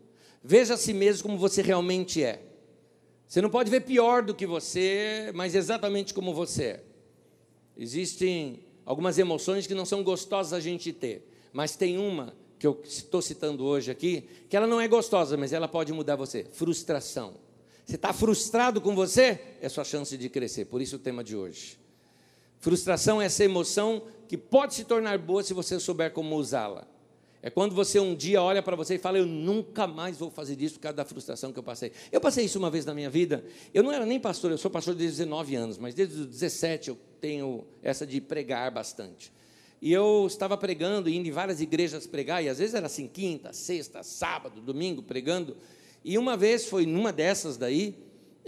Veja 0.43 0.73
a 0.73 0.77
si 0.77 0.93
mesmo 0.93 1.23
como 1.23 1.37
você 1.37 1.61
realmente 1.61 2.23
é. 2.23 2.41
Você 3.27 3.41
não 3.41 3.49
pode 3.49 3.69
ver 3.69 3.81
pior 3.81 4.23
do 4.23 4.33
que 4.33 4.45
você, 4.45 5.31
mas 5.35 5.53
exatamente 5.53 6.13
como 6.13 6.33
você 6.33 6.63
é. 6.63 6.83
Existem 7.77 8.61
algumas 8.85 9.17
emoções 9.17 9.67
que 9.67 9.75
não 9.75 9.85
são 9.85 10.01
gostosas 10.01 10.53
a 10.53 10.59
gente 10.59 10.93
ter, 10.93 11.29
mas 11.51 11.75
tem 11.75 11.97
uma 11.97 12.33
que 12.57 12.65
eu 12.65 12.81
estou 12.83 13.21
citando 13.21 13.65
hoje 13.65 13.91
aqui, 13.91 14.27
que 14.49 14.55
ela 14.55 14.65
não 14.65 14.79
é 14.79 14.87
gostosa, 14.87 15.35
mas 15.35 15.53
ela 15.53 15.67
pode 15.67 15.91
mudar 15.91 16.15
você: 16.15 16.45
frustração. 16.53 17.35
Você 17.85 17.95
está 17.95 18.11
frustrado 18.11 18.81
com 18.81 18.95
você? 18.95 19.39
É 19.61 19.69
sua 19.69 19.83
chance 19.83 20.17
de 20.17 20.29
crescer. 20.29 20.65
Por 20.65 20.81
isso 20.81 20.97
o 20.97 20.99
tema 20.99 21.23
de 21.23 21.35
hoje. 21.35 21.77
Frustração 22.59 23.21
é 23.21 23.25
essa 23.25 23.43
emoção 23.43 24.03
que 24.27 24.37
pode 24.37 24.73
se 24.73 24.83
tornar 24.83 25.17
boa 25.17 25.43
se 25.43 25.53
você 25.53 25.79
souber 25.79 26.11
como 26.11 26.35
usá-la. 26.35 26.87
É 27.41 27.49
quando 27.49 27.75
você 27.75 27.99
um 27.99 28.15
dia 28.15 28.41
olha 28.41 28.63
para 28.63 28.75
você 28.75 28.95
e 28.95 28.97
fala: 28.97 29.17
Eu 29.17 29.25
nunca 29.25 29.85
mais 29.85 30.17
vou 30.17 30.31
fazer 30.31 30.59
isso 30.61 30.75
por 30.75 30.81
causa 30.81 30.97
da 30.97 31.05
frustração 31.05 31.53
que 31.53 31.59
eu 31.59 31.63
passei. 31.63 31.91
Eu 32.11 32.19
passei 32.19 32.45
isso 32.45 32.57
uma 32.57 32.69
vez 32.69 32.85
na 32.85 32.93
minha 32.93 33.09
vida. 33.09 33.45
Eu 33.73 33.83
não 33.83 33.91
era 33.91 34.05
nem 34.05 34.19
pastor, 34.19 34.51
eu 34.51 34.57
sou 34.57 34.71
pastor 34.71 34.95
desde 34.95 35.17
19 35.17 35.55
anos, 35.55 35.77
mas 35.77 35.93
desde 35.93 36.21
os 36.21 36.27
17 36.27 36.89
eu 36.89 36.97
tenho 37.21 37.65
essa 37.81 38.05
de 38.05 38.19
pregar 38.19 38.71
bastante. 38.71 39.31
E 39.79 39.93
eu 39.93 40.25
estava 40.25 40.57
pregando, 40.57 41.07
indo 41.07 41.27
em 41.27 41.31
várias 41.31 41.61
igrejas 41.61 42.07
pregar, 42.07 42.43
e 42.43 42.49
às 42.49 42.57
vezes 42.57 42.73
era 42.73 42.87
assim, 42.87 43.07
quinta, 43.07 43.53
sexta, 43.53 44.01
sábado, 44.01 44.59
domingo, 44.59 45.03
pregando. 45.03 45.55
E 46.03 46.17
uma 46.17 46.35
vez 46.35 46.65
foi 46.65 46.85
numa 46.85 47.13
dessas 47.13 47.57
daí, 47.57 47.95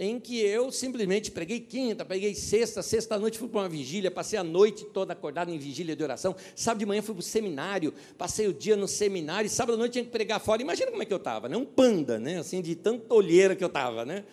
em 0.02 0.18
que 0.18 0.40
eu 0.40 0.72
simplesmente 0.72 1.30
preguei 1.30 1.60
quinta, 1.60 2.06
preguei 2.06 2.34
sexta, 2.34 2.82
sexta 2.82 3.18
noite 3.18 3.38
fui 3.38 3.48
para 3.48 3.60
uma 3.60 3.68
vigília, 3.68 4.10
passei 4.10 4.38
a 4.38 4.42
noite 4.42 4.86
toda 4.86 5.12
acordado 5.12 5.50
em 5.50 5.58
vigília 5.58 5.94
de 5.94 6.02
oração, 6.02 6.34
sábado 6.56 6.78
de 6.78 6.86
manhã 6.86 7.02
fui 7.02 7.14
para 7.14 7.20
o 7.20 7.22
seminário, 7.22 7.92
passei 8.16 8.48
o 8.48 8.52
dia 8.54 8.76
no 8.76 8.88
seminário, 8.88 9.46
e 9.46 9.50
sábado 9.50 9.74
à 9.74 9.76
noite 9.76 9.92
tinha 9.92 10.04
que 10.04 10.10
pregar 10.10 10.40
fora, 10.40 10.62
imagina 10.62 10.90
como 10.90 11.02
é 11.02 11.04
que 11.04 11.12
eu 11.12 11.18
estava, 11.18 11.50
né? 11.50 11.56
um 11.58 11.66
panda, 11.66 12.18
né? 12.18 12.38
assim, 12.38 12.62
de 12.62 12.74
tanta 12.76 13.12
olheira 13.12 13.54
que 13.54 13.62
eu 13.62 13.68
estava, 13.68 14.06
né? 14.06 14.24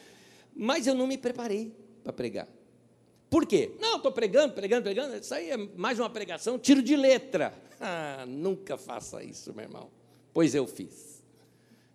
mas 0.56 0.88
eu 0.88 0.96
não 0.96 1.06
me 1.06 1.18
preparei 1.18 1.74
para 2.02 2.14
pregar, 2.14 2.48
por 3.30 3.46
quê? 3.46 3.72
Não, 3.78 3.98
estou 3.98 4.14
pregando, 4.14 4.54
pregando, 4.54 4.84
pregando, 4.84 5.18
isso 5.18 5.34
aí 5.34 5.50
é 5.50 5.58
mais 5.58 6.00
uma 6.00 6.10
pregação, 6.10 6.58
tiro 6.58 6.82
de 6.82 6.96
letra, 6.96 7.54
ah, 7.82 8.24
nunca 8.26 8.78
faça 8.78 9.22
isso, 9.22 9.54
meu 9.54 9.66
irmão, 9.66 9.90
pois 10.34 10.56
eu 10.56 10.66
fiz, 10.66 11.22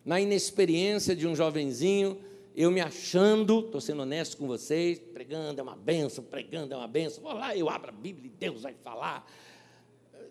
na 0.04 0.20
inexperiência 0.20 1.16
de 1.16 1.26
um 1.26 1.35
jovenzinho, 1.35 2.20
eu 2.55 2.71
me 2.71 2.81
achando, 2.81 3.61
estou 3.61 3.81
sendo 3.81 4.03
honesto 4.03 4.37
com 4.37 4.47
vocês, 4.47 4.99
pregando 4.99 5.59
é 5.59 5.62
uma 5.62 5.77
benção, 5.77 6.23
pregando 6.23 6.75
é 6.75 6.77
uma 6.77 6.88
benção, 6.88 7.23
vou 7.23 7.33
lá, 7.33 7.57
eu 7.57 7.69
abro 7.69 7.88
a 7.88 7.93
Bíblia 7.93 8.31
e 8.33 8.38
Deus 8.38 8.62
vai 8.62 8.75
falar. 8.83 9.31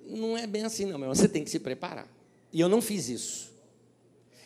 Não 0.05 0.37
é 0.37 0.45
bem 0.45 0.63
assim, 0.63 0.83
não, 0.83 0.99
meu 0.99 1.05
irmão, 1.05 1.15
você 1.15 1.27
tem 1.27 1.43
que 1.43 1.49
se 1.49 1.59
preparar. 1.59 2.07
E 2.53 2.59
eu 2.59 2.69
não 2.69 2.81
fiz 2.81 3.09
isso. 3.09 3.51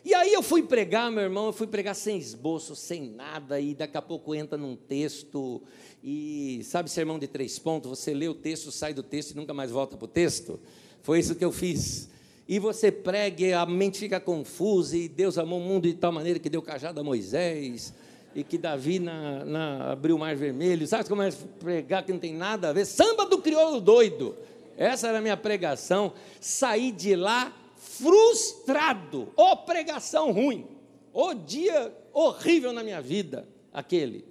E 0.03 0.13
aí 0.13 0.31
eu 0.31 0.43
fui 0.43 0.61
pregar, 0.61 1.11
meu 1.11 1.23
irmão, 1.23 1.47
eu 1.47 1.53
fui 1.53 1.65
pregar 1.65 1.95
sem 1.95 2.17
esboço, 2.17 2.75
sem 2.75 3.09
nada, 3.09 3.59
e 3.59 3.73
daqui 3.73 3.97
a 3.97 4.01
pouco 4.01 4.35
entra 4.35 4.55
num 4.57 4.75
texto, 4.75 5.63
e 6.03 6.61
sabe 6.63 6.91
sermão 6.91 7.17
de 7.17 7.27
três 7.27 7.57
pontos? 7.57 7.89
Você 7.89 8.13
lê 8.13 8.27
o 8.27 8.35
texto, 8.35 8.71
sai 8.71 8.93
do 8.93 9.01
texto 9.01 9.31
e 9.31 9.35
nunca 9.35 9.53
mais 9.53 9.71
volta 9.71 9.97
para 9.97 10.05
o 10.05 10.07
texto? 10.07 10.59
Foi 11.01 11.19
isso 11.19 11.33
que 11.33 11.43
eu 11.43 11.51
fiz 11.51 12.07
e 12.47 12.59
você 12.59 12.91
prega 12.91 13.43
e 13.43 13.53
a 13.53 13.65
mente 13.65 13.99
fica 13.99 14.19
confusa, 14.19 14.95
e 14.95 15.09
Deus 15.09 15.37
amou 15.37 15.59
o 15.59 15.63
mundo 15.63 15.87
de 15.87 15.95
tal 15.95 16.11
maneira 16.11 16.39
que 16.39 16.49
deu 16.49 16.61
cajado 16.61 16.99
a 16.99 17.03
Moisés, 17.03 17.93
e 18.35 18.43
que 18.43 18.57
Davi 18.57 18.99
na, 18.99 19.45
na, 19.45 19.91
abriu 19.93 20.15
o 20.15 20.19
mar 20.19 20.35
vermelho, 20.35 20.85
sabe 20.85 21.07
como 21.07 21.21
é 21.21 21.31
pregar 21.59 22.03
que 22.03 22.11
não 22.11 22.19
tem 22.19 22.33
nada 22.33 22.69
a 22.69 22.73
ver? 22.73 22.85
Samba 22.85 23.25
do 23.25 23.39
crioulo 23.39 23.79
doido, 23.79 24.35
essa 24.77 25.07
era 25.07 25.19
a 25.19 25.21
minha 25.21 25.37
pregação, 25.37 26.13
saí 26.39 26.91
de 26.91 27.15
lá 27.15 27.53
frustrado, 27.77 29.29
ô 29.35 29.51
oh, 29.51 29.57
pregação 29.57 30.31
ruim, 30.31 30.67
ô 31.13 31.27
oh, 31.27 31.33
dia 31.33 31.95
horrível 32.13 32.73
na 32.73 32.83
minha 32.83 33.01
vida, 33.01 33.47
aquele, 33.73 34.25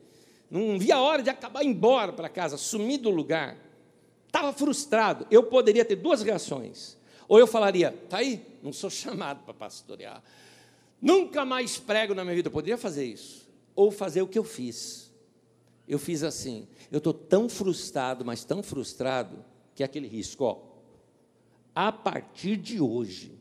não 0.50 0.78
via 0.78 0.96
a 0.96 1.00
hora 1.00 1.22
de 1.22 1.30
acabar 1.30 1.64
embora 1.64 2.12
para 2.12 2.28
casa, 2.28 2.56
sumir 2.58 2.98
do 2.98 3.10
lugar, 3.10 3.56
estava 4.26 4.52
frustrado, 4.52 5.26
eu 5.30 5.44
poderia 5.44 5.84
ter 5.84 5.96
duas 5.96 6.22
reações, 6.22 6.96
ou 7.28 7.38
eu 7.38 7.46
falaria, 7.46 7.92
tá 8.08 8.18
aí, 8.18 8.44
não 8.62 8.72
sou 8.72 8.88
chamado 8.90 9.44
para 9.44 9.54
pastorear. 9.54 10.22
Nunca 11.00 11.44
mais 11.44 11.78
prego 11.78 12.14
na 12.14 12.24
minha 12.24 12.34
vida. 12.34 12.48
Eu 12.48 12.52
poderia 12.52 12.78
fazer 12.78 13.04
isso. 13.04 13.46
Ou 13.76 13.90
fazer 13.90 14.22
o 14.22 14.26
que 14.26 14.38
eu 14.38 14.44
fiz. 14.44 15.12
Eu 15.86 15.98
fiz 15.98 16.22
assim. 16.22 16.66
Eu 16.90 16.98
estou 16.98 17.12
tão 17.12 17.48
frustrado, 17.48 18.24
mas 18.24 18.42
tão 18.42 18.62
frustrado, 18.62 19.44
que 19.74 19.82
é 19.82 19.86
aquele 19.86 20.08
risco, 20.08 20.44
ó. 20.44 20.62
A 21.74 21.92
partir 21.92 22.56
de 22.56 22.80
hoje, 22.80 23.38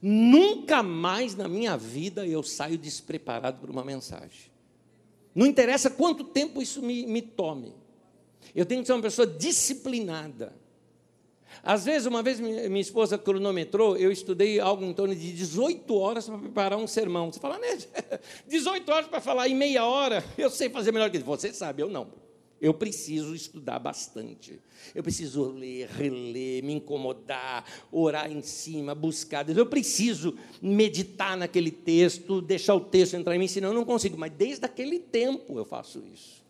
nunca 0.00 0.82
mais 0.82 1.34
na 1.34 1.48
minha 1.48 1.76
vida 1.76 2.26
eu 2.26 2.42
saio 2.42 2.78
despreparado 2.78 3.60
para 3.60 3.70
uma 3.70 3.84
mensagem. 3.84 4.50
Não 5.34 5.44
interessa 5.44 5.90
quanto 5.90 6.24
tempo 6.24 6.62
isso 6.62 6.80
me, 6.80 7.06
me 7.06 7.20
tome. 7.20 7.74
Eu 8.54 8.64
tenho 8.64 8.80
que 8.80 8.86
ser 8.86 8.94
uma 8.94 9.02
pessoa 9.02 9.26
disciplinada. 9.26 10.54
Às 11.62 11.84
vezes, 11.84 12.06
uma 12.06 12.22
vez 12.22 12.40
minha 12.40 12.80
esposa 12.80 13.18
cronometrou, 13.18 13.96
eu 13.96 14.10
estudei 14.10 14.60
algo 14.60 14.84
em 14.84 14.92
torno 14.92 15.14
de 15.14 15.32
18 15.32 15.94
horas 15.94 16.26
para 16.26 16.38
preparar 16.38 16.78
um 16.78 16.86
sermão. 16.86 17.32
Você 17.32 17.40
fala, 17.40 17.58
né? 17.58 17.78
18 18.46 18.90
horas 18.90 19.08
para 19.08 19.20
falar 19.20 19.48
em 19.48 19.54
meia 19.54 19.84
hora, 19.84 20.24
eu 20.36 20.50
sei 20.50 20.68
fazer 20.68 20.92
melhor 20.92 21.10
que 21.10 21.18
você 21.18 21.52
sabe, 21.52 21.82
eu 21.82 21.88
não. 21.88 22.28
Eu 22.60 22.74
preciso 22.74 23.34
estudar 23.34 23.78
bastante. 23.78 24.60
Eu 24.92 25.02
preciso 25.02 25.44
ler, 25.44 25.88
reler, 25.88 26.64
me 26.64 26.74
incomodar, 26.74 27.64
orar 27.92 28.30
em 28.30 28.42
cima, 28.42 28.94
buscar. 28.94 29.48
Eu 29.48 29.66
preciso 29.66 30.36
meditar 30.60 31.36
naquele 31.36 31.70
texto, 31.70 32.40
deixar 32.40 32.74
o 32.74 32.80
texto 32.80 33.14
entrar 33.14 33.36
em 33.36 33.38
mim, 33.38 33.46
senão 33.46 33.68
eu 33.68 33.74
não 33.74 33.84
consigo. 33.84 34.18
Mas 34.18 34.32
desde 34.32 34.64
aquele 34.64 34.98
tempo 34.98 35.56
eu 35.56 35.64
faço 35.64 36.02
isso. 36.12 36.42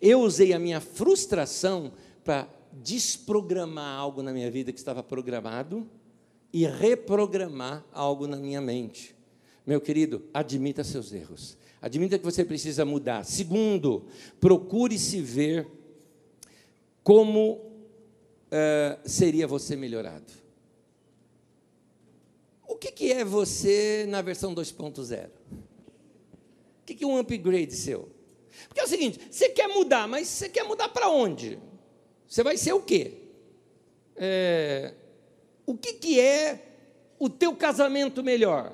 Eu 0.00 0.20
usei 0.20 0.52
a 0.52 0.58
minha 0.58 0.80
frustração 0.80 1.92
para 2.24 2.48
desprogramar 2.82 3.98
algo 3.98 4.22
na 4.22 4.32
minha 4.32 4.50
vida 4.50 4.72
que 4.72 4.78
estava 4.78 5.02
programado 5.02 5.88
e 6.52 6.66
reprogramar 6.66 7.84
algo 7.92 8.26
na 8.26 8.36
minha 8.36 8.60
mente. 8.60 9.14
Meu 9.66 9.80
querido, 9.80 10.24
admita 10.32 10.84
seus 10.84 11.12
erros. 11.12 11.58
Admita 11.80 12.18
que 12.18 12.24
você 12.24 12.44
precisa 12.44 12.84
mudar. 12.84 13.24
Segundo, 13.24 14.06
procure 14.40 14.98
se 14.98 15.20
ver 15.20 15.66
como 17.02 17.52
uh, 17.52 19.08
seria 19.08 19.46
você 19.46 19.76
melhorado. 19.76 20.32
O 22.66 22.76
que, 22.76 22.90
que 22.90 23.12
é 23.12 23.24
você 23.24 24.06
na 24.08 24.20
versão 24.22 24.54
2.0? 24.54 25.26
O 25.26 25.30
que, 26.84 26.94
que 26.94 27.04
é 27.04 27.06
um 27.06 27.18
upgrade 27.18 27.74
seu? 27.74 28.08
Porque 28.68 28.80
é 28.80 28.84
o 28.84 28.88
seguinte: 28.88 29.20
você 29.30 29.48
quer 29.48 29.68
mudar, 29.68 30.06
mas 30.08 30.28
você 30.28 30.48
quer 30.48 30.64
mudar 30.64 30.88
para 30.88 31.08
onde? 31.08 31.58
Você 32.28 32.42
vai 32.42 32.56
ser 32.56 32.72
o 32.72 32.80
quê? 32.80 33.14
É, 34.16 34.94
o 35.64 35.76
que, 35.76 35.94
que 35.94 36.20
é 36.20 36.62
o 37.18 37.28
teu 37.28 37.54
casamento 37.54 38.22
melhor? 38.22 38.72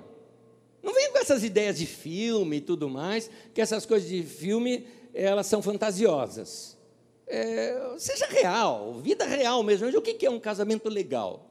Não 0.82 0.92
venha 0.92 1.10
com 1.10 1.18
essas 1.18 1.44
ideias 1.44 1.78
de 1.78 1.86
filme 1.86 2.56
e 2.56 2.60
tudo 2.60 2.88
mais, 2.88 3.30
que 3.54 3.60
essas 3.60 3.86
coisas 3.86 4.08
de 4.08 4.22
filme, 4.22 4.86
elas 5.14 5.46
são 5.46 5.62
fantasiosas. 5.62 6.76
É, 7.26 7.94
seja 7.98 8.26
real, 8.26 9.00
vida 9.00 9.24
real 9.24 9.62
mesmo. 9.62 9.86
Mas 9.86 9.94
o 9.94 10.02
que 10.02 10.26
é 10.26 10.30
um 10.30 10.40
casamento 10.40 10.88
legal? 10.88 11.50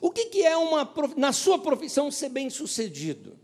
O 0.00 0.10
que 0.10 0.42
é 0.44 0.56
uma, 0.56 0.90
na 1.16 1.32
sua 1.32 1.58
profissão 1.58 2.10
ser 2.10 2.28
bem 2.28 2.48
sucedido? 2.48 3.36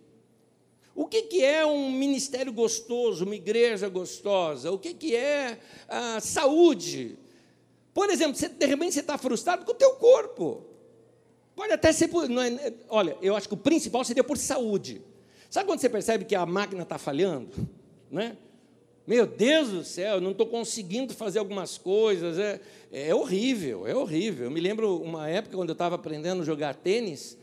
O 0.94 1.07
que, 1.07 1.42
é 1.42 1.66
um 1.66 1.90
ministério 1.90 2.52
gostoso, 2.52 3.24
uma 3.24 3.34
igreja 3.34 3.88
gostosa? 3.88 4.70
O 4.70 4.78
que, 4.78 5.16
é 5.16 5.59
a 5.88 6.20
saúde? 6.20 7.18
Por 7.95 8.11
exemplo, 8.11 8.34
você, 8.34 8.49
de 8.49 8.66
repente 8.66 8.92
você 8.92 9.01
está 9.01 9.16
frustrado 9.16 9.64
com 9.64 9.70
o 9.70 9.74
teu 9.74 9.92
corpo. 9.92 10.66
Pode 11.55 11.72
até 11.72 11.92
ser 11.92 12.09
por. 12.09 12.28
É, 12.28 12.74
olha, 12.88 13.16
eu 13.22 13.36
acho 13.36 13.49
que 13.49 13.55
o 13.55 13.57
principal 13.57 14.05
seria 14.05 14.24
por 14.24 14.36
saúde. 14.36 15.01
Sabe 15.49 15.66
quando 15.66 15.80
você 15.80 15.88
percebe 15.88 16.24
que 16.24 16.34
a 16.34 16.45
máquina 16.45 16.82
está 16.82 16.99
falhando? 16.99 17.51
Né? 18.11 18.36
Meu 19.07 19.26
Deus 19.26 19.68
do 19.68 19.84
céu, 19.84 20.16
eu 20.16 20.20
não 20.20 20.32
estou 20.32 20.47
conseguindo 20.47 21.14
fazer 21.14 21.38
algumas 21.38 21.78
coisas. 21.78 22.38
É, 22.38 22.61
é 22.90 23.14
horrível, 23.14 23.86
é 23.86 23.95
horrível. 23.95 24.47
Eu 24.47 24.51
me 24.51 24.61
lembro 24.61 24.97
uma 25.01 25.28
época 25.28 25.57
quando 25.57 25.68
eu 25.68 25.74
estava 25.74 25.95
aprendendo 25.95 26.42
a 26.42 26.45
jogar 26.45 26.74
tênis, 26.74 27.38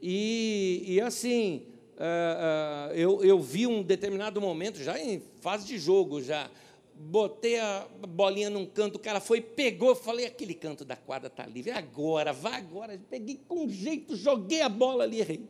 e, 0.00 0.82
e 0.86 1.00
assim, 1.00 1.66
uh, 1.96 2.90
uh, 2.90 2.94
eu, 2.94 3.24
eu 3.24 3.40
vi 3.40 3.66
um 3.66 3.82
determinado 3.82 4.40
momento, 4.40 4.82
já 4.82 4.98
em 4.98 5.20
fase 5.40 5.66
de 5.66 5.78
jogo, 5.78 6.22
já, 6.22 6.50
botei 6.98 7.58
a 7.60 7.86
bolinha 8.08 8.50
num 8.50 8.66
canto, 8.66 8.96
o 8.96 8.98
cara 8.98 9.20
foi, 9.20 9.40
pegou, 9.40 9.94
falei, 9.94 10.26
aquele 10.26 10.54
canto 10.54 10.84
da 10.84 10.96
quadra 10.96 11.28
está 11.28 11.46
livre, 11.46 11.70
agora, 11.70 12.32
vai 12.32 12.54
agora. 12.54 13.00
Peguei 13.08 13.40
com 13.46 13.68
jeito, 13.68 14.16
joguei 14.16 14.62
a 14.62 14.68
bola 14.68 15.04
ali, 15.04 15.20
errei. 15.20 15.48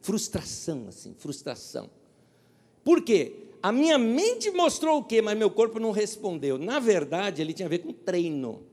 Frustração, 0.00 0.86
assim, 0.88 1.14
frustração. 1.14 1.88
Por 2.82 3.02
quê? 3.02 3.46
A 3.62 3.70
minha 3.70 3.98
mente 3.98 4.50
mostrou 4.50 4.98
o 4.98 5.04
quê, 5.04 5.22
mas 5.22 5.38
meu 5.38 5.50
corpo 5.50 5.78
não 5.78 5.90
respondeu. 5.90 6.58
Na 6.58 6.78
verdade, 6.78 7.42
ele 7.42 7.52
tinha 7.52 7.66
a 7.66 7.68
ver 7.68 7.78
com 7.78 7.92
treino. 7.92 8.66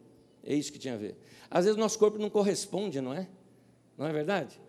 É 0.43 0.55
isso 0.55 0.71
que 0.71 0.79
tinha 0.79 0.93
a 0.93 0.97
ver. 0.97 1.15
Às 1.51 1.65
vezes 1.65 1.77
nosso 1.77 1.99
corpo 1.99 2.17
não 2.17 2.29
corresponde, 2.29 3.01
não 3.01 3.13
é? 3.13 3.27
Não 3.97 4.07
é 4.07 4.13
verdade? 4.13 4.59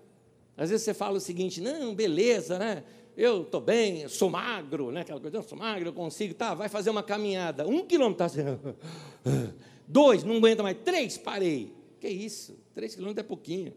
Às 0.56 0.70
vezes 0.70 0.84
você 0.84 0.92
fala 0.92 1.18
o 1.18 1.20
seguinte, 1.20 1.60
não, 1.60 1.94
beleza, 1.94 2.58
né? 2.58 2.82
Eu 3.18 3.42
estou 3.42 3.60
bem, 3.60 4.06
sou 4.06 4.30
magro, 4.30 4.92
né? 4.92 5.00
Aquela 5.00 5.18
coisa, 5.18 5.38
eu 5.38 5.42
sou 5.42 5.58
magro, 5.58 5.88
eu 5.88 5.92
consigo, 5.92 6.34
tá, 6.34 6.54
vai 6.54 6.68
fazer 6.68 6.88
uma 6.88 7.02
caminhada. 7.02 7.66
Um 7.66 7.84
quilômetro, 7.84 8.18
tá 8.18 8.26
assim, 8.26 8.42
dois, 9.88 10.22
não 10.22 10.36
aguenta 10.36 10.62
mais, 10.62 10.76
três, 10.84 11.18
parei. 11.18 11.74
Que 11.98 12.08
isso? 12.08 12.56
Três 12.72 12.94
quilômetros 12.94 13.24
é 13.24 13.26
pouquinho. 13.26 13.74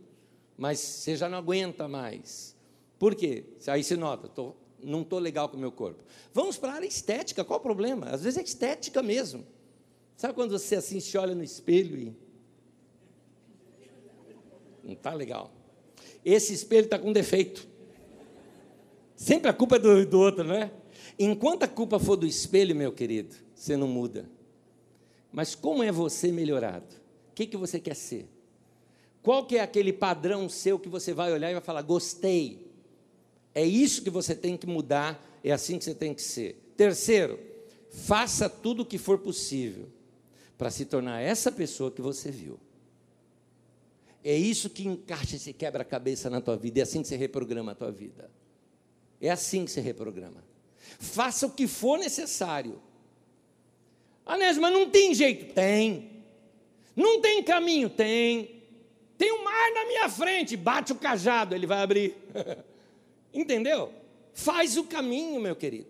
Mas 0.55 0.77
você 0.77 1.15
já 1.15 1.27
não 1.27 1.39
aguenta 1.39 1.87
mais. 1.87 2.55
Por 2.99 3.15
quê? 3.15 3.45
Aí 3.65 3.83
se 3.83 3.97
nota, 3.97 4.27
tô, 4.27 4.53
não 4.79 5.01
estou 5.01 5.17
legal 5.17 5.49
com 5.49 5.57
o 5.57 5.59
meu 5.59 5.71
corpo. 5.71 6.03
Vamos 6.31 6.59
para 6.59 6.73
a 6.73 6.75
área 6.75 6.85
estética, 6.85 7.43
qual 7.43 7.57
o 7.59 7.63
problema? 7.63 8.09
Às 8.11 8.21
vezes 8.21 8.37
é 8.37 8.43
estética 8.43 9.01
mesmo. 9.01 9.43
Sabe 10.15 10.35
quando 10.35 10.51
você 10.51 10.75
assim 10.75 10.99
se 10.99 11.17
olha 11.17 11.33
no 11.33 11.43
espelho 11.43 11.97
e. 11.97 12.15
Não 14.83 14.93
está 14.93 15.15
legal. 15.15 15.51
Esse 16.23 16.53
espelho 16.53 16.85
está 16.85 16.99
com 16.99 17.11
defeito. 17.11 17.70
Sempre 19.21 19.51
a 19.51 19.53
culpa 19.53 19.75
é 19.75 19.79
do, 19.79 20.03
do 20.03 20.19
outro, 20.19 20.43
não 20.43 20.55
é? 20.55 20.71
Enquanto 21.19 21.61
a 21.61 21.67
culpa 21.67 21.99
for 21.99 22.15
do 22.15 22.25
espelho, 22.25 22.75
meu 22.75 22.91
querido, 22.91 23.35
você 23.53 23.77
não 23.77 23.87
muda. 23.87 24.27
Mas 25.31 25.53
como 25.53 25.83
é 25.83 25.91
você 25.91 26.31
melhorado? 26.31 26.95
O 27.29 27.35
que, 27.35 27.45
que 27.45 27.55
você 27.55 27.79
quer 27.79 27.95
ser? 27.95 28.27
Qual 29.21 29.45
que 29.45 29.57
é 29.57 29.61
aquele 29.61 29.93
padrão 29.93 30.49
seu 30.49 30.79
que 30.79 30.89
você 30.89 31.13
vai 31.13 31.31
olhar 31.31 31.51
e 31.51 31.53
vai 31.53 31.61
falar, 31.61 31.83
gostei, 31.83 32.67
é 33.53 33.63
isso 33.63 34.01
que 34.01 34.09
você 34.09 34.33
tem 34.33 34.57
que 34.57 34.65
mudar, 34.65 35.23
é 35.43 35.51
assim 35.51 35.77
que 35.77 35.83
você 35.83 35.93
tem 35.93 36.15
que 36.15 36.21
ser. 36.23 36.73
Terceiro, 36.75 37.39
faça 37.91 38.49
tudo 38.49 38.81
o 38.81 38.85
que 38.85 38.97
for 38.97 39.19
possível 39.19 39.87
para 40.57 40.71
se 40.71 40.83
tornar 40.83 41.21
essa 41.21 41.51
pessoa 41.51 41.91
que 41.91 42.01
você 42.01 42.31
viu. 42.31 42.59
É 44.23 44.35
isso 44.35 44.67
que 44.67 44.87
encaixa 44.87 45.35
esse 45.35 45.53
quebra-cabeça 45.53 46.27
na 46.27 46.41
tua 46.41 46.57
vida, 46.57 46.79
é 46.79 46.81
assim 46.81 47.03
que 47.03 47.07
você 47.07 47.15
reprograma 47.15 47.73
a 47.73 47.75
tua 47.75 47.91
vida. 47.91 48.40
É 49.21 49.29
assim 49.29 49.63
que 49.63 49.71
você 49.71 49.79
reprograma. 49.79 50.43
Faça 50.99 51.45
o 51.45 51.51
que 51.51 51.67
for 51.67 51.99
necessário. 51.99 52.81
Anésio, 54.25 54.61
mas 54.61 54.73
não 54.73 54.89
tem 54.89 55.13
jeito? 55.13 55.53
Tem. 55.53 56.09
Não 56.95 57.21
tem 57.21 57.43
caminho? 57.43 57.89
Tem. 57.89 58.61
Tem 59.17 59.31
um 59.31 59.43
mar 59.43 59.71
na 59.73 59.85
minha 59.85 60.09
frente, 60.09 60.57
bate 60.57 60.91
o 60.91 60.95
cajado, 60.95 61.53
ele 61.53 61.67
vai 61.67 61.83
abrir. 61.83 62.15
Entendeu? 63.31 63.93
Faz 64.33 64.77
o 64.77 64.83
caminho, 64.83 65.39
meu 65.39 65.55
querido. 65.55 65.89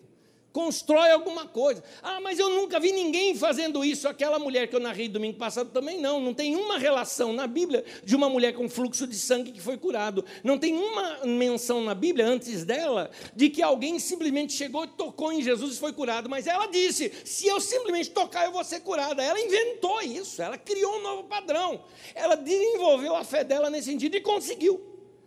Constrói 0.51 1.11
alguma 1.11 1.47
coisa. 1.47 1.81
Ah, 2.03 2.19
mas 2.19 2.37
eu 2.37 2.49
nunca 2.49 2.79
vi 2.79 2.91
ninguém 2.91 3.33
fazendo 3.35 3.85
isso. 3.85 4.07
Aquela 4.07 4.37
mulher 4.37 4.67
que 4.67 4.75
eu 4.75 4.81
narrei 4.81 5.07
domingo 5.07 5.37
passado 5.37 5.69
também 5.69 5.99
não. 5.99 6.19
Não 6.19 6.33
tem 6.33 6.57
uma 6.57 6.77
relação 6.77 7.31
na 7.31 7.47
Bíblia 7.47 7.85
de 8.03 8.15
uma 8.15 8.27
mulher 8.27 8.53
com 8.53 8.67
fluxo 8.67 9.07
de 9.07 9.15
sangue 9.15 9.53
que 9.53 9.61
foi 9.61 9.77
curado. 9.77 10.25
Não 10.43 10.57
tem 10.57 10.75
uma 10.75 11.25
menção 11.25 11.81
na 11.81 11.95
Bíblia 11.95 12.27
antes 12.27 12.65
dela 12.65 13.09
de 13.33 13.49
que 13.49 13.61
alguém 13.61 13.97
simplesmente 13.97 14.51
chegou 14.51 14.83
e 14.83 14.87
tocou 14.89 15.31
em 15.31 15.41
Jesus 15.41 15.75
e 15.75 15.79
foi 15.79 15.93
curado. 15.93 16.29
Mas 16.29 16.47
ela 16.47 16.67
disse: 16.67 17.11
se 17.23 17.47
eu 17.47 17.61
simplesmente 17.61 18.09
tocar, 18.09 18.45
eu 18.45 18.51
vou 18.51 18.63
ser 18.63 18.81
curada. 18.81 19.23
Ela 19.23 19.39
inventou 19.39 20.01
isso. 20.01 20.41
Ela 20.41 20.57
criou 20.57 20.97
um 20.97 21.01
novo 21.01 21.23
padrão. 21.23 21.81
Ela 22.13 22.35
desenvolveu 22.35 23.15
a 23.15 23.23
fé 23.23 23.45
dela 23.45 23.69
nesse 23.69 23.89
sentido 23.89 24.17
e 24.17 24.21
conseguiu. 24.21 24.81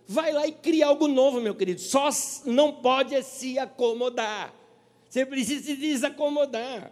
Vai 0.06 0.32
lá 0.32 0.46
e 0.46 0.52
cria 0.52 0.86
algo 0.86 1.08
novo, 1.08 1.40
meu 1.40 1.54
querido. 1.54 1.80
Só 1.80 2.10
não 2.44 2.72
pode 2.72 3.22
se 3.22 3.58
acomodar. 3.58 4.63
Você 5.14 5.24
precisa 5.24 5.64
se 5.64 5.76
desacomodar. 5.76 6.90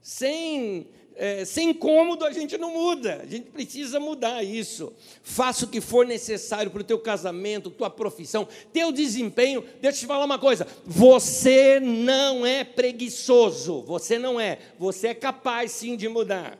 Sem, 0.00 0.88
é, 1.14 1.44
sem 1.44 1.72
cômodo 1.72 2.24
a 2.24 2.32
gente 2.32 2.58
não 2.58 2.72
muda. 2.72 3.20
A 3.22 3.24
gente 3.24 3.52
precisa 3.52 4.00
mudar 4.00 4.42
isso. 4.42 4.92
Faça 5.22 5.64
o 5.64 5.68
que 5.68 5.80
for 5.80 6.04
necessário 6.04 6.72
para 6.72 6.80
o 6.80 6.84
teu 6.84 6.98
casamento, 6.98 7.70
tua 7.70 7.88
profissão, 7.88 8.48
teu 8.72 8.90
desempenho. 8.90 9.64
Deixa 9.80 9.98
eu 9.98 10.00
te 10.00 10.06
falar 10.08 10.24
uma 10.24 10.40
coisa. 10.40 10.66
Você 10.84 11.78
não 11.78 12.44
é 12.44 12.64
preguiçoso. 12.64 13.82
Você 13.82 14.18
não 14.18 14.40
é. 14.40 14.58
Você 14.76 15.06
é 15.06 15.14
capaz 15.14 15.70
sim 15.70 15.96
de 15.96 16.08
mudar. 16.08 16.58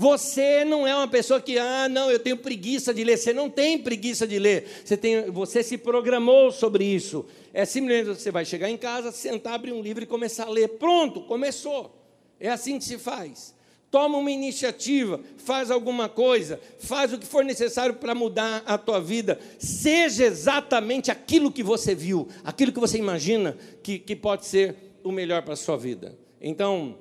Você 0.00 0.64
não 0.64 0.86
é 0.86 0.94
uma 0.94 1.08
pessoa 1.08 1.40
que, 1.40 1.58
ah, 1.58 1.88
não, 1.88 2.08
eu 2.08 2.20
tenho 2.20 2.36
preguiça 2.36 2.94
de 2.94 3.02
ler. 3.02 3.16
Você 3.16 3.32
não 3.32 3.50
tem 3.50 3.76
preguiça 3.76 4.28
de 4.28 4.38
ler. 4.38 4.64
Você, 4.84 4.96
tem, 4.96 5.28
você 5.28 5.60
se 5.60 5.76
programou 5.76 6.52
sobre 6.52 6.84
isso. 6.84 7.26
É 7.52 7.64
simplesmente 7.64 8.16
você 8.16 8.30
vai 8.30 8.44
chegar 8.44 8.70
em 8.70 8.76
casa, 8.76 9.10
sentar, 9.10 9.54
abrir 9.54 9.72
um 9.72 9.82
livro 9.82 10.04
e 10.04 10.06
começar 10.06 10.44
a 10.44 10.50
ler. 10.50 10.68
Pronto, 10.68 11.22
começou. 11.22 12.00
É 12.38 12.48
assim 12.48 12.78
que 12.78 12.84
se 12.84 12.96
faz. 12.96 13.52
Toma 13.90 14.18
uma 14.18 14.30
iniciativa, 14.30 15.20
faz 15.36 15.68
alguma 15.68 16.08
coisa, 16.08 16.60
faz 16.78 17.12
o 17.12 17.18
que 17.18 17.26
for 17.26 17.44
necessário 17.44 17.96
para 17.96 18.14
mudar 18.14 18.62
a 18.66 18.78
tua 18.78 19.00
vida. 19.00 19.36
Seja 19.58 20.24
exatamente 20.26 21.10
aquilo 21.10 21.50
que 21.50 21.64
você 21.64 21.92
viu, 21.92 22.28
aquilo 22.44 22.70
que 22.70 22.78
você 22.78 22.98
imagina 22.98 23.58
que, 23.82 23.98
que 23.98 24.14
pode 24.14 24.46
ser 24.46 24.76
o 25.02 25.10
melhor 25.10 25.42
para 25.42 25.54
a 25.54 25.56
sua 25.56 25.76
vida. 25.76 26.16
Então, 26.40 26.98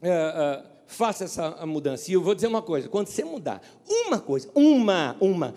é, 0.00 0.08
é, 0.08 0.69
faça 0.90 1.24
essa 1.24 1.64
mudança. 1.64 2.10
E 2.10 2.14
eu 2.14 2.22
vou 2.22 2.34
dizer 2.34 2.46
uma 2.46 2.62
coisa: 2.62 2.88
quando 2.88 3.06
você 3.06 3.24
mudar 3.24 3.62
uma 3.88 4.18
coisa, 4.18 4.50
uma, 4.54 5.16
uma, 5.20 5.54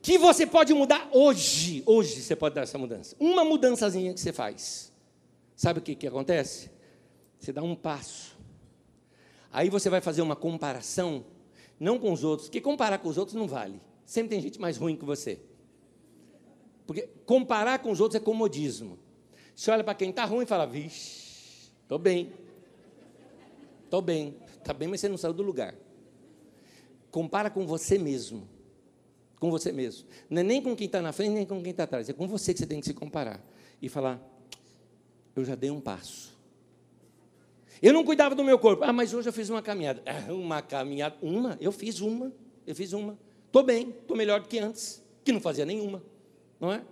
que 0.00 0.16
você 0.16 0.46
pode 0.46 0.72
mudar 0.72 1.08
hoje, 1.12 1.82
hoje 1.84 2.22
você 2.22 2.36
pode 2.36 2.54
dar 2.54 2.62
essa 2.62 2.78
mudança. 2.78 3.16
Uma 3.18 3.44
mudançazinha 3.44 4.14
que 4.14 4.20
você 4.20 4.32
faz. 4.32 4.92
Sabe 5.54 5.80
o 5.80 5.82
que, 5.82 5.94
que 5.94 6.06
acontece? 6.06 6.70
Você 7.38 7.52
dá 7.52 7.62
um 7.62 7.74
passo. 7.74 8.36
Aí 9.52 9.68
você 9.68 9.88
vai 9.90 10.00
fazer 10.00 10.22
uma 10.22 10.36
comparação, 10.36 11.24
não 11.80 11.98
com 11.98 12.12
os 12.12 12.22
outros, 12.22 12.48
porque 12.48 12.60
comparar 12.60 12.98
com 12.98 13.08
os 13.08 13.18
outros 13.18 13.34
não 13.34 13.48
vale. 13.48 13.80
Sempre 14.04 14.30
tem 14.30 14.40
gente 14.40 14.60
mais 14.60 14.76
ruim 14.76 14.96
que 14.96 15.04
você. 15.04 15.40
Porque 16.86 17.08
comparar 17.24 17.80
com 17.80 17.90
os 17.90 18.00
outros 18.00 18.20
é 18.20 18.24
comodismo. 18.24 18.98
Você 19.54 19.70
olha 19.70 19.82
para 19.82 19.94
quem 19.94 20.10
está 20.10 20.24
ruim 20.24 20.44
e 20.44 20.46
fala, 20.46 20.66
vixe, 20.66 21.70
estou 21.82 21.98
bem. 21.98 22.32
Estou 23.84 24.02
bem. 24.02 24.36
Está 24.66 24.74
bem, 24.74 24.88
mas 24.88 25.00
você 25.00 25.08
não 25.08 25.16
saiu 25.16 25.32
do 25.32 25.44
lugar. 25.44 25.76
compara 27.12 27.48
com 27.48 27.64
você 27.64 27.96
mesmo. 27.96 28.48
Com 29.38 29.48
você 29.48 29.70
mesmo. 29.70 30.08
Não 30.28 30.40
é 30.40 30.42
nem 30.42 30.60
com 30.60 30.74
quem 30.74 30.86
está 30.86 31.00
na 31.00 31.12
frente, 31.12 31.34
nem 31.34 31.46
com 31.46 31.62
quem 31.62 31.70
está 31.70 31.84
atrás. 31.84 32.08
É 32.08 32.12
com 32.12 32.26
você 32.26 32.52
que 32.52 32.58
você 32.58 32.66
tem 32.66 32.80
que 32.80 32.86
se 32.86 32.92
comparar. 32.92 33.40
E 33.80 33.88
falar: 33.88 34.20
eu 35.36 35.44
já 35.44 35.54
dei 35.54 35.70
um 35.70 35.80
passo. 35.80 36.36
Eu 37.80 37.92
não 37.92 38.02
cuidava 38.02 38.34
do 38.34 38.42
meu 38.42 38.58
corpo. 38.58 38.82
Ah, 38.82 38.92
mas 38.92 39.14
hoje 39.14 39.28
eu 39.28 39.32
fiz 39.32 39.48
uma 39.48 39.62
caminhada. 39.62 40.02
Ah, 40.04 40.32
uma 40.32 40.60
caminhada. 40.60 41.16
Uma? 41.22 41.56
Eu 41.60 41.70
fiz 41.70 42.00
uma. 42.00 42.32
Eu 42.66 42.74
fiz 42.74 42.92
uma. 42.92 43.16
Estou 43.46 43.62
bem, 43.62 43.90
estou 43.90 44.16
melhor 44.16 44.40
do 44.40 44.48
que 44.48 44.58
antes, 44.58 45.00
que 45.22 45.30
não 45.30 45.40
fazia 45.40 45.64
nenhuma. 45.64 46.02
Não 46.58 46.72
é? 46.72 46.82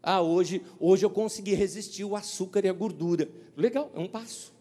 Ah, 0.00 0.22
hoje, 0.22 0.62
hoje 0.78 1.04
eu 1.04 1.10
consegui 1.10 1.52
resistir 1.52 2.04
o 2.04 2.14
açúcar 2.14 2.64
e 2.64 2.68
a 2.68 2.72
gordura. 2.72 3.28
Legal, 3.56 3.90
é 3.92 3.98
um 3.98 4.06
passo. 4.06 4.59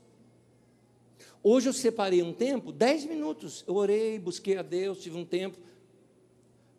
Hoje 1.41 1.69
eu 1.69 1.73
separei 1.73 2.21
um 2.21 2.33
tempo, 2.33 2.71
dez 2.71 3.05
minutos. 3.05 3.63
Eu 3.67 3.75
orei, 3.75 4.19
busquei 4.19 4.57
a 4.57 4.61
Deus, 4.61 4.99
tive 4.99 5.17
um 5.17 5.25
tempo. 5.25 5.57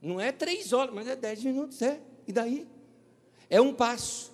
Não 0.03 0.21
é 0.21 0.33
três 0.33 0.73
horas, 0.73 0.95
mas 0.95 1.07
é 1.07 1.17
dez 1.17 1.43
minutos, 1.43 1.81
é. 1.83 2.01
E 2.27 2.33
daí? 2.33 2.67
É 3.49 3.61
um 3.61 3.75
passo. 3.75 4.31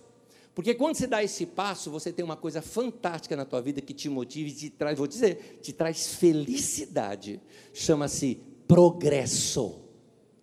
Porque 0.55 0.75
quando 0.75 0.97
você 0.97 1.07
dá 1.07 1.23
esse 1.23 1.45
passo, 1.45 1.91
você 1.91 2.13
tem 2.13 2.25
uma 2.25 2.37
coisa 2.37 2.63
fantástica 2.63 3.37
na 3.37 3.45
tua 3.45 3.61
vida 3.61 3.81
que 3.81 3.93
te 3.93 4.09
motiva 4.09 4.49
e 4.49 4.53
te 4.53 4.71
traz, 4.71 4.97
vou 4.97 5.07
dizer, 5.07 5.59
te 5.61 5.73
traz 5.73 6.15
felicidade. 6.15 7.41
Chama-se 7.75 8.41
progresso. 8.67 9.81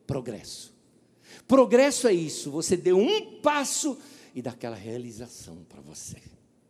Progresso. 0.05 0.73
Progresso 1.47 2.07
é 2.07 2.13
isso, 2.13 2.51
você 2.51 2.77
deu 2.77 2.97
um 2.97 3.39
passo 3.41 3.97
e 4.35 4.41
dá 4.41 4.51
aquela 4.51 4.75
realização 4.75 5.63
para 5.67 5.81
você. 5.81 6.17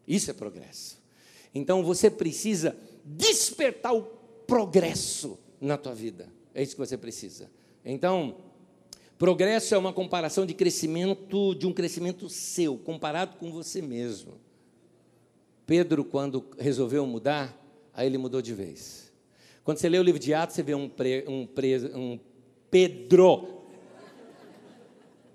Isso 0.08 0.32
é 0.32 0.34
progresso. 0.34 1.02
Então 1.54 1.84
você 1.84 2.10
precisa 2.10 2.76
despertar 3.04 3.94
o 3.94 4.04
progresso 4.48 5.38
na 5.60 5.78
tua 5.78 5.94
vida. 5.94 6.28
É 6.54 6.62
isso 6.62 6.74
que 6.74 6.80
você 6.80 6.98
precisa. 6.98 7.50
Então, 7.84 8.38
progresso 9.18 9.74
é 9.74 9.78
uma 9.78 9.92
comparação 9.92 10.46
de 10.46 10.54
crescimento, 10.54 11.56
de 11.56 11.66
um 11.66 11.74
crescimento 11.74 12.30
seu, 12.30 12.78
comparado 12.78 13.38
com 13.38 13.52
você 13.52 13.82
mesmo. 13.82 14.34
Pedro, 15.66 16.04
quando 16.04 16.46
resolveu 16.58 17.06
mudar, 17.06 17.58
aí 17.94 18.08
ele 18.08 18.18
mudou 18.18 18.42
de 18.42 18.54
vez. 18.54 19.12
Quando 19.64 19.78
você 19.78 19.88
lê 19.88 19.98
o 19.98 20.04
livro 20.04 20.20
de 20.20 20.34
Atos, 20.34 20.56
você 20.56 20.64
vê 20.64 20.76
um, 20.76 20.90
pre, 20.90 21.26
um, 21.28 21.48
um 21.96 22.20
Pedro 22.70 23.64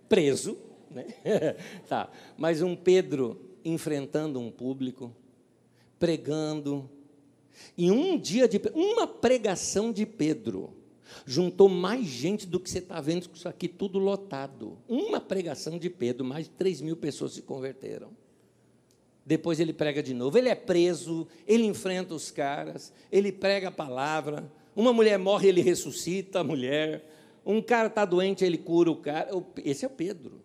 preso, 0.08 0.58
né? 0.90 1.06
tá. 1.88 2.10
mas 2.36 2.62
um 2.62 2.74
Pedro 2.74 3.40
enfrentando 3.64 4.40
um 4.40 4.50
público, 4.50 5.14
pregando. 5.98 6.88
E 7.76 7.90
um 7.90 8.18
dia 8.18 8.48
de 8.48 8.60
uma 8.74 9.06
pregação 9.06 9.92
de 9.92 10.04
Pedro 10.04 10.74
juntou 11.24 11.68
mais 11.68 12.06
gente 12.06 12.46
do 12.46 12.60
que 12.60 12.70
você 12.70 12.78
está 12.78 13.00
vendo 13.00 13.28
isso 13.32 13.48
aqui 13.48 13.68
tudo 13.68 13.98
lotado. 13.98 14.78
Uma 14.88 15.20
pregação 15.20 15.78
de 15.78 15.88
Pedro, 15.88 16.24
mais 16.24 16.46
de 16.46 16.50
3 16.50 16.80
mil 16.80 16.96
pessoas 16.96 17.32
se 17.32 17.42
converteram. 17.42 18.10
Depois 19.24 19.60
ele 19.60 19.72
prega 19.72 20.02
de 20.02 20.14
novo. 20.14 20.38
Ele 20.38 20.48
é 20.48 20.54
preso, 20.54 21.26
ele 21.46 21.64
enfrenta 21.64 22.14
os 22.14 22.30
caras, 22.30 22.92
ele 23.12 23.30
prega 23.30 23.68
a 23.68 23.70
palavra. 23.70 24.50
Uma 24.74 24.92
mulher 24.92 25.18
morre, 25.18 25.48
ele 25.48 25.60
ressuscita 25.60 26.40
a 26.40 26.44
mulher. 26.44 27.04
Um 27.44 27.60
cara 27.60 27.88
está 27.88 28.04
doente, 28.04 28.44
ele 28.44 28.58
cura 28.58 28.90
o 28.90 28.96
cara. 28.96 29.30
Esse 29.64 29.84
é 29.84 29.88
Pedro. 29.88 30.40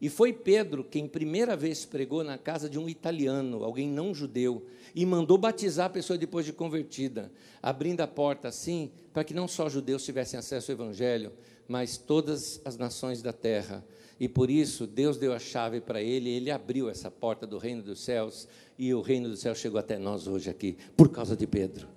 E 0.00 0.08
foi 0.08 0.32
Pedro 0.32 0.82
quem 0.82 1.06
primeira 1.06 1.56
vez 1.56 1.84
pregou 1.84 2.24
na 2.24 2.38
casa 2.38 2.70
de 2.70 2.78
um 2.78 2.88
italiano, 2.88 3.62
alguém 3.62 3.86
não 3.86 4.14
judeu, 4.14 4.66
e 4.94 5.04
mandou 5.06 5.38
batizar 5.38 5.86
a 5.86 5.90
pessoa 5.90 6.18
depois 6.18 6.44
de 6.44 6.52
convertida, 6.52 7.30
abrindo 7.62 8.00
a 8.00 8.06
porta 8.06 8.48
assim, 8.48 8.90
para 9.12 9.24
que 9.24 9.34
não 9.34 9.48
só 9.48 9.68
judeus 9.68 10.04
tivessem 10.04 10.38
acesso 10.38 10.70
ao 10.70 10.76
evangelho, 10.76 11.32
mas 11.68 11.96
todas 11.96 12.60
as 12.64 12.76
nações 12.76 13.22
da 13.22 13.32
terra. 13.32 13.84
E 14.18 14.28
por 14.28 14.50
isso 14.50 14.86
Deus 14.86 15.16
deu 15.16 15.32
a 15.32 15.38
chave 15.38 15.80
para 15.80 16.02
ele, 16.02 16.28
ele 16.28 16.50
abriu 16.50 16.90
essa 16.90 17.10
porta 17.10 17.46
do 17.46 17.58
reino 17.58 17.82
dos 17.82 18.00
céus, 18.00 18.48
e 18.78 18.92
o 18.92 19.00
reino 19.00 19.28
dos 19.28 19.40
céus 19.40 19.58
chegou 19.58 19.78
até 19.78 19.98
nós 19.98 20.26
hoje 20.26 20.50
aqui, 20.50 20.76
por 20.96 21.10
causa 21.10 21.36
de 21.36 21.46
Pedro. 21.46 21.88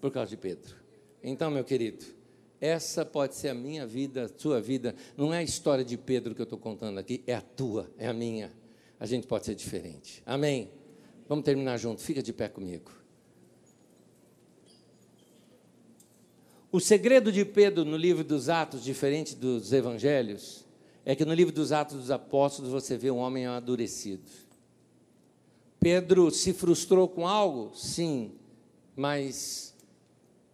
Por 0.00 0.10
causa 0.10 0.30
de 0.30 0.36
Pedro. 0.36 0.76
Então, 1.22 1.50
meu 1.50 1.64
querido, 1.64 2.04
essa 2.60 3.04
pode 3.04 3.34
ser 3.34 3.48
a 3.48 3.54
minha 3.54 3.86
vida, 3.86 4.24
a 4.24 4.28
sua 4.28 4.60
vida. 4.60 4.94
Não 5.16 5.32
é 5.32 5.38
a 5.38 5.42
história 5.42 5.84
de 5.84 5.96
Pedro 5.96 6.34
que 6.34 6.40
eu 6.40 6.44
estou 6.44 6.58
contando 6.58 6.98
aqui, 6.98 7.22
é 7.26 7.34
a 7.34 7.40
tua, 7.40 7.88
é 7.98 8.06
a 8.06 8.12
minha. 8.12 8.52
A 8.98 9.06
gente 9.06 9.26
pode 9.26 9.46
ser 9.46 9.54
diferente. 9.54 10.22
Amém? 10.26 10.70
Vamos 11.28 11.44
terminar 11.44 11.76
junto. 11.76 12.00
Fica 12.00 12.22
de 12.22 12.32
pé 12.32 12.48
comigo. 12.48 12.90
O 16.70 16.80
segredo 16.80 17.32
de 17.32 17.44
Pedro 17.44 17.84
no 17.84 17.96
livro 17.96 18.24
dos 18.24 18.48
Atos, 18.48 18.82
diferente 18.82 19.34
dos 19.34 19.72
evangelhos, 19.72 20.64
é 21.04 21.14
que 21.14 21.24
no 21.24 21.32
livro 21.32 21.54
dos 21.54 21.72
Atos 21.72 21.96
dos 21.96 22.10
Apóstolos 22.10 22.70
você 22.70 22.96
vê 22.96 23.10
um 23.10 23.16
homem 23.16 23.46
amadurecido. 23.46 24.30
Pedro 25.80 26.30
se 26.30 26.52
frustrou 26.52 27.08
com 27.08 27.26
algo? 27.26 27.74
Sim, 27.74 28.32
mas 28.94 29.74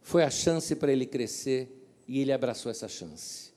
foi 0.02 0.22
a 0.22 0.30
chance 0.30 0.76
para 0.76 0.92
ele 0.92 1.06
crescer 1.06 1.84
e 2.06 2.20
ele 2.20 2.30
abraçou 2.30 2.70
essa 2.70 2.86
chance. 2.86 3.52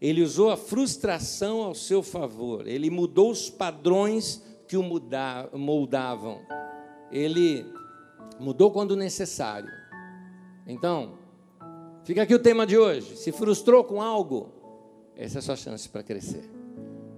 Ele 0.00 0.22
usou 0.22 0.50
a 0.50 0.56
frustração 0.56 1.62
ao 1.62 1.74
seu 1.74 2.02
favor, 2.02 2.66
ele 2.66 2.90
mudou 2.90 3.30
os 3.30 3.48
padrões 3.48 4.42
que 4.72 4.76
o 4.78 5.58
moldavam, 5.58 6.40
ele 7.10 7.66
mudou 8.40 8.70
quando 8.70 8.96
necessário. 8.96 9.70
Então, 10.66 11.18
fica 12.04 12.22
aqui 12.22 12.34
o 12.34 12.38
tema 12.38 12.66
de 12.66 12.78
hoje: 12.78 13.18
se 13.18 13.30
frustrou 13.32 13.84
com 13.84 14.00
algo, 14.00 14.50
essa 15.14 15.36
é 15.36 15.40
a 15.40 15.42
sua 15.42 15.56
chance 15.56 15.86
para 15.86 16.02
crescer. 16.02 16.48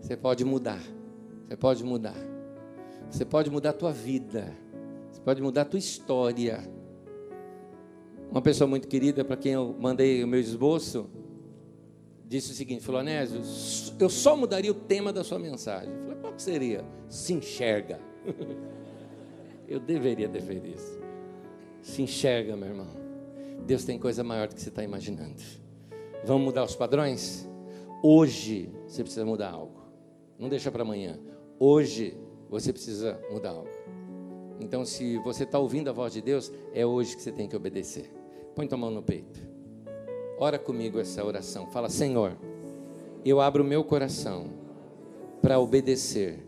Você 0.00 0.16
pode 0.16 0.44
mudar, 0.44 0.82
você 1.46 1.56
pode 1.56 1.84
mudar, 1.84 2.16
você 3.08 3.24
pode 3.24 3.48
mudar 3.50 3.70
a 3.70 3.74
tua 3.74 3.92
vida, 3.92 4.52
você 5.12 5.20
pode 5.20 5.40
mudar 5.40 5.62
a 5.62 5.66
tua 5.66 5.78
história. 5.78 6.58
Uma 8.32 8.42
pessoa 8.42 8.66
muito 8.66 8.88
querida, 8.88 9.24
para 9.24 9.36
quem 9.36 9.52
eu 9.52 9.76
mandei 9.78 10.24
o 10.24 10.26
meu 10.26 10.40
esboço, 10.40 11.08
disse 12.26 12.50
o 12.50 12.54
seguinte: 12.54 12.82
falou, 12.82 13.00
Anésio, 13.00 13.40
eu 14.00 14.10
só 14.10 14.36
mudaria 14.36 14.72
o 14.72 14.74
tema 14.74 15.12
da 15.12 15.22
sua 15.22 15.38
mensagem. 15.38 15.94
Eu 15.94 16.00
falei, 16.00 16.13
que 16.34 16.42
seria? 16.42 16.84
Se 17.08 17.32
enxerga. 17.32 18.00
eu 19.68 19.80
deveria 19.80 20.28
ter 20.28 20.42
feito 20.42 20.66
isso. 20.66 21.00
Se 21.82 22.02
enxerga, 22.02 22.56
meu 22.56 22.68
irmão. 22.68 22.88
Deus 23.66 23.84
tem 23.84 23.98
coisa 23.98 24.22
maior 24.22 24.48
do 24.48 24.54
que 24.54 24.60
você 24.60 24.68
está 24.68 24.82
imaginando. 24.82 25.42
Vamos 26.24 26.44
mudar 26.44 26.64
os 26.64 26.74
padrões? 26.74 27.48
Hoje 28.02 28.70
você 28.86 29.02
precisa 29.02 29.24
mudar 29.24 29.50
algo. 29.50 29.82
Não 30.38 30.48
deixa 30.48 30.70
para 30.70 30.82
amanhã. 30.82 31.18
Hoje 31.58 32.16
você 32.48 32.72
precisa 32.72 33.18
mudar 33.30 33.50
algo. 33.50 33.70
Então, 34.60 34.84
se 34.84 35.18
você 35.18 35.44
está 35.44 35.58
ouvindo 35.58 35.88
a 35.88 35.92
voz 35.92 36.12
de 36.12 36.20
Deus, 36.20 36.52
é 36.72 36.86
hoje 36.86 37.16
que 37.16 37.22
você 37.22 37.32
tem 37.32 37.48
que 37.48 37.56
obedecer. 37.56 38.10
Põe 38.54 38.66
tua 38.66 38.78
mão 38.78 38.90
no 38.90 39.02
peito. 39.02 39.40
Ora 40.38 40.58
comigo 40.58 40.98
essa 40.98 41.24
oração. 41.24 41.66
Fala, 41.70 41.88
Senhor, 41.88 42.36
eu 43.24 43.40
abro 43.40 43.62
o 43.62 43.66
meu 43.66 43.82
coração 43.84 44.63
para 45.44 45.60
obedecer 45.60 46.38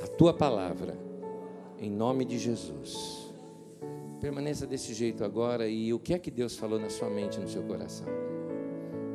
a 0.00 0.06
tua 0.06 0.32
palavra, 0.32 0.96
em 1.76 1.90
nome 1.90 2.24
de 2.24 2.38
Jesus. 2.38 3.34
Permaneça 4.20 4.64
desse 4.64 4.94
jeito 4.94 5.24
agora 5.24 5.66
e 5.66 5.92
o 5.92 5.98
que 5.98 6.14
é 6.14 6.20
que 6.20 6.30
Deus 6.30 6.56
falou 6.56 6.78
na 6.78 6.88
sua 6.88 7.10
mente, 7.10 7.40
no 7.40 7.48
seu 7.48 7.64
coração? 7.64 8.06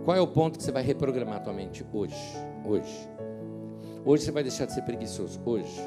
Qual 0.04 0.18
é 0.18 0.20
o 0.20 0.28
ponto 0.28 0.58
que 0.58 0.64
você 0.66 0.74
vai 0.74 0.84
reprogramar 0.84 1.38
a 1.38 1.40
tua 1.40 1.54
mente 1.54 1.86
hoje? 1.94 2.18
Hoje. 2.66 3.10
Hoje 4.04 4.26
você 4.26 4.32
vai 4.32 4.44
deixar 4.44 4.66
de 4.66 4.74
ser 4.74 4.82
preguiçoso. 4.82 5.40
Hoje. 5.46 5.82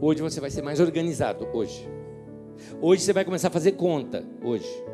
Hoje 0.00 0.22
você 0.22 0.40
vai 0.40 0.52
ser 0.52 0.62
mais 0.62 0.78
organizado. 0.78 1.48
Hoje. 1.52 1.90
Hoje 2.80 3.02
você 3.02 3.12
vai 3.12 3.24
começar 3.24 3.48
a 3.48 3.50
fazer 3.50 3.72
conta. 3.72 4.24
Hoje. 4.40 4.84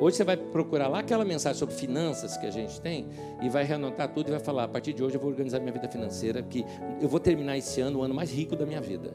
Hoje 0.00 0.16
você 0.16 0.24
vai 0.24 0.34
procurar 0.34 0.88
lá 0.88 1.00
aquela 1.00 1.26
mensagem 1.26 1.58
sobre 1.58 1.74
finanças 1.74 2.34
que 2.38 2.46
a 2.46 2.50
gente 2.50 2.80
tem 2.80 3.06
e 3.42 3.50
vai 3.50 3.64
reanotar 3.64 4.08
tudo 4.08 4.28
e 4.28 4.30
vai 4.30 4.40
falar: 4.40 4.64
a 4.64 4.68
partir 4.68 4.94
de 4.94 5.04
hoje 5.04 5.16
eu 5.16 5.20
vou 5.20 5.28
organizar 5.28 5.60
minha 5.60 5.72
vida 5.72 5.86
financeira, 5.88 6.42
que 6.42 6.64
eu 7.02 7.06
vou 7.06 7.20
terminar 7.20 7.58
esse 7.58 7.82
ano 7.82 7.98
o 7.98 8.02
ano 8.02 8.14
mais 8.14 8.32
rico 8.32 8.56
da 8.56 8.64
minha 8.64 8.80
vida. 8.80 9.14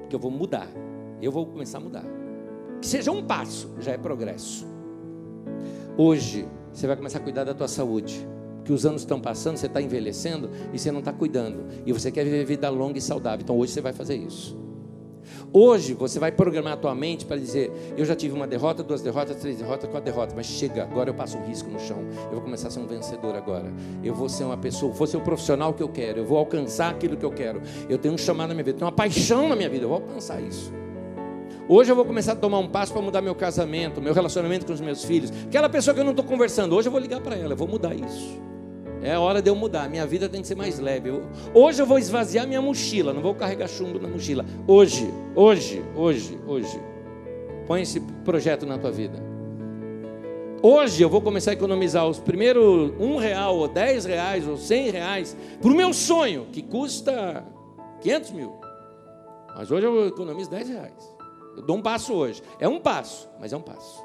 Porque 0.00 0.16
eu 0.16 0.18
vou 0.18 0.30
mudar. 0.30 0.66
Eu 1.20 1.30
vou 1.30 1.44
começar 1.44 1.76
a 1.76 1.80
mudar. 1.82 2.04
Que 2.80 2.86
seja 2.86 3.12
um 3.12 3.22
passo, 3.22 3.70
já 3.80 3.92
é 3.92 3.98
progresso. 3.98 4.66
Hoje 5.94 6.48
você 6.72 6.86
vai 6.86 6.96
começar 6.96 7.18
a 7.18 7.22
cuidar 7.22 7.44
da 7.44 7.52
tua 7.52 7.68
saúde. 7.68 8.26
Que 8.64 8.72
os 8.72 8.86
anos 8.86 9.02
estão 9.02 9.20
passando, 9.20 9.58
você 9.58 9.66
está 9.66 9.80
envelhecendo 9.80 10.50
e 10.72 10.78
você 10.78 10.90
não 10.90 11.00
está 11.00 11.12
cuidando. 11.12 11.66
E 11.84 11.92
você 11.92 12.10
quer 12.10 12.24
viver 12.24 12.46
vida 12.46 12.70
longa 12.70 12.96
e 12.96 13.02
saudável. 13.02 13.40
Então 13.42 13.58
hoje 13.58 13.72
você 13.72 13.82
vai 13.82 13.92
fazer 13.92 14.16
isso. 14.16 14.67
Hoje 15.52 15.94
você 15.94 16.18
vai 16.18 16.30
programar 16.30 16.74
a 16.74 16.76
tua 16.76 16.94
mente 16.94 17.24
para 17.24 17.36
dizer: 17.36 17.72
eu 17.96 18.04
já 18.04 18.14
tive 18.14 18.34
uma 18.34 18.46
derrota, 18.46 18.82
duas 18.82 19.02
derrotas, 19.02 19.36
três 19.36 19.58
derrotas, 19.58 19.90
quatro 19.90 20.04
derrotas, 20.04 20.34
mas 20.34 20.46
chega, 20.46 20.82
agora 20.82 21.10
eu 21.10 21.14
passo 21.14 21.38
um 21.38 21.44
risco 21.44 21.70
no 21.70 21.80
chão. 21.80 21.98
Eu 22.24 22.32
vou 22.32 22.40
começar 22.40 22.68
a 22.68 22.70
ser 22.70 22.80
um 22.80 22.86
vencedor 22.86 23.34
agora. 23.34 23.72
Eu 24.02 24.14
vou 24.14 24.28
ser 24.28 24.44
uma 24.44 24.56
pessoa, 24.56 24.92
vou 24.92 25.06
ser 25.06 25.16
o 25.16 25.20
profissional 25.20 25.72
que 25.72 25.82
eu 25.82 25.88
quero, 25.88 26.20
eu 26.20 26.24
vou 26.24 26.38
alcançar 26.38 26.90
aquilo 26.90 27.16
que 27.16 27.24
eu 27.24 27.32
quero. 27.32 27.62
Eu 27.88 27.98
tenho 27.98 28.14
um 28.14 28.18
chamado 28.18 28.48
na 28.48 28.54
minha 28.54 28.64
vida, 28.64 28.78
tenho 28.78 28.86
uma 28.86 28.96
paixão 28.96 29.48
na 29.48 29.56
minha 29.56 29.68
vida, 29.68 29.84
eu 29.84 29.88
vou 29.88 29.98
alcançar 29.98 30.40
isso. 30.40 30.72
Hoje 31.68 31.92
eu 31.92 31.96
vou 31.96 32.04
começar 32.04 32.32
a 32.32 32.36
tomar 32.36 32.58
um 32.58 32.68
passo 32.68 32.92
para 32.92 33.02
mudar 33.02 33.20
meu 33.20 33.34
casamento, 33.34 34.00
meu 34.00 34.14
relacionamento 34.14 34.64
com 34.64 34.72
os 34.72 34.80
meus 34.80 35.04
filhos. 35.04 35.30
Aquela 35.46 35.68
pessoa 35.68 35.92
que 35.92 36.00
eu 36.00 36.04
não 36.04 36.12
estou 36.12 36.24
conversando, 36.24 36.74
hoje 36.74 36.88
eu 36.88 36.92
vou 36.92 37.00
ligar 37.00 37.20
para 37.20 37.36
ela, 37.36 37.52
eu 37.52 37.56
vou 37.56 37.68
mudar 37.68 37.94
isso. 37.94 38.40
É 39.02 39.14
a 39.14 39.20
hora 39.20 39.40
de 39.40 39.48
eu 39.48 39.54
mudar. 39.54 39.88
Minha 39.88 40.06
vida 40.06 40.28
tem 40.28 40.40
que 40.40 40.48
ser 40.48 40.56
mais 40.56 40.78
leve. 40.78 41.08
Eu, 41.08 41.22
hoje 41.54 41.80
eu 41.80 41.86
vou 41.86 41.98
esvaziar 41.98 42.46
minha 42.46 42.60
mochila. 42.60 43.12
Não 43.12 43.22
vou 43.22 43.34
carregar 43.34 43.68
chumbo 43.68 43.98
na 43.98 44.08
mochila. 44.08 44.44
Hoje, 44.66 45.12
hoje, 45.34 45.82
hoje, 45.94 46.38
hoje. 46.46 46.80
Põe 47.66 47.82
esse 47.82 48.00
projeto 48.24 48.66
na 48.66 48.78
tua 48.78 48.90
vida. 48.90 49.22
Hoje 50.60 51.00
eu 51.02 51.08
vou 51.08 51.22
começar 51.22 51.52
a 51.52 51.54
economizar 51.54 52.08
os 52.08 52.18
primeiros 52.18 52.92
um 52.98 53.16
real, 53.16 53.56
ou 53.56 53.68
dez 53.68 54.04
reais, 54.04 54.46
ou 54.46 54.56
cem 54.56 54.90
reais, 54.90 55.36
para 55.60 55.70
o 55.70 55.74
meu 55.74 55.92
sonho, 55.92 56.46
que 56.50 56.62
custa 56.62 57.46
500 58.00 58.30
mil. 58.32 58.52
Mas 59.54 59.70
hoje 59.70 59.86
eu 59.86 60.08
economizo 60.08 60.50
10 60.50 60.68
reais. 60.68 61.16
Eu 61.56 61.62
dou 61.62 61.76
um 61.76 61.82
passo 61.82 62.12
hoje. 62.12 62.42
É 62.58 62.68
um 62.68 62.80
passo, 62.80 63.28
mas 63.40 63.52
é 63.52 63.56
um 63.56 63.62
passo. 63.62 64.02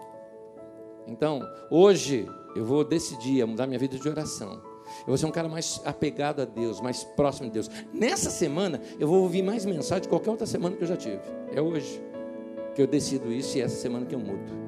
Então, 1.07 1.41
hoje 1.69 2.27
eu 2.55 2.65
vou 2.65 2.83
decidir 2.83 3.41
a 3.41 3.47
mudar 3.47 3.65
minha 3.65 3.79
vida 3.79 3.97
de 3.97 4.07
oração. 4.07 4.72
Eu 4.99 5.07
vou 5.07 5.17
ser 5.17 5.25
um 5.25 5.31
cara 5.31 5.47
mais 5.47 5.81
apegado 5.85 6.41
a 6.41 6.45
Deus, 6.45 6.81
mais 6.81 7.03
próximo 7.03 7.47
de 7.47 7.53
Deus. 7.53 7.69
Nessa 7.93 8.29
semana, 8.29 8.81
eu 8.99 9.07
vou 9.07 9.21
ouvir 9.21 9.41
mais 9.41 9.65
mensagem 9.65 10.03
de 10.03 10.09
qualquer 10.09 10.31
outra 10.31 10.45
semana 10.45 10.75
que 10.75 10.83
eu 10.83 10.87
já 10.87 10.97
tive. 10.97 11.19
É 11.53 11.61
hoje 11.61 12.01
que 12.75 12.81
eu 12.81 12.87
decido 12.87 13.31
isso 13.31 13.57
e 13.57 13.61
é 13.61 13.65
essa 13.65 13.75
semana 13.75 14.05
que 14.05 14.15
eu 14.15 14.19
mudo. 14.19 14.63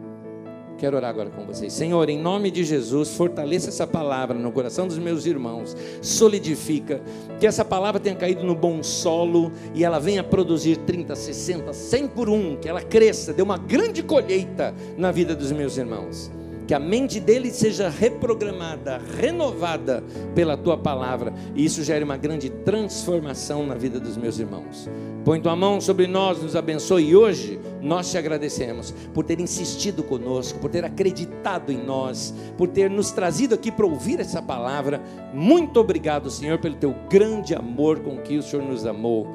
Quero 0.78 0.97
orar 0.97 1.09
agora 1.09 1.30
com 1.30 1.45
vocês. 1.45 1.71
Senhor, 1.71 2.09
em 2.09 2.19
nome 2.19 2.51
de 2.51 2.63
Jesus, 2.63 3.15
fortaleça 3.15 3.69
essa 3.69 3.88
palavra 3.88 4.38
no 4.38 4.51
coração 4.51 4.88
dos 4.88 4.97
meus 4.97 5.26
irmãos. 5.26 5.76
Solidifica. 6.01 7.01
Que 7.39 7.47
essa 7.47 7.63
palavra 7.63 7.99
tenha 7.99 8.15
caído 8.15 8.43
no 8.43 8.53
bom 8.53 8.84
solo 8.84 9.51
e 9.73 9.86
ela 9.86 9.99
venha 9.99 10.23
produzir 10.23 10.78
30, 10.80 11.15
60, 11.15 11.71
100 11.71 12.07
por 12.09 12.30
um. 12.30 12.57
Que 12.57 12.67
ela 12.67 12.82
cresça, 12.82 13.34
dê 13.34 13.41
uma 13.41 13.57
grande 13.57 14.03
colheita 14.03 14.76
na 14.97 15.11
vida 15.11 15.34
dos 15.34 15.51
meus 15.51 15.78
irmãos 15.78 16.30
que 16.68 16.74
a 16.74 16.80
mente 16.80 17.20
dele 17.20 17.51
seja 17.51 17.89
reprogramada, 17.89 18.99
renovada 19.20 20.03
pela 20.34 20.57
tua 20.57 20.78
palavra, 20.78 21.34
e 21.53 21.63
isso 21.63 21.84
gere 21.84 22.03
uma 22.03 22.18
grande 22.18 22.49
transformação 22.49 23.66
na 23.66 23.76
vida 23.76 23.99
dos 23.99 24.18
meus 24.18 24.39
irmãos. 24.39 24.89
Põe 25.24 25.41
tua 25.41 25.55
mão 25.55 25.80
sobre 25.82 26.07
nós, 26.07 26.41
nos 26.41 26.55
abençoe, 26.55 27.09
e 27.09 27.16
hoje 27.16 27.59
nós 27.82 28.09
te 28.09 28.18
agradecemos 28.18 28.93
por 29.13 29.24
ter 29.24 29.39
insistido 29.39 30.03
conosco, 30.03 30.59
por 30.59 30.70
ter 30.70 30.84
acreditado 30.84 31.72
em 31.72 31.84
nós, 31.84 32.34
por 32.57 32.68
ter 32.68 32.89
nos 32.89 33.11
trazido 33.11 33.55
aqui 33.55 33.72
para 33.72 33.86
ouvir 33.86 34.20
essa 34.20 34.41
palavra. 34.41 35.01
Muito 35.34 35.80
obrigado, 35.80 36.30
Senhor, 36.30 36.59
pelo 36.59 36.76
teu 36.76 36.95
grande 37.09 37.53
amor 37.53 37.99
com 37.99 38.18
que 38.18 38.38
o 38.38 38.43
Senhor 38.43 38.66
nos 38.66 38.86
amou. 38.86 39.28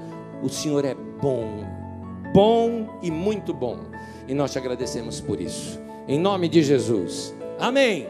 O 0.43 0.49
Senhor 0.49 0.85
é 0.85 0.95
bom, 0.95 1.65
bom 2.33 2.99
e 3.03 3.11
muito 3.11 3.53
bom, 3.53 3.79
e 4.27 4.35
nós 4.35 4.53
te 4.53 4.59
agradecemos 4.59 5.21
por 5.21 5.41
isso. 5.41 5.90
Em 6.07 6.19
nome 6.19 6.49
de 6.49 6.63
Jesus. 6.63 7.35
Amém. 7.59 8.09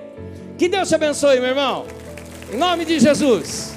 Que 0.58 0.68
Deus 0.68 0.88
te 0.88 0.94
abençoe, 0.94 1.40
meu 1.40 1.50
irmão. 1.50 1.86
Em 2.52 2.56
nome 2.56 2.84
de 2.84 2.98
Jesus. 2.98 3.74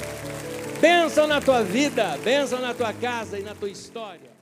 Bênção 0.82 1.28
na 1.28 1.40
tua 1.40 1.64
vida, 1.64 2.18
bênção 2.24 2.60
na 2.60 2.74
tua 2.74 2.92
casa 2.92 3.40
e 3.40 3.44
na 3.44 3.56
tua 3.56 3.70
história. 3.70 4.33